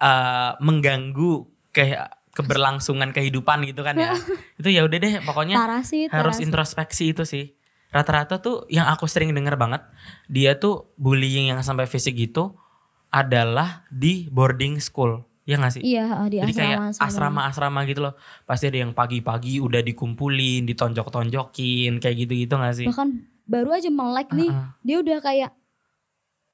eh, 0.00 0.52
mengganggu 0.64 1.44
kayak 1.76 2.16
keberlangsungan 2.32 3.12
kehidupan 3.12 3.68
gitu 3.68 3.84
kan 3.84 3.96
ya. 4.00 4.16
Itu 4.60 4.68
ya 4.72 4.84
udah 4.88 4.98
deh 5.00 5.14
pokoknya 5.20 5.56
Parah 5.60 5.84
sih, 5.84 6.08
harus 6.08 6.40
introspeksi 6.40 7.12
itu 7.12 7.28
sih. 7.28 7.52
Rata-rata 7.92 8.40
tuh 8.40 8.64
yang 8.72 8.88
aku 8.88 9.04
sering 9.08 9.32
denger 9.36 9.56
banget 9.56 9.84
dia 10.28 10.56
tuh 10.56 10.92
bullying 11.00 11.52
yang 11.52 11.60
sampai 11.60 11.84
fisik 11.88 12.16
gitu 12.16 12.56
adalah 13.12 13.84
di 13.88 14.28
boarding 14.28 14.80
school. 14.80 15.24
Ya 15.46 15.54
gak 15.62 15.78
sih? 15.78 15.82
Iya, 15.86 16.10
heeh, 16.10 16.26
di 16.26 16.36
jadi 16.42 16.52
kayak 16.58 16.78
asrama 16.98 17.06
asrama-asrama 17.46 17.80
gitu 17.86 18.00
loh. 18.02 18.14
Pasti 18.50 18.66
ada 18.66 18.82
yang 18.82 18.90
pagi-pagi 18.92 19.62
udah 19.62 19.78
dikumpulin 19.78 20.66
ditonjok-tonjokin 20.66 22.02
kayak 22.02 22.16
gitu-gitu 22.26 22.54
gak 22.58 22.74
sih? 22.74 22.88
Bahkan 22.90 23.08
baru 23.46 23.70
aja 23.78 23.88
melek 23.94 24.28
nih, 24.34 24.50
Heeh, 24.50 24.66
dia 24.82 24.96
udah 25.06 25.18
kayak 25.22 25.50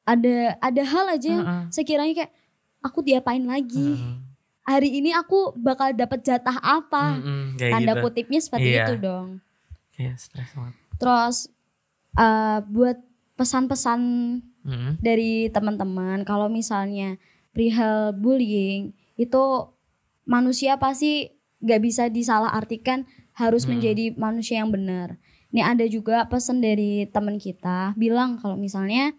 ada 0.04 0.60
ada 0.60 0.82
hal 0.84 1.06
aja 1.08 1.28
yang 1.32 1.44
heeh, 1.48 1.62
sekiranya 1.72 2.14
kayak 2.20 2.32
aku 2.84 3.00
diapain 3.00 3.42
lagi. 3.48 3.96
heeh. 3.96 4.31
Hari 4.62 4.88
ini 4.92 5.10
aku 5.10 5.54
bakal 5.54 5.90
dapat 5.90 6.22
jatah 6.22 6.54
apa? 6.56 7.18
Kayak 7.56 7.72
Tanda 7.72 7.92
gitu 7.92 8.02
kutipnya 8.04 8.40
seperti 8.40 8.68
Iya. 8.70 8.84
itu 8.84 8.94
dong. 8.98 9.28
kayak 9.92 10.16
stres 10.16 10.48
banget 10.52 10.74
Terus 10.96 11.36
eh, 12.14 12.58
buat 12.64 12.96
pesan-pesan 13.34 14.00
Mm-mm. 14.62 14.92
dari 14.98 15.48
teman-teman 15.48 16.22
kalau 16.22 16.46
misalnya 16.46 17.18
perihal 17.50 18.12
bullying 18.12 18.92
itu 19.14 19.42
manusia 20.22 20.76
pasti 20.76 21.28
gak 21.58 21.80
bisa 21.80 22.06
disalahartikan 22.06 23.04
harus 23.32 23.64
Hmm. 23.64 23.76
menjadi 23.76 24.14
manusia 24.14 24.60
yang 24.60 24.70
benar. 24.70 25.16
Ini 25.48 25.60
ada 25.62 25.84
juga 25.84 26.24
pesan 26.24 26.60
dari 26.60 27.04
teman 27.06 27.36
kita 27.36 27.92
bilang 27.94 28.36
kalau 28.36 28.54
misalnya 28.54 29.12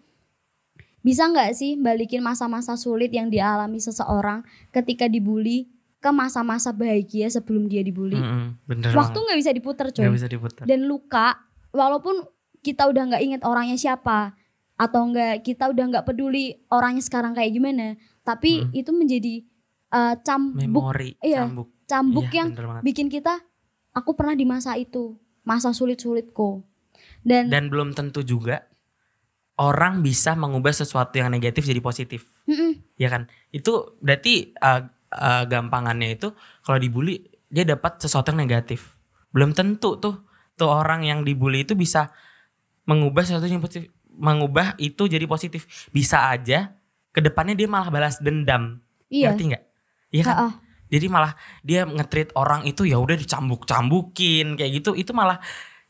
bisa 1.04 1.28
nggak 1.28 1.52
sih 1.52 1.76
balikin 1.76 2.24
masa-masa 2.24 2.74
sulit 2.74 3.12
yang 3.12 3.28
dialami 3.28 3.76
seseorang 3.76 4.40
ketika 4.72 5.04
dibully 5.04 5.68
ke 6.00 6.08
masa-masa 6.08 6.72
bahagia 6.72 7.28
sebelum 7.28 7.68
dia 7.68 7.80
dibully. 7.80 8.16
Mm-mm, 8.16 8.60
bener 8.64 8.92
Waktu 8.92 9.16
nggak 9.20 9.38
bisa 9.38 9.52
diputer 9.52 9.86
coy 9.88 10.04
nggak 10.04 10.16
bisa 10.16 10.28
diputar 10.28 10.64
dan 10.64 10.84
luka 10.84 11.36
walaupun 11.70 12.24
kita 12.60 12.88
udah 12.88 13.12
nggak 13.12 13.22
inget 13.22 13.42
orangnya 13.44 13.76
siapa 13.76 14.32
atau 14.74 15.06
enggak 15.06 15.44
kita 15.44 15.68
udah 15.68 15.84
nggak 15.86 16.04
peduli 16.04 16.64
orangnya 16.66 17.04
sekarang 17.04 17.36
kayak 17.36 17.52
gimana 17.52 17.94
tapi 18.20 18.64
Hmm. 18.64 18.72
itu 18.72 18.90
menjadi 18.90 19.34
eh, 19.92 20.14
cambuk 20.20 20.58
memori 20.58 21.14
iya, 21.20 21.44
cambuk. 21.46 21.68
cambuk 21.86 22.26
Iya, 22.26 22.36
yang 22.42 22.48
bikin 22.80 23.06
kita 23.06 23.38
aku 23.92 24.16
pernah 24.16 24.34
di 24.34 24.42
masa 24.42 24.74
itu 24.74 25.14
masa 25.44 25.70
sulit-sulitku. 25.70 26.64
Dan, 27.22 27.48
dan 27.48 27.68
belum 27.68 27.92
tentu 27.92 28.20
juga 28.20 28.64
orang 29.60 30.02
bisa 30.02 30.34
mengubah 30.34 30.74
sesuatu 30.74 31.14
yang 31.14 31.30
negatif 31.30 31.62
jadi 31.66 31.78
positif. 31.78 32.26
Mm-mm, 32.50 32.98
ya 32.98 33.08
kan? 33.10 33.30
Itu 33.54 33.98
berarti 34.02 34.54
uh, 34.58 34.82
uh, 35.14 35.44
gampangannya 35.46 36.18
itu 36.18 36.34
kalau 36.66 36.78
dibully 36.78 37.22
dia 37.46 37.62
dapat 37.62 38.02
sesuatu 38.02 38.34
yang 38.34 38.42
negatif. 38.46 38.98
Belum 39.30 39.54
tentu 39.54 39.98
tuh 39.98 40.26
tuh 40.54 40.70
orang 40.70 41.06
yang 41.06 41.22
dibully 41.22 41.62
itu 41.62 41.78
bisa 41.78 42.10
mengubah 42.86 43.22
sesuatu 43.26 43.46
yang 43.46 43.62
positif 43.62 43.90
mengubah 44.14 44.78
itu 44.78 45.06
jadi 45.06 45.26
positif. 45.26 45.66
Bisa 45.90 46.30
aja 46.30 46.74
ke 47.14 47.22
depannya 47.22 47.54
dia 47.54 47.70
malah 47.70 47.90
balas 47.90 48.18
dendam. 48.18 48.82
Iya. 49.10 49.34
Ngerti 49.34 49.42
nggak? 49.54 49.64
Iya 50.14 50.22
kan? 50.22 50.34
Ha-ah. 50.34 50.52
jadi 50.84 51.10
malah 51.10 51.32
dia 51.66 51.82
ngetrit 51.88 52.30
orang 52.38 52.62
itu 52.70 52.86
ya 52.86 53.02
udah 53.02 53.18
dicambuk-cambukin 53.18 54.54
kayak 54.54 54.82
gitu. 54.82 54.94
Itu 54.94 55.10
malah 55.10 55.42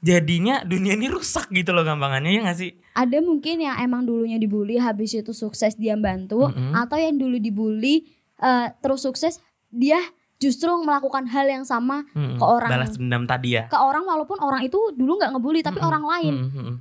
jadinya 0.04 0.60
dunia 0.62 0.92
ini 0.92 1.08
rusak 1.08 1.48
gitu 1.48 1.72
loh 1.72 1.80
gampangannya 1.80 2.30
ya 2.30 2.40
gak 2.44 2.58
sih 2.60 2.76
ada 2.92 3.18
mungkin 3.18 3.56
yang 3.58 3.80
emang 3.80 4.04
dulunya 4.04 4.36
dibully 4.36 4.76
habis 4.76 5.16
itu 5.16 5.32
sukses 5.32 5.72
dia 5.74 5.96
bantu 5.96 6.44
Mm-mm. 6.46 6.76
atau 6.76 7.00
yang 7.00 7.16
dulu 7.16 7.40
dibully 7.40 8.04
eh, 8.36 8.68
terus 8.78 9.00
sukses 9.00 9.40
dia 9.72 9.96
justru 10.36 10.68
melakukan 10.76 11.24
hal 11.24 11.48
yang 11.48 11.64
sama 11.64 12.04
Mm-mm. 12.12 12.36
Ke 12.36 12.44
orang- 12.44 12.72
balas 12.76 12.92
dendam 12.94 13.24
tadi 13.24 13.56
ya 13.56 13.64
ke 13.64 13.78
orang 13.80 14.04
walaupun 14.04 14.36
orang 14.38 14.60
itu 14.60 14.76
dulu 14.92 15.16
nggak 15.16 15.32
ngebully 15.32 15.64
tapi 15.64 15.80
Mm-mm. 15.80 15.88
orang 15.88 16.04
lain 16.04 16.34
Mm-mm. 16.52 16.74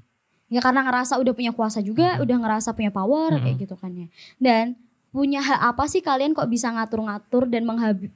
ya 0.52 0.60
karena 0.60 0.84
ngerasa 0.84 1.16
udah 1.16 1.32
punya 1.32 1.56
kuasa 1.56 1.80
juga 1.80 2.20
Mm-mm. 2.20 2.24
udah 2.28 2.38
ngerasa 2.44 2.76
punya 2.76 2.92
power 2.92 3.40
kayak 3.40 3.48
Mm-mm. 3.48 3.64
gitu 3.64 3.76
kan 3.80 3.92
ya 3.96 4.08
dan 4.38 4.66
punya 5.10 5.40
hak 5.40 5.62
apa 5.64 5.86
sih 5.88 6.02
kalian 6.02 6.34
kok 6.34 6.50
bisa 6.50 6.74
ngatur-ngatur 6.74 7.48
dan 7.48 7.64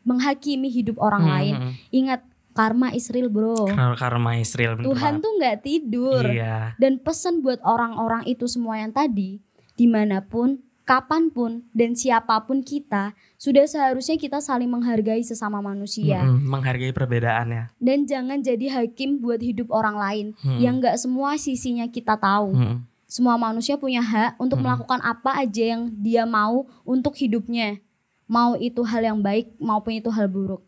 menghakimi 0.04 0.68
hidup 0.68 0.98
orang 0.98 1.24
lain 1.24 1.56
Mm-mm. 1.56 1.74
ingat 1.94 2.26
karma 2.58 2.90
is 2.92 3.08
real 3.08 3.30
bro 3.30 3.70
Kar- 3.70 3.94
karma 3.96 4.36
Israel 4.36 4.74
bener 4.74 4.90
Tuhan 4.90 5.14
tuh 5.22 5.32
nggak 5.38 5.58
tidur 5.62 6.24
iya 6.26 6.74
dan 6.76 6.98
pesan 6.98 7.40
buat 7.40 7.62
orang-orang 7.62 8.26
itu 8.26 8.50
semua 8.50 8.82
yang 8.82 8.90
tadi 8.90 9.38
di 9.74 9.86
mana 9.86 10.20
pun 10.20 10.58
kapan 10.82 11.30
pun 11.30 11.68
dan 11.70 11.94
siapa 11.94 12.42
pun 12.42 12.60
kita 12.60 13.12
sudah 13.36 13.64
seharusnya 13.64 14.16
kita 14.16 14.40
saling 14.40 14.66
menghargai 14.66 15.22
sesama 15.22 15.62
manusia 15.62 16.24
Mm-mm. 16.24 16.48
menghargai 16.48 16.90
perbedaan 16.90 17.48
ya 17.48 17.64
dan 17.78 18.04
jangan 18.04 18.40
jadi 18.40 18.66
hakim 18.74 19.20
buat 19.20 19.38
hidup 19.38 19.70
orang 19.70 19.96
lain 19.96 20.26
Mm-mm. 20.40 20.58
yang 20.58 20.80
nggak 20.80 20.98
semua 20.98 21.36
sisinya 21.36 21.86
kita 21.86 22.16
tahu 22.16 22.56
Mm-mm. 22.56 22.88
semua 23.04 23.36
manusia 23.36 23.76
punya 23.76 24.00
hak 24.00 24.36
untuk 24.36 24.58
Hmm. 24.58 24.68
melakukan 24.68 25.00
apa 25.00 25.38
aja 25.38 25.64
yang 25.70 25.88
dia 25.94 26.24
mau 26.24 26.68
untuk 26.84 27.16
hidupnya. 27.16 27.80
Mau 28.28 28.60
itu 28.60 28.84
hal 28.84 29.00
yang 29.02 29.24
baik 29.24 29.56
maupun 29.56 29.96
itu 29.96 30.12
hal 30.12 30.28
buruk. 30.28 30.60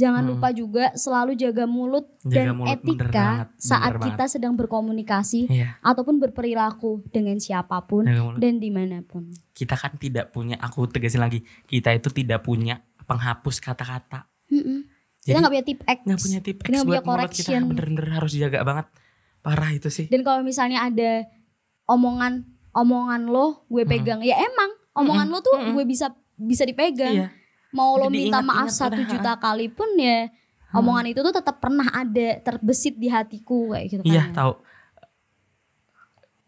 Jangan 0.00 0.22
Hmm. 0.22 0.30
lupa 0.32 0.48
juga 0.50 0.84
selalu 0.94 1.32
jaga 1.34 1.64
mulut 1.64 2.08
Jaga 2.22 2.32
dan 2.32 2.46
mulut, 2.54 2.80
bener 2.80 2.80
etika 3.04 3.04
banget, 3.12 3.48
bener 3.50 3.60
saat 3.60 3.92
banget. 3.92 4.04
kita 4.06 4.24
sedang 4.26 4.54
berkomunikasi 4.54 5.40
iya 5.46 5.76
ataupun 5.80 6.16
berperilaku 6.16 6.90
dengan 7.06 7.36
siapa 7.36 7.76
pun 7.82 8.08
dan 8.34 8.54
di 8.56 8.70
mana 8.70 9.02
pun. 9.02 9.28
kita 9.52 9.74
kan 9.74 9.92
tidak 9.94 10.30
punya 10.30 10.56
aku 10.58 10.86
tegasin 10.86 11.20
lagi 11.20 11.40
kita 11.64 11.92
itu 11.92 12.08
tidak 12.10 12.40
punya 12.40 12.80
penghapus 13.02 13.60
kata-kata 13.60 14.24
Mm-mm. 14.48 14.88
Jadi, 15.20 15.26
Kita 15.26 15.38
nggak 15.38 15.52
punya 15.52 15.66
tip 15.66 15.80
X. 15.84 15.98
nggak 16.00 16.20
punya 16.22 16.40
tip 16.40 16.56
Kita 16.58 16.64
X 16.64 16.72
nggak 16.72 16.86
buat 16.86 17.02
punya 17.02 17.12
mulut 17.12 17.30
kita 17.30 17.50
bener-bener 17.60 18.10
harus 18.10 18.32
dijaga 18.32 18.58
banget 18.62 18.86
parah 19.38 19.70
itu 19.70 19.88
sih 19.88 20.06
Dan 20.06 20.20
kalau 20.22 20.40
misalnya 20.40 20.80
ada 20.82 21.28
omongan 21.86 22.44
omongan 22.72 23.26
lo 23.26 23.66
gue 23.66 23.82
Hmm. 23.82 23.92
pegang, 23.92 24.20
ya 24.22 24.38
emang 24.38 24.70
omongan 24.92 25.28
lo 25.28 25.38
tuh 25.40 25.54
Mm-mm. 25.54 25.74
gue 25.74 25.84
bisa 25.84 26.08
bisa 26.36 26.62
dipegang. 26.62 27.12
iya 27.12 27.28
mau 27.70 27.94
lo 27.96 28.10
minta 28.10 28.42
maaf 28.42 28.68
satu 28.68 28.98
juta 29.04 29.38
kali 29.38 29.70
pun 29.70 29.86
ya 29.94 30.26
omongan 30.70 31.10
itu 31.10 31.20
tuh 31.20 31.34
tetap 31.34 31.58
pernah 31.58 31.86
ada 31.90 32.38
terbesit 32.42 32.94
di 32.94 33.10
hatiku 33.10 33.74
kayak 33.74 33.86
gitu 33.90 34.02
kan 34.02 34.10
Iya 34.10 34.22
ya. 34.22 34.34
tahu. 34.34 34.52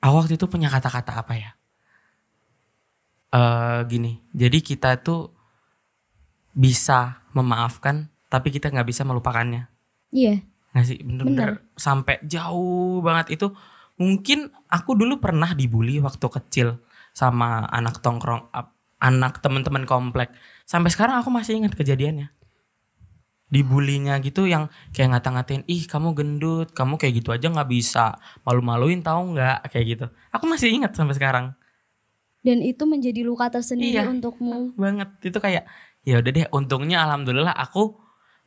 Aku 0.03 0.15
waktu 0.19 0.35
itu 0.35 0.47
punya 0.47 0.67
kata-kata 0.67 1.15
apa 1.15 1.35
ya? 1.35 1.51
Eh 3.33 3.79
gini, 3.89 4.21
jadi 4.35 4.59
kita 4.61 4.99
tuh 5.01 5.31
bisa 6.53 7.23
memaafkan, 7.33 8.11
tapi 8.29 8.53
kita 8.53 8.69
nggak 8.69 8.89
bisa 8.89 9.03
melupakannya. 9.03 9.71
iya 10.13 10.43
Nggak 10.73 10.85
sih, 10.85 10.99
bener-bener 11.01 11.51
sampai 11.77 12.21
jauh 12.27 13.01
banget 13.01 13.37
itu. 13.41 13.53
Mungkin 13.97 14.51
aku 14.69 14.97
dulu 14.97 15.21
pernah 15.21 15.53
dibully 15.53 16.01
waktu 16.01 16.27
kecil 16.29 16.69
sama 17.13 17.65
anak 17.69 18.01
tongkrong, 18.01 18.49
anak 19.03 19.43
teman-teman 19.43 19.83
komplek. 19.83 20.31
Sampai 20.63 20.95
sekarang 20.95 21.19
aku 21.19 21.35
masih 21.35 21.59
ingat 21.59 21.75
kejadiannya. 21.75 22.31
Dibulinya 23.53 24.17
gitu 24.23 24.49
yang 24.49 24.73
kayak 24.97 25.19
ngata-ngatain, 25.19 25.67
ih 25.69 25.85
kamu 25.85 26.15
gendut, 26.17 26.73
kamu 26.73 26.97
kayak 26.97 27.21
gitu 27.21 27.35
aja 27.35 27.53
nggak 27.53 27.69
bisa, 27.69 28.17
malu-maluin 28.47 29.05
tahu 29.05 29.37
nggak 29.37 29.69
kayak 29.69 29.87
gitu. 29.99 30.07
Aku 30.33 30.49
masih 30.49 30.73
ingat 30.73 30.97
sampai 30.97 31.19
sekarang 31.19 31.53
dan 32.43 32.59
itu 32.59 32.83
menjadi 32.85 33.23
luka 33.23 33.49
tersendiri 33.49 34.03
Iya. 34.03 34.11
untukmu 34.11 34.75
banget. 34.75 35.09
Itu 35.23 35.39
kayak 35.39 35.65
ya 36.03 36.19
udah 36.19 36.31
deh, 36.35 36.47
untungnya 36.51 37.07
alhamdulillah 37.07 37.55
aku 37.55 37.95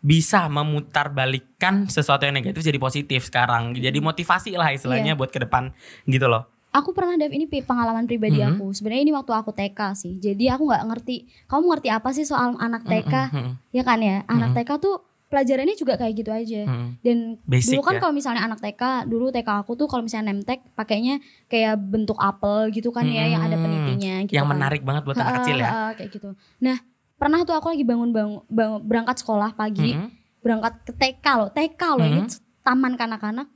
bisa 0.03 0.45
memutar 0.51 1.09
balikan 1.15 1.87
sesuatu 1.89 2.27
yang 2.27 2.37
negatif 2.37 2.61
jadi 2.61 2.77
positif 2.77 3.31
sekarang. 3.31 3.73
Jadi 3.73 3.97
motivasi 4.03 4.53
lah 4.53 4.69
istilahnya 4.75 5.17
buat 5.17 5.31
ke 5.33 5.41
depan 5.41 5.71
gitu 6.05 6.27
loh. 6.29 6.45
Aku 6.75 6.91
pernah 6.91 7.15
Dev 7.15 7.31
ini 7.31 7.47
pengalaman 7.47 8.03
pribadi 8.03 8.37
Mhm. 8.37 8.49
aku 8.51 8.65
sebenarnya 8.69 9.01
ini 9.01 9.13
waktu 9.13 9.31
aku 9.31 9.49
TK 9.49 9.79
sih 9.95 10.13
jadi 10.17 10.53
aku 10.53 10.67
nggak 10.67 10.83
ngerti 10.85 11.15
kamu 11.45 11.63
ngerti 11.69 11.89
apa 11.89 12.09
sih 12.11 12.23
soal 12.23 12.53
anak 12.57 12.83
TK 12.83 13.13
Mm, 13.25 13.31
mm, 13.31 13.41
mm, 13.41 13.53
ya 13.71 13.83
kan 13.83 13.99
ya 13.99 14.27
anak 14.27 14.51
Mhm. 14.51 14.57
TK 14.57 14.71
tuh 14.77 14.95
pelajarannya 15.25 15.73
juga 15.73 15.95
kayak 15.95 16.13
gitu 16.15 16.29
aja 16.29 16.61
mm, 16.63 16.75
mm. 16.75 16.89
dan 17.01 17.17
Basic 17.41 17.71
dulu 17.71 17.81
kan 17.81 17.95
ya. 17.95 17.99
kalau 17.99 18.13
misalnya 18.13 18.41
anak 18.41 18.59
TK 18.59 18.83
dulu 19.05 19.25
TK 19.29 19.49
aku 19.57 19.71
tuh 19.73 19.87
kalau 19.87 20.03
misalnya 20.03 20.29
nemtek 20.29 20.59
pakainya 20.73 21.17
kayak 21.45 21.79
bentuk 21.81 22.19
apel 22.19 22.67
gitu 22.69 22.89
kan 22.89 23.03
ya 23.05 23.23
yang 23.25 23.41
ada 23.41 23.55
Hmm, 23.55 23.63
penitinya 23.65 24.15
gitu 24.23 24.35
yang 24.35 24.45
kan. 24.45 24.53
menarik 24.53 24.81
banget 24.83 25.01
buat 25.01 25.15
anak 25.15 25.33
kecil 25.41 25.57
ya. 25.57 25.69
kayak 25.93 26.09
gitu. 26.11 26.29
Nah, 26.59 26.77
pernah 27.15 27.41
tuh 27.41 27.55
aku 27.55 27.71
lagi 27.71 27.83
bangun 27.83 28.11
bangun, 28.11 28.43
berangkat 28.81 29.17
sekolah 29.17 29.55
pagi, 29.55 29.95
Mm-mm. 29.95 30.11
berangkat 30.39 30.73
ke 30.83 30.91
TK 30.93 31.25
loh, 31.33 31.49
TK 31.49 31.81
loh 31.95 32.05
ini 32.05 32.21
Mhm. 32.21 32.61
taman 32.61 32.93
kanak-kanak. 32.93 33.47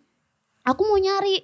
Aku 0.64 0.82
mau 0.84 0.98
nyari 0.98 1.38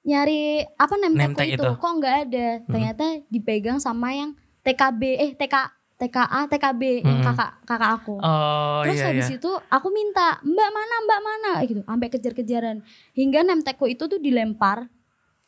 nyari 0.00 0.64
apa 0.74 0.94
name 0.96 1.34
tag 1.36 1.48
itu. 1.48 1.60
itu. 1.60 1.70
kok 1.76 1.92
nggak 2.00 2.16
ada? 2.28 2.48
Ternyata 2.64 3.04
dipegang 3.28 3.78
sama 3.78 4.12
yang 4.12 4.32
TKB 4.60 5.02
eh 5.16 5.30
TK 5.36 5.54
TKA 6.00 6.48
TKB 6.48 7.04
yang 7.04 7.20
Mm-mm. 7.20 7.26
kakak 7.28 7.50
kakak 7.68 7.90
aku. 8.00 8.16
Oh 8.24 8.80
terus 8.88 8.96
iya. 8.96 9.12
habis 9.12 9.28
iya. 9.28 9.36
itu 9.36 9.50
aku 9.68 9.88
minta 9.92 10.40
mbak 10.40 10.68
mana 10.72 10.94
mbak 11.04 11.20
mana? 11.20 11.50
Kayak 11.60 11.68
gitu. 11.68 11.80
Sampai 11.84 12.08
kejar-kejaran. 12.08 12.76
Hingga 13.12 13.40
name 13.44 13.60
tagku 13.60 13.84
itu 13.84 14.08
tuh 14.08 14.16
dilempar. 14.16 14.88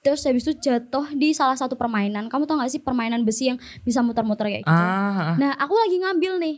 Terus 0.02 0.20
habis 0.28 0.44
itu 0.44 0.52
jatuh 0.58 1.08
di 1.14 1.32
salah 1.32 1.56
satu 1.56 1.78
permainan. 1.78 2.26
Kamu 2.28 2.44
tau 2.44 2.58
gak 2.58 2.74
sih 2.74 2.82
permainan 2.82 3.22
besi 3.22 3.54
yang 3.54 3.58
bisa 3.86 4.02
muter-muter 4.02 4.50
kayak 4.50 4.66
gitu? 4.66 4.74
Ah, 4.74 5.32
ah. 5.32 5.34
nah 5.38 5.54
aku 5.56 5.72
lagi 5.78 5.96
ngambil 6.02 6.32
nih. 6.42 6.56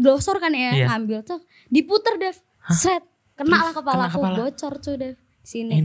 Glosor 0.00 0.40
kan 0.40 0.50
ya 0.56 0.72
Iya. 0.72 0.86
ngambil. 0.90 1.20
Tuh 1.22 1.38
diputer 1.68 2.16
Dev. 2.16 2.40
Set. 2.72 3.04
Kena 3.36 3.68
lah 3.68 3.74
kepala 3.76 4.08
kena 4.08 4.10
aku. 4.10 4.18
kepala. 4.24 4.36
bocor 4.42 4.74
tuh 4.80 4.94
Dev. 4.96 5.14
Sini. 5.44 5.76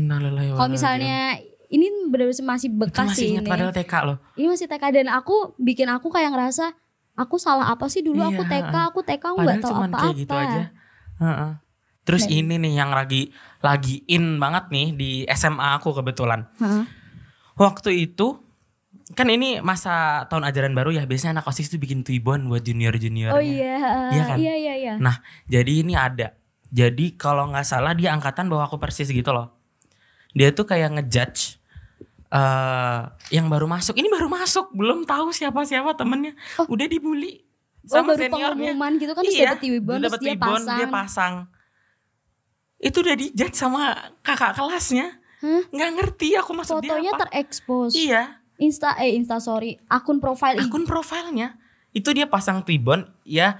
Kalau 0.55 0.69
misalnya 0.71 1.35
ini 1.71 1.87
benar-benar 2.05 2.43
masih 2.45 2.67
raji'un. 2.67 2.69
itu 2.69 2.77
bekas 2.77 3.07
masih 3.07 3.17
sih 3.17 3.27
ingat 3.31 3.41
ini 3.41 3.49
padahal 3.49 3.71
TK 3.71 3.93
loh. 4.03 4.17
ini 4.33 4.47
masih 4.47 4.67
TK 4.67 4.83
dan 4.91 5.07
aku 5.09 5.35
bikin 5.57 5.87
aku 5.87 6.07
kayak 6.07 6.29
ngerasa 6.29 6.65
aku 7.13 7.35
salah 7.37 7.67
apa 7.67 7.87
sih 7.87 8.01
dulu 8.01 8.19
aku 8.21 8.43
Iya, 8.43 8.51
TK 8.61 8.75
aku 8.85 8.99
TK 9.01 9.23
aku 9.25 9.37
nggak 9.39 9.59
tahu 9.59 9.71
apa-apa 9.73 9.97
kayak 9.97 10.15
gitu 10.17 10.33
aja. 10.33 10.61
Heeh. 11.17 11.51
Terus 12.01 12.23
Dan- 12.23 12.33
ini 12.35 12.55
nih 12.57 12.73
yang 12.75 12.89
lagi 12.89 13.29
lagi 13.59 14.01
in 14.05 14.35
banget 14.35 14.67
nih 14.67 14.87
di 14.91 15.09
SMA 15.29 15.77
aku 15.77 15.93
kebetulan. 15.93 16.49
Heeh. 16.57 16.83
Waktu 17.55 17.93
itu 18.01 18.41
kan 19.11 19.27
ini 19.27 19.59
masa 19.59 20.25
tahun 20.25 20.43
ajaran 20.45 20.71
baru 20.71 20.91
ya 20.91 21.03
biasanya 21.03 21.37
anak 21.37 21.47
osis 21.47 21.67
tuh 21.67 21.77
bikin 21.77 22.01
tuibon 22.01 22.47
buat 22.47 22.59
junior 22.59 22.95
juniornya. 22.95 23.31
oh 23.31 23.39
iya 23.39 23.77
Iya 24.09 24.23
kan? 24.25 24.37
iya 24.37 24.53
iya 24.57 24.73
iya 24.77 24.93
Nah 24.97 25.19
jadi 25.45 25.71
ini 25.79 25.93
ada. 25.93 26.33
Jadi 26.67 27.13
kalau 27.13 27.47
nggak 27.47 27.63
salah 27.63 27.91
dia 27.91 28.11
angkatan 28.11 28.47
bahwa 28.47 28.65
aku 28.65 28.75
persis 28.75 29.07
gitu 29.07 29.29
loh. 29.29 29.51
Dia 30.31 30.49
tuh 30.49 30.63
kayak 30.63 30.95
ngejudge 30.95 31.60
eh 32.31 33.01
yang 33.35 33.51
baru 33.51 33.67
masuk. 33.67 33.99
Ini 33.99 34.07
baru 34.07 34.31
masuk, 34.31 34.71
belum 34.71 35.03
tahu 35.03 35.35
siapa-siapa 35.35 35.93
temennya. 35.99 36.31
Oh. 36.63 36.71
Udah 36.71 36.87
dibully 36.87 37.43
oh, 37.85 37.99
sama 37.99 38.15
baru 38.15 38.31
seniornya. 38.31 38.71
pengumuman 38.71 38.91
gitu 38.95 39.11
kan 39.11 39.23
Iya, 39.27 39.51
terus 39.59 40.01
dapet 40.07 40.19
dia 40.23 40.33
ribbon, 40.33 40.61
pasang 40.63 40.77
dia 40.79 40.87
pasang. 40.87 41.33
Itu 42.81 42.97
udah 43.03 43.15
dijudge 43.19 43.55
sama 43.59 44.15
kakak 44.23 44.55
kelasnya. 44.57 45.21
Hah? 45.43 45.63
Nggak 45.69 45.91
ngerti 45.99 46.27
aku 46.37 46.51
maksud 46.53 46.79
fotonya 46.79 47.01
dia 47.01 47.13
apa. 47.13 47.21
terekspos 47.27 47.91
Iya, 47.97 48.21
insta 48.61 48.93
eh 49.01 49.17
insta 49.17 49.41
sorry 49.41 49.77
akun 49.89 50.21
profile 50.21 50.61
IG. 50.61 50.69
akun 50.69 50.85
profilnya. 50.85 51.57
Itu 51.91 52.15
dia 52.15 52.29
pasang 52.29 52.63
Twibbon 52.63 53.03
ya 53.27 53.59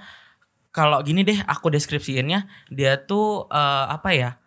kalau 0.72 1.04
gini 1.04 1.20
deh 1.20 1.36
aku 1.44 1.68
deskripsiinnya 1.68 2.48
dia 2.72 2.96
tuh 3.02 3.50
eh, 3.52 3.86
apa 3.92 4.10
ya? 4.16 4.41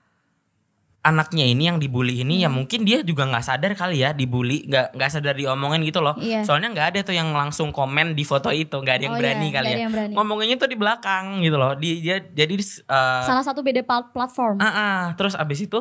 Anaknya 1.05 1.45
ini 1.45 1.63
yang 1.63 1.77
dibully 1.77 2.19
ini 2.19 2.41
ya 2.41 2.49
Hmm. 2.49 2.57
mungkin 2.57 2.81
dia 2.81 3.05
juga 3.05 3.23
nggak 3.23 3.45
sadar 3.45 3.71
kali 3.71 4.01
ya 4.01 4.09
dibully, 4.09 4.65
nggak 4.65 4.91
nggak 4.91 5.09
sadar 5.11 5.33
diomongin 5.33 5.85
gitu 5.85 6.01
loh. 6.01 6.17
Iya. 6.17 6.41
Soalnya 6.41 6.73
nggak 6.73 6.87
ada 6.89 6.99
tuh 7.01 7.13
yang 7.13 7.29
langsung 7.29 7.69
komen 7.69 8.11
di 8.11 8.23
foto 8.23 8.49
itu, 8.49 8.73
nggak 8.73 8.95
ada 8.95 9.03
yang 9.03 9.13
Oh 9.13 9.21
berani 9.21 9.45
iya, 9.45 9.53
kali 9.53 9.69
ya. 9.71 9.87
berani. 9.87 10.13
Ngomonginnya 10.13 10.57
tuh 10.57 10.65
di 10.65 10.73
belakang 10.75 11.39
gitu 11.39 11.55
loh. 11.55 11.71
Di 11.73 12.01
dia 12.01 12.17
jadi 12.17 12.57
eh, 12.57 13.21
salah 13.21 13.45
satu 13.45 13.61
beda 13.61 13.85
platform 13.85 14.57
Ah, 14.57 14.65
ah. 14.65 15.01
terus 15.13 15.33
abis 15.33 15.61
itu 15.61 15.77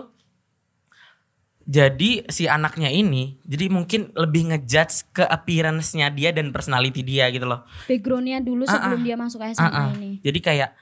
jadi 1.65 2.29
si 2.29 2.45
anaknya 2.45 2.93
ini 2.93 3.41
jadi 3.43 3.73
mungkin 3.73 4.13
lebih 4.13 4.53
ngejudge 4.53 5.09
ke 5.11 5.25
appearance-nya 5.25 6.13
dia 6.13 6.29
dan 6.29 6.53
personality 6.53 7.01
dia 7.01 7.33
gitu 7.33 7.49
loh. 7.49 7.65
backgroundnya 7.89 8.39
dulu 8.39 8.69
Ah, 8.69 8.77
sebelum 8.77 9.01
ah. 9.01 9.05
dia 9.05 9.17
masuk 9.17 9.41
SMA 9.49 9.65
Ah, 9.65 9.89
ah. 9.89 9.97
ini 9.97 10.21
Jadi 10.21 10.39
kayak 10.39 10.77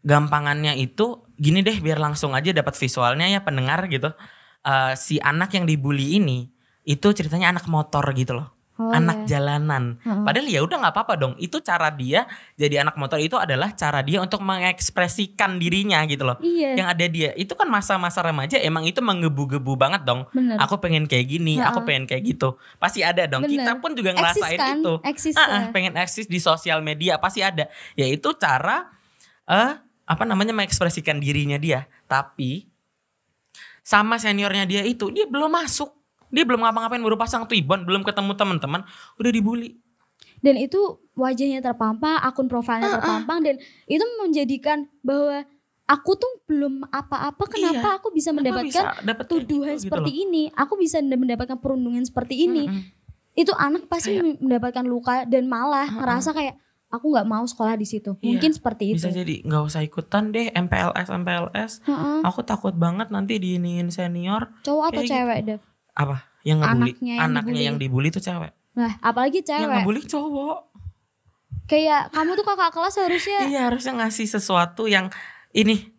gampangannya 0.00 0.76
itu 0.80 1.24
gini 1.36 1.60
deh 1.64 1.80
biar 1.80 2.00
langsung 2.00 2.32
aja 2.36 2.52
dapat 2.52 2.76
visualnya 2.76 3.28
ya 3.28 3.40
pendengar 3.44 3.84
gitu. 3.88 4.12
Eh, 4.60 4.92
si 4.96 5.16
anak 5.20 5.56
yang 5.56 5.64
dibully 5.64 6.20
ini 6.20 6.48
itu 6.84 7.08
ceritanya 7.12 7.52
anak 7.52 7.68
motor 7.68 8.04
gitu 8.12 8.36
loh. 8.36 8.48
oh, 8.80 8.96
anak 8.96 9.28
iya. 9.28 9.36
jalanan. 9.36 10.00
Heeh. 10.00 10.24
Padahal 10.24 10.48
ya 10.48 10.60
udah 10.64 10.76
nggak 10.80 10.94
apa-apa 10.96 11.14
dong. 11.20 11.32
Itu 11.36 11.60
cara 11.60 11.92
dia 11.92 12.24
jadi 12.56 12.80
anak 12.80 12.96
motor 12.96 13.20
itu 13.20 13.36
adalah 13.36 13.76
cara 13.76 14.00
dia 14.00 14.24
untuk 14.24 14.40
mengekspresikan 14.40 15.60
dirinya 15.60 16.00
gitu 16.08 16.24
loh. 16.24 16.40
iya 16.40 16.80
Yang 16.80 16.88
ada 16.88 17.06
dia 17.12 17.30
itu 17.36 17.52
kan 17.52 17.68
masa-masa 17.68 18.24
remaja 18.24 18.56
emang 18.56 18.88
itu 18.88 19.04
menggebu-gebu 19.04 19.76
banget 19.76 20.08
dong. 20.08 20.24
bener 20.32 20.56
Aku 20.64 20.80
pengen 20.80 21.04
kayak 21.04 21.28
gini, 21.28 21.60
aku 21.60 21.84
Ha-ha. 21.84 21.88
pengen 21.92 22.04
kayak 22.08 22.24
gitu. 22.24 22.56
Pasti 22.80 23.04
ada 23.04 23.28
dong. 23.28 23.44
Bener. 23.44 23.60
Kita 23.60 23.70
pun 23.84 23.92
juga 23.92 24.16
eksis 24.16 24.20
ngerasain 24.24 24.58
kan 24.58 24.76
itu. 24.80 24.94
eksis 25.04 25.34
Ah, 25.36 25.44
ah, 25.44 25.62
ya. 25.68 25.72
pengen 25.76 25.92
eksis 26.00 26.24
di 26.24 26.40
sosial 26.40 26.80
media 26.80 27.20
pasti 27.20 27.44
ada. 27.44 27.68
Yaitu 28.00 28.32
cara 28.40 28.88
eh 29.44 29.76
apa 30.10 30.26
namanya 30.26 30.50
mengekspresikan 30.50 31.16
dirinya 31.16 31.54
dia. 31.54 31.86
Tapi 32.04 32.66
sama 33.80 34.18
seniornya 34.18 34.66
dia 34.66 34.82
itu 34.82 35.08
dia 35.08 35.24
belum 35.24 35.48
masuk. 35.48 35.94
Dia 36.28 36.42
belum 36.42 36.62
ngapa-ngapain 36.62 36.98
baru 37.00 37.14
pasang 37.16 37.42
Twibbon, 37.44 37.82
belum 37.82 38.02
ketemu 38.02 38.34
teman-teman, 38.34 38.82
udah 39.16 39.30
dibully. 39.30 39.78
dan 40.40 40.56
itu 40.56 40.80
wajahnya 41.12 41.60
terpampang 41.60 42.16
akun 42.18 42.48
profilnya 42.48 42.88
Ah, 42.88 42.96
terpampang 42.96 43.38
dan 43.40 43.54
itu 43.84 44.00
menjadikan 44.16 44.88
bahwa 45.00 45.44
aku 45.84 46.16
tuh 46.16 46.32
belum 46.46 46.88
apa-apa 46.88 47.44
kenapa 47.46 48.00
aku 48.00 48.08
bisa 48.08 48.32
mendapatkan 48.32 48.64
bisa 48.64 49.04
dapet 49.04 49.20
kayak 49.20 49.32
tuduhan 49.36 49.68
gitu, 49.70 49.76
gitu 49.76 49.84
seperti 49.84 50.10
loh. 50.10 50.20
ini 50.22 50.42
aku 50.50 50.74
bisa 50.76 50.96
mendapatkan 50.98 51.58
perundungan 51.58 52.00
seperti 52.00 52.40
ini 52.40 52.64
Mm-mm. 52.64 52.82
itu 53.34 53.52
anak 53.52 53.84
pasti 53.84 54.16
Kayak- 54.16 54.40
mendapatkan 54.40 54.84
luka 54.86 55.14
dan 55.26 55.44
malah 55.44 55.84
Ha-ha. 55.84 55.98
ngerasa 55.98 56.30
kayak 56.32 56.54
aku 56.90 57.06
nggak 57.08 57.24
mau 57.24 57.42
sekolah 57.42 57.74
di 57.74 57.84
situ 57.84 58.12
Iya, 58.14 58.26
mungkin 58.28 58.50
seperti 58.50 58.84
itu 58.90 58.98
Bisa 58.98 59.10
jadi 59.10 59.40
nggak 59.40 59.62
usah 59.64 59.80
ikutan 59.80 60.28
deh 60.28 60.50
MPLS 60.50 61.08
MPLS. 61.08 61.72
Ha-ha. 61.84 62.26
Aku 62.26 62.42
takut 62.42 62.74
banget 62.74 63.08
nanti 63.08 63.36
diiniin 63.36 63.88
senior 63.88 64.50
cowok 64.60 64.84
atau 64.88 65.00
Kayak 65.00 65.08
cewek 65.08 65.38
Dev 65.44 65.60
apa 65.92 66.16
yang 66.40 66.58
ngebully 66.58 66.90
Anaknya 66.92 67.12
yang 67.12 67.22
anaknya 67.26 67.40
dibully. 67.46 67.64
yang 67.64 67.76
dibully 67.76 68.08
tuh 68.10 68.20
cewek. 68.20 68.52
nah 68.72 68.92
apalagi 69.00 69.38
Yang 69.38 69.48
cewek 69.50 69.70
ngebully 69.72 70.02
cowok. 70.04 70.58
kayak 71.64 72.02
kamu 72.10 72.30
tuh 72.34 72.44
kakak 72.44 72.70
kelas 72.70 72.94
harusnya 72.96 73.38
Iya 73.44 73.60
harusnya 73.66 73.92
ngasih 73.96 74.26
sesuatu 74.28 74.84
yang 74.84 75.06
ini 75.50 75.94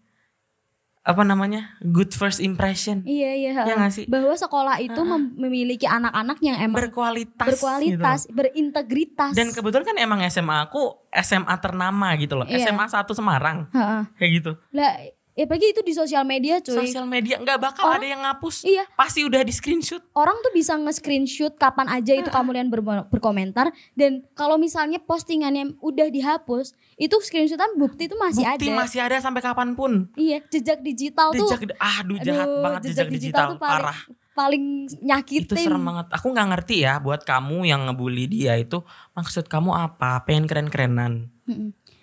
apa 1.01 1.21
namanya 1.21 1.81
good 1.81 2.09
first 2.11 2.37
impression. 2.37 3.01
iya 3.03 3.33
iya 3.33 3.51
Ya 3.63 3.73
nggak 3.73 3.89
sih? 3.91 4.05
bahwa 4.05 4.31
sekolah 4.31 4.77
itu 4.77 5.01
mem- 5.01 5.33
memiliki 5.35 5.83
anak-anak 5.83 6.37
yang 6.39 6.57
emang 6.59 6.77
berkualitas. 6.77 7.41
berkualitas 7.47 8.19
gitu 8.21 8.29
loh. 8.29 8.35
berintegritas 8.37 9.33
Dan 9.33 9.49
kebetulan 9.49 9.81
kan 9.83 9.97
emang 9.97 10.21
SMA 10.23 10.61
aku 10.63 10.93
SMA 11.11 11.55
ternama 11.57 12.13
gitu 12.15 12.35
loh. 12.35 12.45
Iya. 12.45 12.69
SMA 12.69 12.85
1 12.85 13.01
Semarang 13.11 13.65
Ha-ha. 13.71 14.13
kayak 14.15 14.31
gitu. 14.35 14.51
lah 14.71 14.93
ya 15.31 15.43
apalagi 15.43 15.67
itu 15.69 15.81
di 15.81 15.91
sosial 15.91 16.23
media 16.23 16.59
cuy 16.59 16.75
Sosial 16.77 17.05
media 17.05 17.35
nggak 17.37 17.55
bakal 17.57 17.87
Orang- 17.87 17.97
ada 17.97 18.05
yang 18.05 18.21
ngapus. 18.21 18.63
iya 18.63 18.83
Pasti 18.91 19.21
udah 19.21 19.39
di 19.39 19.49
screenshot. 19.49 20.03
orang 20.13 20.35
tuh 20.37 20.51
bisa 20.51 20.75
nge-screenshot 20.75 21.55
kapan 21.55 21.87
aja 21.89 22.11
itu 22.13 22.27
kamu 22.27 22.49
lihat 22.51 22.67
ber- 22.67 23.07
berkomentar 23.07 23.67
dan 23.93 24.27
kalau 24.31 24.55
misalnya 24.55 24.99
postingannya 24.99 25.75
udah 25.77 26.07
dihapus 26.07 26.71
itu 26.95 27.15
screenshotan 27.17 27.75
bukti 27.75 28.05
itu 28.05 28.15
masih 28.15 28.43
Bukti 28.43 28.67
ada 28.67 28.75
masih 28.77 28.99
ada 28.99 29.17
sampai 29.17 29.39
kapan 29.39 29.71
pun. 29.71 30.11
iya 30.13 30.43
jejak 30.45 30.79
digital 30.81 31.31
tuh 31.31 31.47
Jejak, 31.47 31.73
aduh 31.75 32.19
jahat 32.19 32.45
aduh, 32.45 32.61
banget 32.61 32.81
jejak, 32.87 33.07
digital, 33.07 33.47
tuh 33.47 33.57
paling, 33.57 33.81
parah. 33.81 33.99
paling 34.31 34.63
nyakitin 35.01 35.43
Itu 35.43 35.55
serem 35.57 35.79
banget. 35.81 36.07
Aku 36.11 36.27
nggak 36.27 36.47
ngerti 36.49 36.75
ya 36.81 36.97
buat 36.97 37.21
kamu 37.21 37.63
yang 37.63 37.83
ngebully 37.85 38.25
dia 38.25 38.55
itu 38.55 38.83
maksud 39.11 39.45
kamu 39.45 39.71
apa? 39.71 40.23
Pengen 40.23 40.43
keren-kerenan. 40.43 41.31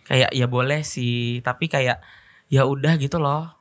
Kayak 0.04 0.32
ya 0.32 0.46
boleh 0.46 0.80
sih, 0.82 1.40
tapi 1.40 1.68
kayak 1.68 2.00
ya 2.48 2.64
udah 2.64 2.96
gitu 2.96 3.16
loh. 3.16 3.52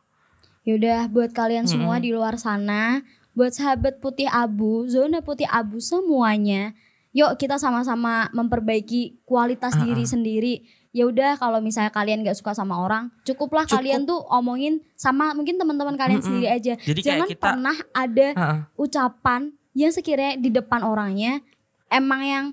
Yaudah 0.64 1.08
buat 1.08 1.32
kalian 1.32 1.64
semua 1.64 1.96
di 1.96 2.12
luar 2.12 2.36
sana, 2.36 3.00
buat 3.32 3.56
sahabat 3.56 4.04
putih 4.04 4.28
abu, 4.28 4.84
zona 4.92 5.24
putih 5.24 5.48
abu 5.48 5.80
semuanya, 5.80 6.76
yuk 7.16 7.40
kita 7.40 7.56
sama-sama 7.56 8.28
memperbaiki 8.36 9.24
kualitas 9.24 9.72
Ah, 9.74 9.88
diri 9.88 10.04
ah. 10.04 10.12
sendiri. 10.12 10.56
Ya 10.92 11.06
udah 11.06 11.38
kalau 11.38 11.62
misalnya 11.62 11.88
kalian 11.88 12.26
gak 12.26 12.36
suka 12.36 12.52
sama 12.52 12.84
orang, 12.84 13.14
cukuplah 13.24 13.64
Cukup. 13.64 13.80
kalian 13.80 14.04
tuh 14.04 14.18
omongin 14.28 14.82
sama 14.98 15.32
mungkin 15.32 15.56
teman-teman 15.56 15.94
kalian 15.94 16.20
Mm-mm. 16.20 16.28
sendiri 16.28 16.48
aja. 16.50 16.74
Jadi 16.74 17.00
Jangan 17.00 17.28
kita 17.30 17.44
pernah 17.48 17.78
ada 17.94 18.28
Heeh. 18.34 18.58
ucapan 18.76 19.42
yang 19.72 19.94
sekiranya 19.94 20.36
di 20.36 20.50
depan 20.50 20.82
orangnya 20.82 21.40
emang 21.88 22.22
yang 22.26 22.46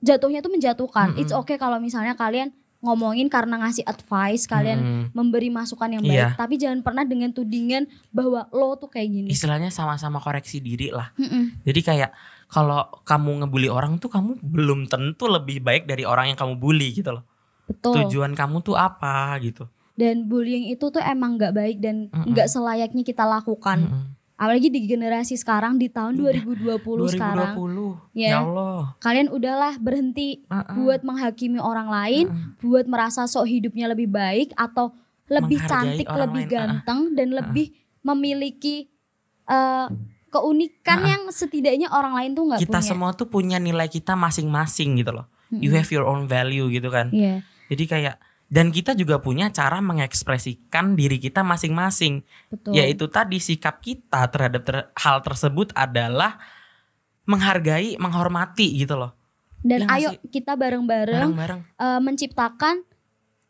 jatuhnya 0.00 0.40
tuh 0.40 0.50
menjatuhkan. 0.50 1.12
Mm-mm. 1.12 1.20
It's 1.20 1.30
okay 1.30 1.60
kalau 1.60 1.76
misalnya 1.78 2.16
kalian 2.16 2.50
ngomongin 2.80 3.28
karena 3.28 3.60
ngasih 3.60 3.84
advice, 3.84 4.48
kalian 4.48 4.80
Mm-mm. 4.80 5.04
memberi 5.12 5.52
masukan 5.52 6.00
yang 6.00 6.02
Iya. 6.02 6.32
baik, 6.32 6.40
tapi 6.40 6.54
jangan 6.56 6.80
pernah 6.80 7.04
dengan 7.04 7.28
tudingan 7.28 7.84
bahwa 8.08 8.48
lo 8.50 8.76
tuh 8.80 8.88
kayak 8.88 9.08
gini. 9.08 9.28
istilahnya 9.28 9.68
sama-sama 9.68 10.16
koreksi 10.16 10.64
diri 10.64 10.88
lah. 10.88 11.12
Mm-mm. 11.14 11.60
Jadi 11.60 11.80
kayak 11.84 12.10
kalau 12.48 12.88
kamu 13.04 13.44
ngebully 13.44 13.68
orang 13.68 14.00
tuh 14.00 14.08
kamu 14.08 14.40
belum 14.40 14.88
tentu 14.88 15.28
lebih 15.28 15.60
baik 15.60 15.84
dari 15.84 16.02
orang 16.02 16.32
yang 16.32 16.38
kamu 16.40 16.56
bully 16.56 16.90
gitu 16.90 17.14
loh. 17.14 17.24
Betul. 17.68 18.08
Tujuan 18.08 18.32
kamu 18.34 18.64
tuh 18.64 18.74
apa 18.74 19.36
gitu. 19.38 19.68
Dan 19.94 20.26
bullying 20.26 20.72
itu 20.72 20.88
tuh 20.88 21.04
emang 21.04 21.36
nggak 21.36 21.52
baik 21.52 21.76
dan 21.78 22.08
nggak 22.10 22.48
selayaknya 22.48 23.04
kita 23.04 23.28
lakukan. 23.28 23.84
Mm-mm. 23.86 24.04
Apalagi 24.40 24.72
di 24.72 24.88
generasi 24.88 25.36
sekarang 25.36 25.76
di 25.76 25.92
tahun 25.92 26.16
Udah, 26.16 26.32
2020, 26.80 27.12
sekarang, 27.12 27.52
2020. 27.60 28.16
Ya. 28.16 28.28
Ya 28.32 28.38
Allah. 28.40 28.96
kalian 28.96 29.28
udahlah 29.28 29.76
berhenti 29.76 30.48
Heeh. 30.48 30.74
buat 30.74 31.04
menghakimi 31.04 31.60
orang 31.60 31.92
lain, 31.92 32.24
Heeh. 32.26 32.56
buat 32.58 32.88
merasa 32.88 33.28
sok 33.28 33.44
hidupnya 33.44 33.84
lebih 33.86 34.08
baik 34.08 34.56
atau 34.56 34.96
lebih 35.28 35.60
Menghargai 35.60 36.00
cantik, 36.00 36.06
lebih 36.08 36.42
lain, 36.42 36.50
ganteng 36.50 37.00
dan 37.12 37.28
lebih 37.30 37.66
memiliki 38.00 38.88
eh, 39.44 39.86
keunikan 40.30 40.98
Ah. 41.00 41.08
yang 41.10 41.22
setidaknya 41.28 41.90
orang 41.90 42.14
lain 42.14 42.30
tuh 42.32 42.44
nggak 42.46 42.60
kita 42.62 42.78
punya. 42.78 42.86
semua 42.86 43.10
tuh 43.12 43.26
punya 43.26 43.58
nilai 43.58 43.86
kita 43.86 44.14
masing-masing 44.14 44.96
gitu 44.96 45.12
loh. 45.12 45.26
You 45.50 45.68
Mm-mm. 45.68 45.76
have 45.76 45.90
your 45.90 46.06
own 46.06 46.24
value 46.24 46.70
gitu 46.70 46.86
kan. 46.88 47.10
Iya, 47.10 47.42
Jadi 47.66 47.84
kayak 47.84 48.14
dan 48.50 48.68
kita 48.68 48.92
juga 48.92 49.22
punya 49.22 49.46
cara 49.48 49.78
mengekspresikan 49.78 50.98
diri 50.98 51.16
kita 51.16 51.40
masing-masing. 51.40 52.26
Yaitu 52.66 53.06
tadi 53.06 53.38
sikap 53.38 53.78
kita 53.78 54.26
terhadap 54.26 54.62
ter- 54.66 54.88
hal 54.92 55.22
tersebut 55.22 55.70
adalah 55.72 56.42
menghargai, 57.24 57.94
menghormati 57.96 58.74
gitu 58.74 58.98
loh. 58.98 59.14
Dan 59.60 59.86
Ya 59.86 59.88
ayo 59.94 60.08
sih? 60.16 60.40
kita 60.40 60.56
bareng-bareng 60.56 61.30
eh, 61.76 62.00
menciptakan 62.00 62.82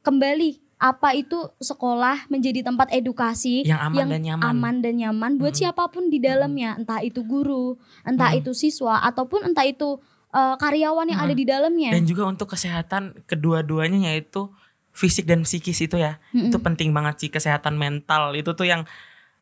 kembali 0.03 0.59
apa 0.81 1.13
itu 1.13 1.37
sekolah 1.61 2.25
menjadi 2.29 2.65
tempat 2.65 2.89
edukasi 2.91 3.69
Yang 3.69 3.81
aman 3.85 4.07
dan 4.09 4.21
nyaman. 4.25 4.45
aman 4.49 4.75
dan 4.81 4.95
nyaman 4.97 5.33
buat 5.37 5.53
Mm-mm. 5.53 5.61
siapa 5.61 5.93
pun 5.93 6.09
di 6.09 6.17
dalamnya, 6.19 6.73
entah 6.75 7.01
itu 7.01 7.21
guru, 7.21 7.77
entah 8.03 8.33
Mm. 8.33 8.39
itu 8.41 8.51
siswa 8.53 9.01
ataupun 9.01 9.49
entah 9.49 9.65
itu 9.65 10.01
eh, 10.31 10.57
karyawan 10.57 11.11
yang 11.11 11.21
Mm. 11.21 11.27
ada 11.27 11.35
di 11.35 11.45
dalamnya. 11.45 11.91
Dan 11.91 12.05
juga 12.05 12.23
untuk 12.25 12.49
kesehatan 12.49 13.27
kedua-duanya 13.27 14.11
yaitu 14.11 14.47
fisik 14.91 15.25
dan 15.25 15.43
psikis 15.43 15.81
itu 15.81 15.97
ya. 15.97 16.19
Mm-mm. 16.31 16.51
Itu 16.51 16.59
penting 16.59 16.91
banget 16.91 17.15
sih 17.19 17.31
kesehatan 17.31 17.75
mental. 17.75 18.35
Itu 18.35 18.53
tuh 18.53 18.67
yang 18.67 18.83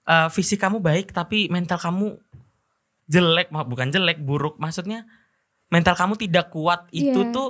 eh, 0.04 0.28
fisik 0.28 0.58
kamu 0.58 0.78
baik 0.78 1.12
tapi 1.12 1.48
mental 1.48 1.76
kamu 1.76 2.16
jelek, 3.06 3.48
bukan 3.50 3.88
jelek, 3.88 4.20
buruk. 4.20 4.56
Maksudnya 4.56 5.08
mental 5.68 5.94
kamu 5.94 6.16
tidak 6.16 6.48
kuat. 6.48 6.88
Itu 6.90 7.24
Iya. 7.24 7.32
tuh 7.32 7.48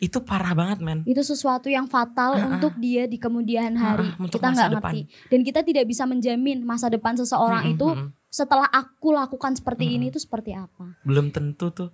itu 0.00 0.16
parah 0.24 0.56
banget, 0.56 0.80
men. 0.80 1.04
itu 1.04 1.20
sesuatu 1.20 1.68
yang 1.68 1.84
fatal 1.84 2.32
Ah, 2.32 2.40
ah. 2.40 2.50
untuk 2.56 2.72
dia 2.80 3.04
di 3.04 3.20
kemudian 3.20 3.76
hari. 3.76 4.08
Ah, 4.08 4.16
untuk 4.16 4.40
kita 4.40 4.48
nggak 4.48 4.70
ngerti 4.80 5.00
dan 5.28 5.40
kita 5.44 5.60
tidak 5.60 5.84
bisa 5.84 6.08
menjamin 6.08 6.64
masa 6.64 6.88
depan 6.88 7.20
seseorang 7.20 7.68
Mm-mm, 7.68 7.76
itu 7.76 7.84
mm-mm. 7.84 8.08
setelah 8.32 8.64
aku 8.72 9.12
lakukan 9.12 9.52
seperti 9.52 9.84
Mm-mm. 9.84 9.96
ini 10.00 10.04
itu 10.08 10.16
seperti 10.16 10.56
apa. 10.56 10.96
belum 11.04 11.36
tentu 11.36 11.68
tuh 11.68 11.90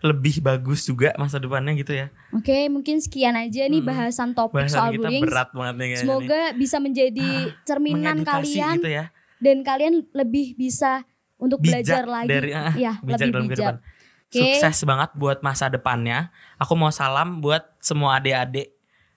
lebih 0.00 0.38
bagus 0.38 0.82
juga 0.82 1.10
masa 1.14 1.36
depannya 1.36 1.74
gitu 1.74 1.90
ya. 1.90 2.06
Oke, 2.30 2.66
mungkin 2.68 2.98
sekian 2.98 3.34
aja 3.34 3.66
nih 3.66 3.76
Mm-mm. 3.76 3.88
bahasan 3.88 4.30
topik 4.30 4.62
Bahasan 4.62 4.78
soal 4.78 4.90
kita 4.92 5.02
bullying. 5.04 5.24
berat 5.26 5.48
banget 5.50 5.74
nih 5.74 5.78
kayaknya 5.80 5.96
nih. 5.96 6.02
Semoga 6.04 6.40
bisa 6.54 6.76
menjadi 6.78 7.28
cerminan 7.64 8.16
Mengedukasi 8.16 8.30
kalian 8.54 8.76
gitu 8.76 8.90
ya. 8.92 9.04
dan 9.38 9.56
kalian 9.60 9.94
lebih 10.12 10.46
bisa 10.54 11.02
untuk 11.36 11.58
Bijak 11.58 11.82
belajar 11.82 12.02
lagi. 12.04 12.28
dari 12.28 12.50
ah, 12.50 12.74
ya, 12.74 12.92
bijak 12.98 13.18
lebih 13.18 13.18
dalam 13.28 13.46
bijak. 13.46 13.56
kehidupan. 13.74 13.76
Oke. 14.28 14.38
Sukses 14.54 14.78
banget 14.84 15.10
buat 15.14 15.38
masa 15.40 15.66
depannya. 15.66 16.30
Aku 16.56 16.74
mau 16.74 16.90
salam 16.90 17.38
buat 17.38 17.64
semua 17.78 18.18
adik-adik 18.18 18.70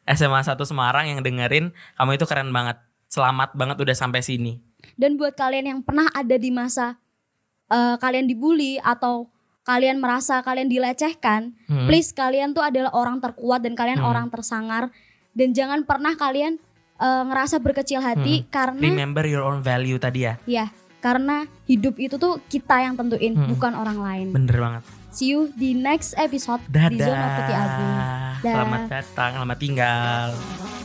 SMA 0.08 0.40
1 0.40 0.56
Semarang 0.62 1.06
yang 1.06 1.20
dengerin. 1.20 1.70
Kamu 1.94 2.12
itu 2.12 2.26
keren 2.26 2.50
banget. 2.50 2.80
Selamat 3.06 3.52
banget 3.52 3.76
udah 3.78 3.92
sampai 3.92 4.24
sini. 4.24 4.64
Dan 4.96 5.14
buat 5.14 5.36
kalian 5.36 5.68
yang 5.68 5.80
pernah 5.82 6.08
ada 6.10 6.34
di 6.34 6.50
masa 6.50 6.96
eh, 7.68 7.96
kalian 7.98 8.26
dibully 8.26 8.80
atau 8.80 9.28
kalian 9.62 9.98
merasa 9.98 10.42
kalian 10.42 10.68
dilecehkan, 10.68 11.54
Hmm. 11.66 11.86
please 11.86 12.10
kalian 12.12 12.52
tuh 12.52 12.62
adalah 12.62 12.90
orang 12.92 13.18
terkuat 13.18 13.62
dan 13.62 13.74
kalian 13.74 14.00
Hmm. 14.00 14.10
orang 14.10 14.28
tersangar 14.28 14.90
dan 15.32 15.52
jangan 15.52 15.84
pernah 15.84 16.14
kalian 16.14 16.58
eh, 16.98 17.24
ngerasa 17.26 17.58
berkecil 17.58 17.98
hati 17.98 18.46
karena 18.48 18.78
Remember 18.80 19.26
your 19.26 19.42
own 19.42 19.58
value 19.60 19.98
tadi 19.98 20.22
ya. 20.24 20.38
ya 20.46 20.70
karena 21.00 21.50
hidup 21.66 21.98
itu 21.98 22.14
tuh 22.16 22.38
kita 22.46 22.78
yang 22.80 22.94
tentuin 22.94 23.34
Hmm. 23.34 23.50
bukan 23.50 23.74
orang 23.74 23.98
lain. 23.98 24.28
Bener 24.30 24.54
banget. 24.54 24.84
See 25.10 25.34
you 25.34 25.50
di 25.52 25.74
next 25.74 26.14
episode 26.14 26.62
Dadah. 26.68 26.88
di 26.88 26.98
Zona 27.00 27.28
Putih. 27.36 27.56
Dah. 27.58 28.34
Selamat 28.40 28.82
datang, 28.88 29.32
selamat 29.36 29.58
tinggal. 29.58 30.81